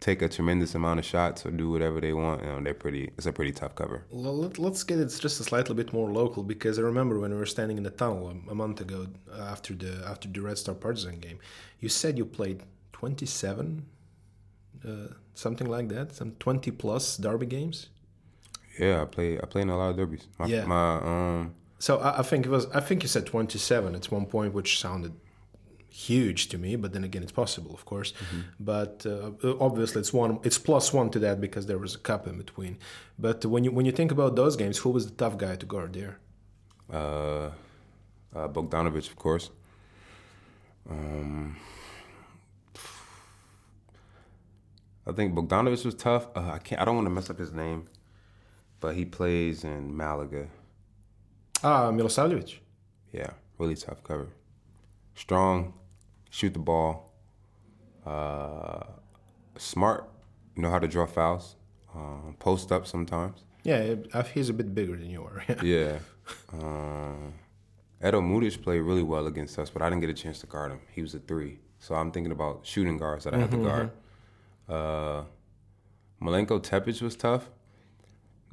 take 0.03 0.21
a 0.21 0.27
tremendous 0.27 0.75
amount 0.75 0.99
of 0.99 1.05
shots 1.05 1.45
or 1.45 1.51
do 1.51 1.69
whatever 1.69 2.01
they 2.01 2.11
want. 2.11 2.41
You 2.43 2.47
know, 2.47 2.59
they're 2.61 2.73
pretty. 2.73 3.11
It's 3.17 3.25
a 3.25 3.31
pretty 3.31 3.53
tough 3.53 3.75
cover. 3.75 4.05
Well, 4.11 4.37
let, 4.37 4.59
us 4.59 4.83
get 4.83 4.99
it 4.99 5.07
just 5.07 5.39
a 5.39 5.43
slightly 5.43 5.73
bit 5.75 5.93
more 5.93 6.09
local 6.11 6.43
because 6.43 6.77
I 6.77 6.81
remember 6.81 7.19
when 7.19 7.31
we 7.31 7.37
were 7.37 7.53
standing 7.57 7.77
in 7.77 7.83
the 7.83 7.95
tunnel 8.01 8.35
a, 8.49 8.55
month 8.55 8.81
ago 8.81 9.07
after 9.53 9.73
the 9.73 10.03
after 10.05 10.27
the 10.27 10.41
Red 10.41 10.57
Star 10.57 10.75
Partizan 10.75 11.19
game, 11.19 11.39
you 11.79 11.89
said 11.89 12.17
you 12.17 12.25
played 12.25 12.63
27, 12.91 13.85
uh, 14.85 14.89
something 15.33 15.67
like 15.67 15.87
that, 15.89 16.13
some 16.13 16.31
20 16.39 16.71
plus 16.71 17.17
derby 17.17 17.45
games. 17.45 17.89
Yeah, 18.79 19.01
I 19.01 19.05
play. 19.05 19.37
I 19.37 19.45
play 19.45 19.61
in 19.61 19.69
a 19.69 19.77
lot 19.77 19.91
of 19.91 19.97
derbies. 19.97 20.27
My, 20.39 20.45
yeah. 20.45 20.65
My 20.65 20.95
um. 20.95 21.55
So 21.79 21.99
I, 21.99 22.19
I 22.19 22.23
think 22.23 22.45
it 22.45 22.49
was. 22.49 22.65
I 22.67 22.79
think 22.79 23.03
you 23.03 23.09
said 23.09 23.25
27 23.25 23.95
at 23.95 24.11
one 24.11 24.25
point, 24.25 24.53
which 24.53 24.79
sounded 24.79 25.13
huge 25.93 26.49
to 26.49 26.57
me 26.57 26.75
but 26.75 26.91
then 26.91 27.03
again 27.03 27.21
it's 27.21 27.31
possible 27.31 27.71
of 27.71 27.85
course 27.85 28.13
mm-hmm. 28.13 28.41
but 28.59 29.05
uh, 29.05 29.29
obviously 29.59 29.99
it's 29.99 30.11
one 30.11 30.39
it's 30.41 30.57
plus 30.57 30.91
one 30.91 31.07
to 31.07 31.19
that 31.19 31.39
because 31.39 31.67
there 31.67 31.77
was 31.77 31.93
a 31.93 31.99
cup 31.99 32.25
in 32.25 32.35
between 32.35 32.75
but 33.19 33.45
when 33.45 33.63
you 33.63 33.69
when 33.69 33.85
you 33.85 33.91
think 33.91 34.11
about 34.11 34.35
those 34.35 34.55
games 34.55 34.79
who 34.79 34.89
was 34.89 35.05
the 35.05 35.13
tough 35.13 35.37
guy 35.37 35.55
to 35.55 35.67
guard 35.67 35.93
there 35.93 36.17
uh, 36.91 37.51
uh 38.35 38.47
Bogdanovic 38.47 39.07
of 39.07 39.15
course 39.17 39.51
um, 40.89 41.57
I 45.05 45.11
think 45.11 45.35
Bogdanovic 45.35 45.85
was 45.85 45.93
tough 45.93 46.25
uh, 46.35 46.53
I 46.53 46.57
can't 46.57 46.81
I 46.81 46.85
don't 46.85 46.95
want 46.95 47.05
to 47.05 47.11
mess 47.11 47.29
up 47.29 47.37
his 47.37 47.53
name 47.53 47.87
but 48.83 48.91
he 48.99 49.05
plays 49.17 49.63
in 49.63 49.81
Malaga 50.01 50.43
ah 51.63 51.89
Milosavljevic 51.97 52.51
yeah 53.19 53.31
really 53.59 53.77
tough 53.85 54.01
cover 54.09 54.29
strong 55.25 55.73
shoot 56.33 56.51
the 56.51 56.59
ball, 56.59 57.13
uh, 58.07 58.83
smart, 59.55 60.09
know 60.55 60.71
how 60.71 60.79
to 60.79 60.87
draw 60.87 61.05
fouls, 61.05 61.55
uh, 61.95 62.31
post 62.39 62.71
up 62.71 62.87
sometimes. 62.87 63.43
Yeah, 63.63 63.95
he's 64.33 64.49
a 64.49 64.53
bit 64.53 64.73
bigger 64.73 64.95
than 64.97 65.11
you 65.11 65.23
are. 65.23 65.43
yeah. 65.63 65.99
Uh, 66.51 67.29
Edo 68.05 68.19
Muric 68.19 68.61
played 68.63 68.79
really 68.79 69.03
well 69.03 69.27
against 69.27 69.59
us, 69.59 69.69
but 69.69 69.83
I 69.83 69.89
didn't 69.89 70.01
get 70.01 70.09
a 70.09 70.19
chance 70.23 70.39
to 70.39 70.47
guard 70.47 70.71
him. 70.71 70.79
He 70.91 71.03
was 71.03 71.13
a 71.13 71.19
three. 71.19 71.59
So 71.77 71.93
I'm 71.93 72.11
thinking 72.11 72.31
about 72.31 72.61
shooting 72.63 72.97
guards 72.97 73.25
that 73.25 73.35
I 73.35 73.37
had 73.37 73.51
mm-hmm, 73.51 73.63
to 73.63 73.69
guard. 73.69 73.91
Mm-hmm. 74.67 75.19
Uh, 76.25 76.29
Milenko 76.29 76.59
Tepic 76.61 76.99
was 77.01 77.15
tough, 77.15 77.49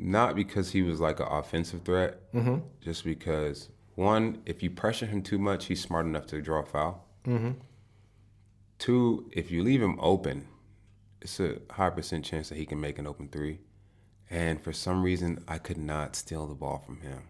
not 0.01 0.35
because 0.35 0.73
he 0.73 0.83
was 0.83 1.01
like 1.01 1.21
an 1.21 1.27
offensive 1.29 1.83
threat, 1.83 2.33
mm-hmm. 2.33 2.59
just 2.81 3.05
because, 3.05 3.69
one, 3.95 4.43
if 4.47 4.63
you 4.63 4.71
pressure 4.71 5.07
him 5.07 5.23
too 5.23 5.39
much, 5.39 5.67
he's 5.67 5.81
smart 5.81 6.07
enough 6.07 6.27
to 6.29 6.41
draw 6.41 6.61
a 6.61 6.67
foul. 6.67 7.07
Mm-hmm. 7.27 7.53
Two, 8.79 9.31
if 9.33 9.51
you 9.51 9.63
leave 9.63 9.83
him 9.83 9.99
open, 10.01 10.49
it's 11.21 11.39
a 11.39 11.59
high 11.71 11.91
percent 11.91 12.25
chance 12.25 12.49
that 12.49 12.57
he 12.57 12.65
can 12.65 12.81
make 12.81 12.99
an 12.99 13.07
open 13.07 13.29
three. 13.29 13.61
And 14.31 14.61
for 14.61 14.73
some 14.73 15.03
reason, 15.03 15.45
I 15.47 15.59
could 15.59 15.77
not 15.77 16.17
steal 16.17 16.47
the 16.47 16.55
ball 16.55 16.79
from 16.79 17.01
him. 17.01 17.25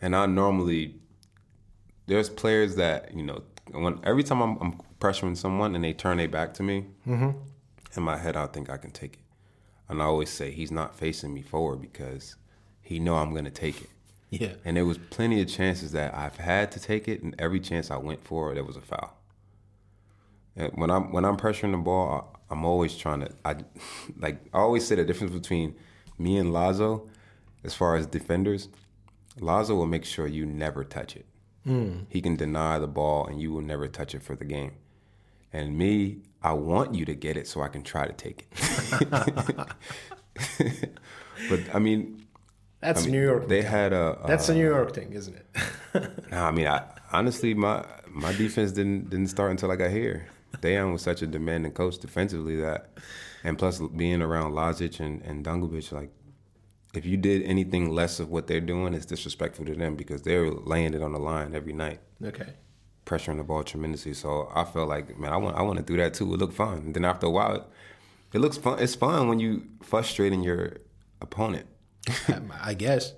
And 0.00 0.16
I 0.16 0.26
normally, 0.26 0.96
there's 2.06 2.30
players 2.30 2.76
that, 2.76 3.14
you 3.14 3.22
know, 3.22 3.42
when 3.70 4.00
every 4.04 4.22
time 4.22 4.40
I'm, 4.40 4.58
I'm 4.60 4.80
pressuring 5.00 5.36
someone 5.36 5.74
and 5.74 5.84
they 5.84 5.92
turn 5.92 6.16
their 6.16 6.28
back 6.28 6.54
to 6.54 6.62
me, 6.62 6.86
mm-hmm. 7.06 7.30
in 7.96 8.02
my 8.02 8.16
head, 8.16 8.36
I 8.36 8.46
think 8.46 8.70
I 8.70 8.76
can 8.78 8.90
take 8.90 9.14
it. 9.14 9.21
And 9.88 10.00
I 10.00 10.06
always 10.06 10.30
say, 10.30 10.50
he's 10.50 10.70
not 10.70 10.96
facing 10.96 11.34
me 11.34 11.42
forward 11.42 11.80
because 11.80 12.36
he 12.80 12.98
know 12.98 13.16
I'm 13.16 13.30
going 13.32 13.44
to 13.44 13.50
take 13.50 13.80
it. 13.80 13.88
Yeah. 14.34 14.54
And 14.64 14.78
there 14.78 14.86
was 14.86 14.96
plenty 14.96 15.42
of 15.42 15.48
chances 15.48 15.92
that 15.92 16.14
I've 16.14 16.38
had 16.38 16.72
to 16.72 16.80
take 16.80 17.06
it, 17.06 17.22
and 17.22 17.34
every 17.38 17.60
chance 17.60 17.90
I 17.90 17.98
went 17.98 18.24
for, 18.24 18.54
there 18.54 18.64
was 18.64 18.78
a 18.78 18.80
foul. 18.80 19.14
And 20.56 20.72
when 20.74 20.90
I'm 20.90 21.12
when 21.12 21.26
I'm 21.26 21.36
pressuring 21.36 21.72
the 21.72 21.76
ball, 21.76 22.34
I, 22.48 22.54
am 22.54 22.64
always 22.64 22.96
trying 22.96 23.20
to. 23.20 23.30
I 23.44 23.56
like 24.18 24.40
I 24.54 24.60
always 24.60 24.86
say 24.86 24.94
the 24.94 25.04
difference 25.04 25.34
between 25.34 25.74
me 26.18 26.38
and 26.38 26.50
Lazo, 26.50 27.10
as 27.62 27.74
far 27.74 27.94
as 27.94 28.06
defenders. 28.06 28.70
Lazo 29.38 29.74
will 29.74 29.86
make 29.86 30.06
sure 30.06 30.26
you 30.26 30.46
never 30.46 30.82
touch 30.82 31.16
it. 31.16 31.26
Mm. 31.66 32.06
He 32.08 32.20
can 32.20 32.36
deny 32.36 32.78
the 32.78 32.86
ball, 32.86 33.26
and 33.26 33.40
you 33.40 33.52
will 33.52 33.62
never 33.62 33.88
touch 33.88 34.14
it 34.14 34.22
for 34.22 34.34
the 34.34 34.44
game. 34.44 34.72
And 35.52 35.76
me, 35.76 36.22
I 36.42 36.52
want 36.52 36.94
you 36.94 37.04
to 37.04 37.14
get 37.14 37.36
it 37.36 37.46
so 37.46 37.62
I 37.62 37.68
can 37.68 37.82
try 37.82 38.06
to 38.06 38.12
take 38.12 38.48
it. 38.50 39.08
but 41.48 41.60
I 41.74 41.78
mean, 41.78 42.26
that's 42.80 43.02
I 43.02 43.04
mean, 43.04 43.12
New 43.12 43.22
York. 43.22 43.48
They 43.48 43.62
had 43.62 43.92
a. 43.92 44.18
That's 44.26 44.48
a 44.48 44.54
New 44.54 44.66
uh, 44.66 44.76
York 44.76 44.94
thing, 44.94 45.12
isn't 45.12 45.36
it? 45.36 45.46
no, 46.30 46.44
I 46.44 46.50
mean, 46.50 46.66
I, 46.66 46.84
honestly, 47.12 47.54
my 47.54 47.84
my 48.08 48.32
defense 48.32 48.72
didn't 48.72 49.08
didn't 49.10 49.28
start 49.28 49.52
until 49.52 49.70
I 49.70 49.76
got 49.76 49.90
here. 49.90 50.26
Dejan 50.60 50.92
was 50.92 51.02
such 51.02 51.22
a 51.22 51.26
demanding 51.26 51.72
coach 51.72 51.98
defensively 51.98 52.56
that, 52.56 52.90
and 53.44 53.58
plus 53.58 53.80
being 53.80 54.20
around 54.20 54.52
Lazic 54.52 55.00
and, 55.00 55.22
and 55.22 55.44
Dangubic, 55.44 55.90
like, 55.92 56.10
if 56.94 57.06
you 57.06 57.16
did 57.16 57.42
anything 57.44 57.90
less 57.90 58.20
of 58.20 58.28
what 58.28 58.46
they're 58.46 58.60
doing, 58.60 58.94
it's 58.94 59.06
disrespectful 59.06 59.64
to 59.64 59.74
them 59.74 59.96
because 59.96 60.22
they're 60.22 60.50
laying 60.50 60.92
it 60.92 61.02
on 61.02 61.12
the 61.12 61.18
line 61.18 61.54
every 61.54 61.72
night. 61.72 62.00
Okay. 62.22 62.52
Pressuring 63.04 63.38
the 63.38 63.44
ball 63.44 63.64
tremendously. 63.64 64.14
So 64.14 64.50
I 64.54 64.64
felt 64.64 64.88
like, 64.88 65.18
man, 65.18 65.32
I 65.32 65.36
want 65.36 65.56
I 65.56 65.62
want 65.62 65.78
to 65.78 65.84
do 65.84 65.96
that 65.96 66.14
too. 66.14 66.32
It 66.34 66.38
looked 66.38 66.54
fun. 66.54 66.78
And 66.78 66.94
then 66.94 67.04
after 67.04 67.26
a 67.26 67.30
while, 67.30 67.54
it, 67.56 67.64
it 68.32 68.38
looks 68.38 68.56
fun. 68.56 68.78
It's 68.78 68.94
fun 68.94 69.28
when 69.28 69.40
you 69.40 69.64
frustrating 69.82 70.42
your 70.42 70.76
opponent. 71.20 71.66
I 72.62 72.74
guess. 72.74 73.12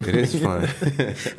It 0.00 0.14
is 0.14 0.40
fun. 0.40 0.68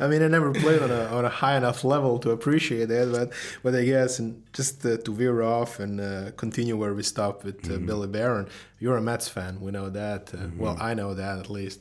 I 0.00 0.06
mean, 0.06 0.22
I 0.22 0.28
never 0.28 0.52
played 0.52 0.82
on 0.82 0.90
a 0.90 1.04
on 1.06 1.24
a 1.24 1.30
high 1.30 1.56
enough 1.56 1.82
level 1.82 2.18
to 2.18 2.30
appreciate 2.30 2.86
that, 2.86 3.10
but 3.10 3.32
but 3.62 3.74
I 3.74 3.84
guess 3.84 4.18
and 4.18 4.42
just 4.52 4.84
uh, 4.84 4.98
to 4.98 5.14
veer 5.14 5.42
off 5.42 5.80
and 5.80 6.00
uh, 6.00 6.32
continue 6.36 6.76
where 6.76 6.92
we 6.92 7.02
stopped 7.02 7.42
with 7.44 7.64
uh, 7.64 7.74
mm-hmm. 7.74 7.86
Billy 7.86 8.08
Barron. 8.08 8.48
You're 8.78 8.98
a 8.98 9.00
Mets 9.00 9.28
fan, 9.28 9.60
we 9.60 9.70
know 9.70 9.88
that. 9.88 10.34
Uh, 10.34 10.38
mm-hmm. 10.38 10.58
Well, 10.58 10.76
I 10.78 10.92
know 10.92 11.14
that 11.14 11.38
at 11.38 11.48
least. 11.48 11.80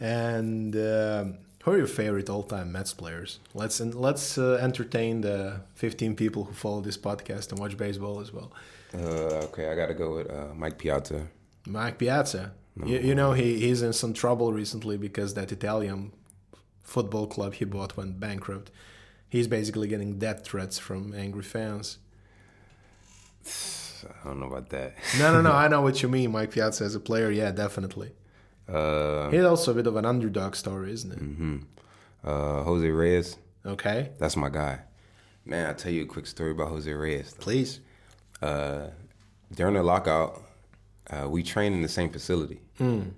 And 0.00 0.76
um, 0.76 1.38
who 1.68 1.74
are 1.74 1.78
your 1.78 1.86
favorite 1.86 2.30
all-time 2.30 2.72
Mets 2.72 2.94
players? 2.94 3.40
Let's 3.52 3.78
let's 3.80 4.38
uh, 4.38 4.58
entertain 4.60 5.20
the 5.20 5.60
15 5.74 6.16
people 6.16 6.44
who 6.44 6.54
follow 6.54 6.80
this 6.80 6.96
podcast 6.96 7.50
and 7.50 7.58
watch 7.58 7.76
baseball 7.76 8.20
as 8.20 8.32
well. 8.32 8.52
Uh, 8.94 9.46
okay, 9.48 9.68
I 9.70 9.74
got 9.74 9.88
to 9.88 9.94
go 9.94 10.14
with 10.14 10.30
Mike 10.56 10.78
Piazza. 10.78 11.28
Mike 11.66 11.98
Piazza. 11.98 12.52
You, 12.86 12.98
you, 12.98 13.14
know 13.14 13.32
he, 13.32 13.58
he's 13.58 13.82
in 13.82 13.92
some 13.92 14.14
trouble 14.14 14.52
recently 14.52 14.96
because 14.96 15.34
that 15.34 15.50
Italian 15.50 16.12
football 16.82 17.26
club 17.26 17.54
he 17.54 17.64
bought 17.64 17.96
went 17.96 18.20
bankrupt. 18.20 18.70
He's 19.28 19.48
basically 19.48 19.88
getting 19.88 20.18
death 20.18 20.44
threats 20.44 20.78
from 20.78 21.12
angry 21.12 21.42
fans. 21.42 21.98
I 23.44 24.28
don't 24.28 24.40
know 24.40 24.46
about 24.46 24.70
that. 24.70 24.94
no, 25.18 25.32
no, 25.32 25.42
no. 25.42 25.52
I 25.64 25.68
know 25.68 25.82
what 25.82 26.02
you 26.02 26.08
mean. 26.08 26.30
Mike 26.30 26.52
Piazza 26.52 26.84
as 26.84 26.94
a 26.94 27.00
player, 27.00 27.30
yeah, 27.30 27.50
definitely. 27.50 28.12
Uh, 28.68 29.30
He's 29.30 29.44
also 29.44 29.72
a 29.72 29.74
bit 29.74 29.86
of 29.86 29.96
an 29.96 30.04
underdog 30.04 30.54
story, 30.54 30.92
isn't 30.92 31.12
it? 31.12 31.18
Mm-hmm. 31.20 31.56
Uh, 32.24 32.62
Jose 32.64 32.88
Reyes. 32.88 33.36
Okay. 33.64 34.10
That's 34.18 34.36
my 34.36 34.50
guy. 34.50 34.80
Man, 35.44 35.66
I'll 35.66 35.74
tell 35.74 35.92
you 35.92 36.02
a 36.02 36.06
quick 36.06 36.26
story 36.26 36.50
about 36.50 36.68
Jose 36.68 36.92
Reyes. 36.92 37.32
Though. 37.32 37.42
Please. 37.42 37.80
Uh, 38.42 38.88
during 39.54 39.74
the 39.74 39.82
lockout, 39.82 40.42
uh, 41.10 41.28
we 41.28 41.42
train 41.42 41.72
in 41.72 41.82
the 41.82 41.88
same 41.88 42.10
facility. 42.10 42.60
Mm. 42.78 43.12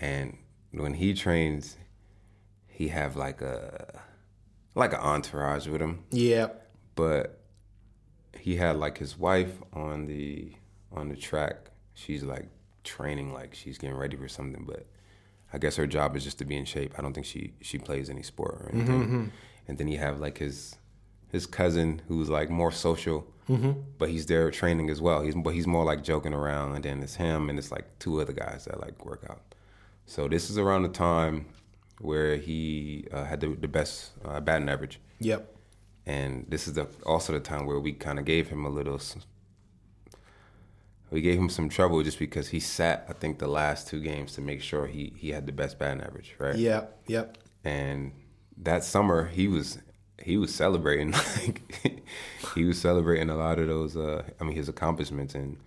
And 0.00 0.38
when 0.72 0.94
he 0.94 1.12
trains, 1.14 1.76
he 2.66 2.88
have 2.88 3.16
like 3.16 3.42
a 3.42 4.00
like 4.74 4.92
an 4.92 5.00
entourage 5.00 5.66
with 5.66 5.80
him. 5.80 6.04
Yeah. 6.10 6.48
But 6.94 7.40
he 8.38 8.56
had 8.56 8.76
like 8.76 8.98
his 8.98 9.18
wife 9.18 9.52
on 9.72 10.06
the 10.06 10.52
on 10.92 11.08
the 11.08 11.16
track. 11.16 11.70
She's 11.94 12.22
like 12.22 12.48
training 12.86 13.34
like 13.34 13.54
she's 13.54 13.76
getting 13.76 13.96
ready 13.96 14.16
for 14.16 14.28
something, 14.28 14.64
but 14.64 14.86
I 15.52 15.58
guess 15.58 15.76
her 15.76 15.86
job 15.86 16.16
is 16.16 16.24
just 16.24 16.38
to 16.38 16.44
be 16.44 16.56
in 16.56 16.64
shape. 16.64 16.94
I 16.98 17.02
don't 17.02 17.12
think 17.12 17.26
she 17.26 17.52
she 17.60 17.78
plays 17.78 18.08
any 18.08 18.22
sport 18.22 18.54
or 18.62 18.70
anything. 18.72 19.02
Mm-hmm. 19.02 19.24
And 19.68 19.78
then 19.78 19.88
he 19.88 19.96
have 19.96 20.18
like 20.20 20.38
his 20.38 20.76
his 21.30 21.46
cousin 21.46 22.02
who's 22.08 22.30
like 22.30 22.48
more 22.50 22.72
social, 22.72 23.26
mm-hmm. 23.48 23.72
but 23.98 24.08
he's 24.08 24.26
there 24.26 24.50
training 24.50 24.88
as 24.90 25.00
well. 25.00 25.22
He's 25.22 25.34
but 25.34 25.50
he's 25.50 25.66
more 25.66 25.84
like 25.84 26.02
joking 26.02 26.32
around, 26.32 26.74
and 26.76 26.84
then 26.84 27.02
it's 27.02 27.16
him 27.16 27.50
and 27.50 27.58
it's 27.58 27.70
like 27.70 27.98
two 27.98 28.20
other 28.20 28.32
guys 28.32 28.64
that 28.64 28.80
like 28.80 29.04
work 29.04 29.26
out. 29.28 29.42
So 30.06 30.28
this 30.28 30.50
is 30.50 30.56
around 30.56 30.82
the 30.82 30.88
time 30.88 31.46
where 32.00 32.36
he 32.36 33.06
uh, 33.12 33.24
had 33.24 33.40
the, 33.40 33.48
the 33.48 33.68
best 33.68 34.12
uh, 34.24 34.40
batting 34.40 34.68
average. 34.68 35.00
Yep. 35.20 35.52
And 36.04 36.46
this 36.48 36.68
is 36.68 36.74
the, 36.74 36.86
also 37.04 37.32
the 37.32 37.40
time 37.40 37.66
where 37.66 37.80
we 37.80 37.92
kind 37.92 38.18
of 38.18 38.24
gave 38.24 38.48
him 38.48 38.64
a 38.64 38.68
little. 38.68 39.00
We 41.10 41.20
gave 41.20 41.38
him 41.38 41.48
some 41.48 41.68
trouble 41.68 42.02
just 42.02 42.18
because 42.18 42.48
he 42.48 42.60
sat, 42.60 43.06
I 43.08 43.12
think, 43.12 43.38
the 43.38 43.46
last 43.46 43.86
two 43.88 44.00
games 44.00 44.32
to 44.34 44.40
make 44.40 44.60
sure 44.60 44.86
he 44.86 45.12
he 45.16 45.30
had 45.30 45.46
the 45.46 45.52
best 45.52 45.78
batting 45.78 46.02
average, 46.02 46.34
right? 46.38 46.56
Yep. 46.56 47.02
Yep. 47.06 47.38
And 47.64 48.12
that 48.58 48.84
summer 48.84 49.26
he 49.26 49.48
was 49.48 49.78
he 50.22 50.36
was 50.36 50.54
celebrating 50.54 51.12
like 51.36 51.62
he 52.54 52.64
was 52.64 52.80
celebrating 52.80 53.30
a 53.30 53.36
lot 53.36 53.58
of 53.58 53.68
those 53.68 53.96
uh, 53.96 54.22
I 54.40 54.44
mean 54.44 54.56
his 54.56 54.68
accomplishments 54.68 55.34
and 55.34 55.58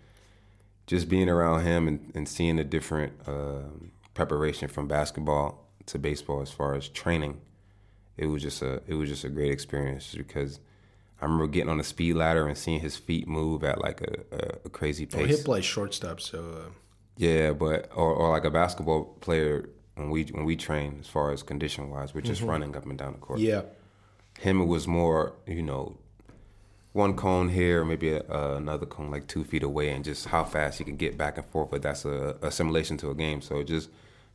just 0.87 1.07
being 1.07 1.29
around 1.29 1.61
him 1.61 1.87
and, 1.87 2.11
and 2.15 2.27
seeing 2.27 2.55
the 2.55 2.63
different 2.63 3.13
uh, 3.27 3.69
preparation 4.15 4.67
from 4.67 4.87
basketball 4.87 5.69
to 5.85 5.99
baseball 5.99 6.41
as 6.41 6.49
far 6.49 6.73
as 6.73 6.89
training, 6.89 7.39
it 8.17 8.25
was 8.25 8.41
just 8.41 8.61
a 8.61 8.81
it 8.87 8.95
was 8.95 9.07
just 9.07 9.23
a 9.23 9.29
great 9.29 9.51
experience 9.51 10.15
because 10.15 10.59
I 11.21 11.25
remember 11.25 11.47
getting 11.47 11.69
on 11.69 11.77
the 11.77 11.83
speed 11.83 12.13
ladder 12.13 12.47
and 12.47 12.57
seeing 12.57 12.79
his 12.79 12.95
feet 12.95 13.27
move 13.27 13.63
at 13.63 13.81
like 13.81 14.01
a, 14.01 14.35
a, 14.35 14.51
a 14.65 14.69
crazy 14.69 15.05
pace. 15.05 15.17
Well, 15.17 15.27
he 15.27 15.43
plays 15.43 15.65
shortstop, 15.65 16.21
so 16.21 16.39
uh, 16.39 16.69
yeah, 17.17 17.51
but 17.51 17.89
or, 17.93 18.13
or 18.13 18.29
like 18.29 18.45
a 18.45 18.51
basketball 18.51 19.03
player 19.19 19.69
when 19.95 20.09
we 20.09 20.23
when 20.25 20.45
we 20.45 20.55
train 20.55 20.97
as 20.99 21.07
far 21.07 21.31
as 21.31 21.43
condition 21.43 21.89
wise, 21.89 22.13
we're 22.13 22.21
just 22.21 22.41
mm-hmm. 22.41 22.49
running 22.49 22.75
up 22.75 22.85
and 22.85 22.97
down 22.97 23.13
the 23.13 23.19
court. 23.19 23.39
Yeah, 23.39 23.63
him 24.39 24.61
it 24.61 24.65
was 24.65 24.87
more 24.87 25.33
you 25.45 25.61
know 25.61 25.97
one 26.93 27.15
cone 27.15 27.49
here, 27.49 27.83
maybe 27.85 28.13
a, 28.13 28.21
uh, 28.21 28.55
another 28.57 28.85
cone 28.85 29.11
like 29.11 29.27
two 29.27 29.43
feet 29.43 29.63
away, 29.63 29.89
and 29.89 30.03
just 30.03 30.27
how 30.27 30.43
fast 30.43 30.77
he 30.77 30.83
can 30.83 30.95
get 30.95 31.17
back 31.17 31.37
and 31.37 31.45
forth. 31.47 31.69
But 31.69 31.81
that's 31.81 32.05
a, 32.05 32.37
a 32.41 32.51
simulation 32.51 32.97
to 32.97 33.09
a 33.09 33.15
game. 33.15 33.41
So 33.41 33.61
just 33.63 33.89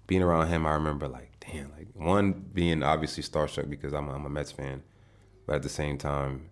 being 0.07 0.22
around 0.22 0.49
him, 0.49 0.66
I 0.66 0.74
remember 0.74 1.09
like, 1.09 1.32
damn, 1.41 1.72
like 1.72 1.89
one 1.95 2.32
being 2.32 2.82
obviously 2.82 3.22
starstruck 3.22 3.70
because 3.70 3.93
I'm 3.93 4.09
a, 4.09 4.14
I'm 4.14 4.26
a 4.26 4.28
Mets 4.28 4.53
fan, 4.53 4.82
but 5.47 5.57
at 5.57 5.62
the 5.62 5.68
same 5.68 5.99
time, 5.99 6.51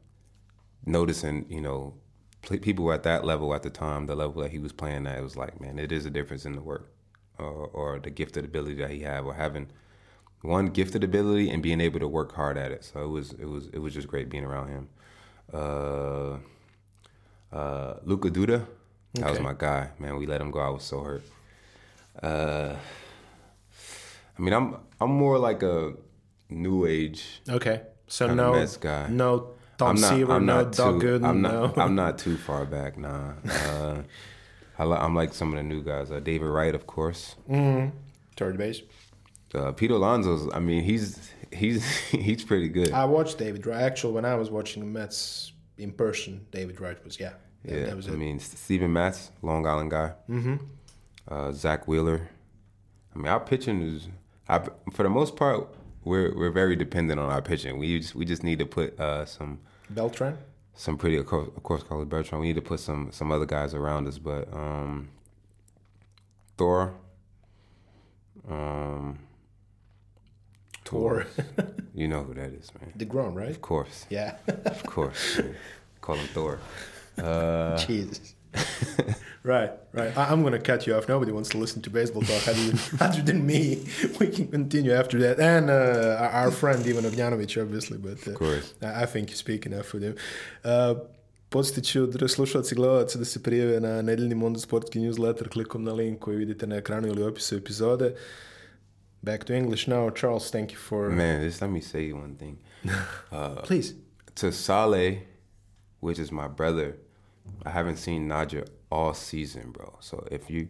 noticing 0.85 1.47
you 1.49 1.61
know 1.61 1.95
people 2.43 2.93
at 2.93 3.03
that 3.05 3.25
level 3.25 3.55
at 3.55 3.63
the 3.63 3.71
time, 3.71 4.07
the 4.07 4.17
level 4.17 4.43
that 4.43 4.51
he 4.51 4.59
was 4.59 4.73
playing 4.73 5.07
at, 5.07 5.19
it 5.19 5.23
was 5.23 5.37
like, 5.37 5.61
man, 5.61 5.79
it 5.79 5.93
is 5.93 6.07
a 6.07 6.11
difference 6.11 6.45
in 6.45 6.55
the 6.55 6.61
work 6.61 6.93
or, 7.39 7.69
or 7.73 7.99
the 8.01 8.11
gifted 8.11 8.45
ability 8.45 8.75
that 8.75 8.91
he 8.91 9.01
had, 9.01 9.23
or 9.25 9.35
having 9.35 9.69
one 10.43 10.67
gifted 10.67 11.05
ability 11.05 11.51
and 11.51 11.63
being 11.63 11.81
able 11.81 12.01
to 12.01 12.09
work 12.09 12.35
hard 12.35 12.59
at 12.59 12.73
it. 12.73 12.85
So 12.85 13.03
it 13.03 13.09
was 13.09 13.33
it 13.33 13.47
was 13.47 13.69
it 13.69 13.79
was 13.79 13.95
just 13.95 14.09
great 14.09 14.29
being 14.29 14.45
around 14.45 14.69
him. 14.69 14.89
Uh, 15.53 16.37
uh, 17.55 17.95
Luka 18.05 18.31
Duda, 18.31 18.67
that 19.15 19.25
okay. 19.25 19.31
was 19.31 19.41
my 19.41 19.55
guy. 19.57 19.91
Man, 19.99 20.17
we 20.17 20.27
let 20.27 20.41
him 20.41 20.51
go. 20.51 20.61
I 20.61 20.71
was 20.71 20.83
so 20.83 21.01
hurt. 21.01 21.23
Uh, 22.23 22.75
I 24.37 24.43
mean, 24.43 24.53
I'm 24.53 24.77
I'm 25.01 25.11
more 25.11 25.39
like 25.39 25.63
a 25.63 25.95
new 26.51 26.87
age. 26.87 27.41
Okay, 27.49 27.83
so 28.09 28.35
no 28.35 28.67
guy. 28.81 29.07
No 29.09 29.55
Tom 29.83 29.97
I'm 29.97 30.01
not, 30.01 30.11
Seaver, 30.11 30.33
I'm 30.33 30.47
no 30.47 30.65
Doc 30.65 30.95
Gooden. 30.97 31.27
I'm 31.27 31.43
not. 31.43 31.77
No. 31.77 31.83
I'm 31.83 31.95
not 31.95 32.19
too 32.19 32.37
far 32.37 32.65
back. 32.65 32.97
Nah. 32.97 33.33
Uh, 33.45 34.03
I 34.79 35.05
am 35.05 35.15
like 35.15 35.35
some 35.35 35.51
of 35.51 35.57
the 35.57 35.63
new 35.63 35.83
guys. 35.83 36.11
Uh, 36.11 36.21
David 36.21 36.47
Wright, 36.47 36.75
of 36.75 36.87
course. 36.87 37.37
Mm-hmm. 37.51 37.97
Third 38.37 38.59
base. 38.59 38.83
Uh, 39.55 39.73
Pete 39.73 39.91
Alonso's. 39.91 40.53
I 40.53 40.61
mean, 40.61 40.83
he's 40.83 41.31
he's 41.53 41.85
he's 42.11 42.45
pretty 42.45 42.69
good. 42.69 42.93
I 42.93 43.05
watched 43.05 43.39
David 43.39 43.67
Wright. 43.67 43.83
Actually, 43.83 44.15
when 44.15 44.25
I 44.25 44.35
was 44.35 44.51
watching 44.51 44.83
the 44.83 44.89
Mets 44.89 45.53
in 45.79 45.93
person, 45.93 46.47
David 46.51 46.81
Wright 46.81 47.03
was 47.05 47.19
yeah. 47.21 47.33
Yeah, 47.65 47.87
that 47.87 47.97
was 47.97 48.09
I 48.09 48.13
it. 48.13 48.19
mean, 48.19 48.41
Steven 48.41 48.93
Matz, 48.93 49.31
Long 49.41 49.67
Island 49.67 49.93
guy. 49.93 50.13
Mm-hmm. 50.29 50.57
Uh, 51.29 51.53
Zack 51.53 51.87
Wheeler. 51.87 52.29
I 53.15 53.19
mean, 53.19 53.29
our 53.29 53.39
pitching 53.39 53.83
is, 53.83 54.09
I, 54.49 54.59
for 54.93 55.05
the 55.05 55.11
most 55.11 55.37
part, 55.37 55.69
we're 56.03 56.35
we're 56.37 56.51
very 56.51 56.75
dependent 56.75 57.21
on 57.21 57.31
our 57.31 57.43
pitching. 57.43 57.79
We 57.79 58.01
just 58.01 58.15
we 58.15 58.25
just 58.25 58.43
need 58.43 58.59
to 58.59 58.67
put 58.67 58.99
uh, 58.99 59.27
some 59.27 59.61
Beltran 59.91 60.39
some 60.75 60.97
pretty 60.97 61.17
of 61.17 61.27
course, 61.27 61.49
of 61.57 61.63
course 61.63 61.83
Carlos 61.83 62.09
Beltran. 62.09 62.41
We 62.41 62.49
need 62.49 62.57
to 62.57 62.63
put 62.63 62.81
some 62.81 63.11
some 63.13 63.31
other 63.31 63.47
guys 63.47 63.75
around 63.75 64.09
us, 64.09 64.19
but 64.19 64.53
um, 64.53 65.09
Thor, 66.57 66.95
um, 68.49 69.19
Thor. 70.85 71.27
you 71.95 72.09
know 72.09 72.23
who 72.23 72.35
that 72.35 72.53
is, 72.53 72.71
man. 72.81 72.93
DeGrom, 72.97 73.35
right? 73.35 73.51
Of 73.51 73.61
course. 73.61 74.07
Yeah. 74.11 74.37
of 74.47 74.83
course. 74.85 75.41
Call 76.01 76.17
him 76.17 76.27
Thor. 76.29 76.59
Uh, 77.19 77.77
Jesus. 77.77 78.35
Right, 79.45 79.71
right. 79.93 80.17
I, 80.17 80.33
am 80.33 80.43
going 80.43 80.53
to 80.53 80.59
cut 80.59 80.87
you 80.87 80.95
off. 80.95 81.09
Nobody 81.09 81.33
wants 81.33 81.49
to 81.51 81.59
listen 81.59 81.83
to 81.83 81.91
baseball 81.91 82.23
talk 82.23 82.49
other, 82.49 82.73
other 83.01 83.23
than 83.23 83.47
me. 83.47 83.85
We 84.21 84.29
can 84.29 84.49
continue 84.49 84.93
after 84.93 85.19
that. 85.21 85.41
And 85.41 85.71
uh, 85.71 86.31
our 86.33 86.51
friend 86.51 86.87
Ivan 86.87 87.05
Ognjanović, 87.05 87.61
obviously. 87.63 87.99
But 87.99 88.27
uh, 88.27 88.33
of 88.33 88.37
course. 88.37 88.75
I, 88.83 89.03
I 89.03 89.07
think 89.07 89.31
you 89.31 89.37
speak 89.37 89.67
enough 89.67 89.87
for 89.87 89.99
them. 89.99 90.17
Uh, 90.65 90.95
Podsjetit 91.53 91.85
ću 91.85 92.29
slušalci 92.29 92.75
i 92.75 92.77
gledalci 92.77 93.19
da 93.19 93.25
se 93.25 93.43
prijave 93.43 93.81
na 93.81 94.03
nedeljni 94.03 94.35
Mondo 94.35 94.61
Sportski 94.61 95.01
newsletter 95.01 95.49
klikom 95.49 95.85
na 95.85 95.93
link 95.93 96.19
koji 96.19 96.37
vidite 96.37 96.67
na 96.67 96.77
ekranu 96.77 97.09
ili 97.09 97.23
opisu 97.23 97.57
epizode. 97.57 98.15
Back 99.23 99.45
to 99.45 99.53
English 99.53 99.89
now. 99.89 100.11
Charles, 100.11 100.51
thank 100.51 100.73
you 100.73 100.79
for... 100.79 101.11
Man, 101.11 101.43
just 101.43 101.61
let 101.63 101.71
me 101.71 101.81
say 101.81 102.13
one 102.13 102.37
thing. 102.39 102.57
Uh, 103.33 103.63
Please. 103.67 103.95
To 104.35 104.53
Saleh, 104.53 105.19
which 106.01 106.19
is 106.19 106.31
my 106.31 106.49
brother, 106.57 106.93
I 107.65 107.71
haven't 107.71 107.97
seen 107.97 108.29
Naja 108.29 108.67
all 108.91 109.15
season, 109.15 109.71
bro. 109.71 109.97
So 110.01 110.27
if 110.31 110.51
you 110.51 110.69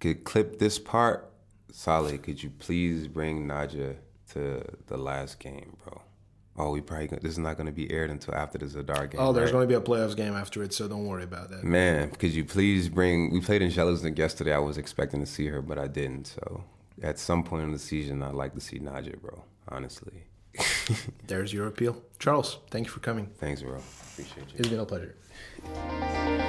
could 0.00 0.24
clip 0.24 0.58
this 0.58 0.78
part, 0.78 1.30
Saleh, 1.72 2.22
could 2.22 2.42
you 2.42 2.50
please 2.50 3.08
bring 3.08 3.46
Naja 3.46 3.96
to 4.32 4.62
the 4.86 4.96
last 4.96 5.38
game, 5.38 5.76
bro? 5.84 6.02
Oh, 6.56 6.72
we 6.72 6.80
probably 6.80 7.06
this 7.06 7.32
is 7.32 7.38
not 7.38 7.56
going 7.56 7.66
to 7.66 7.72
be 7.72 7.90
aired 7.92 8.10
until 8.10 8.34
after 8.34 8.58
the 8.58 8.66
Zadar 8.66 9.08
game. 9.08 9.20
Oh, 9.20 9.32
there's 9.32 9.52
right? 9.52 9.58
going 9.58 9.68
to 9.68 9.68
be 9.68 9.74
a 9.74 9.80
playoffs 9.80 10.16
game 10.16 10.34
after 10.34 10.62
it, 10.64 10.72
so 10.72 10.88
don't 10.88 11.06
worry 11.06 11.22
about 11.22 11.50
that. 11.50 11.62
Man, 11.62 12.10
could 12.10 12.32
you 12.32 12.44
please 12.44 12.88
bring? 12.88 13.32
We 13.32 13.40
played 13.40 13.62
in 13.62 13.70
Jellinston 13.70 14.18
yesterday. 14.18 14.52
I 14.52 14.58
was 14.58 14.76
expecting 14.76 15.20
to 15.20 15.26
see 15.26 15.46
her, 15.46 15.62
but 15.62 15.78
I 15.78 15.86
didn't. 15.86 16.26
So 16.26 16.64
at 17.00 17.18
some 17.18 17.44
point 17.44 17.62
in 17.62 17.72
the 17.72 17.78
season, 17.78 18.22
I'd 18.24 18.34
like 18.34 18.54
to 18.54 18.60
see 18.60 18.80
Naja, 18.80 19.20
bro. 19.20 19.44
Honestly. 19.68 20.24
there's 21.28 21.52
your 21.52 21.68
appeal, 21.68 22.02
Charles. 22.18 22.58
Thank 22.70 22.86
you 22.86 22.92
for 22.92 23.00
coming. 23.00 23.26
Thanks, 23.38 23.62
bro. 23.62 23.80
Appreciate 24.12 24.48
you. 24.48 24.54
It's 24.56 24.68
been 24.68 24.80
a 24.80 24.86
pleasure. 24.86 25.14
Thank 25.74 26.42
you. 26.42 26.47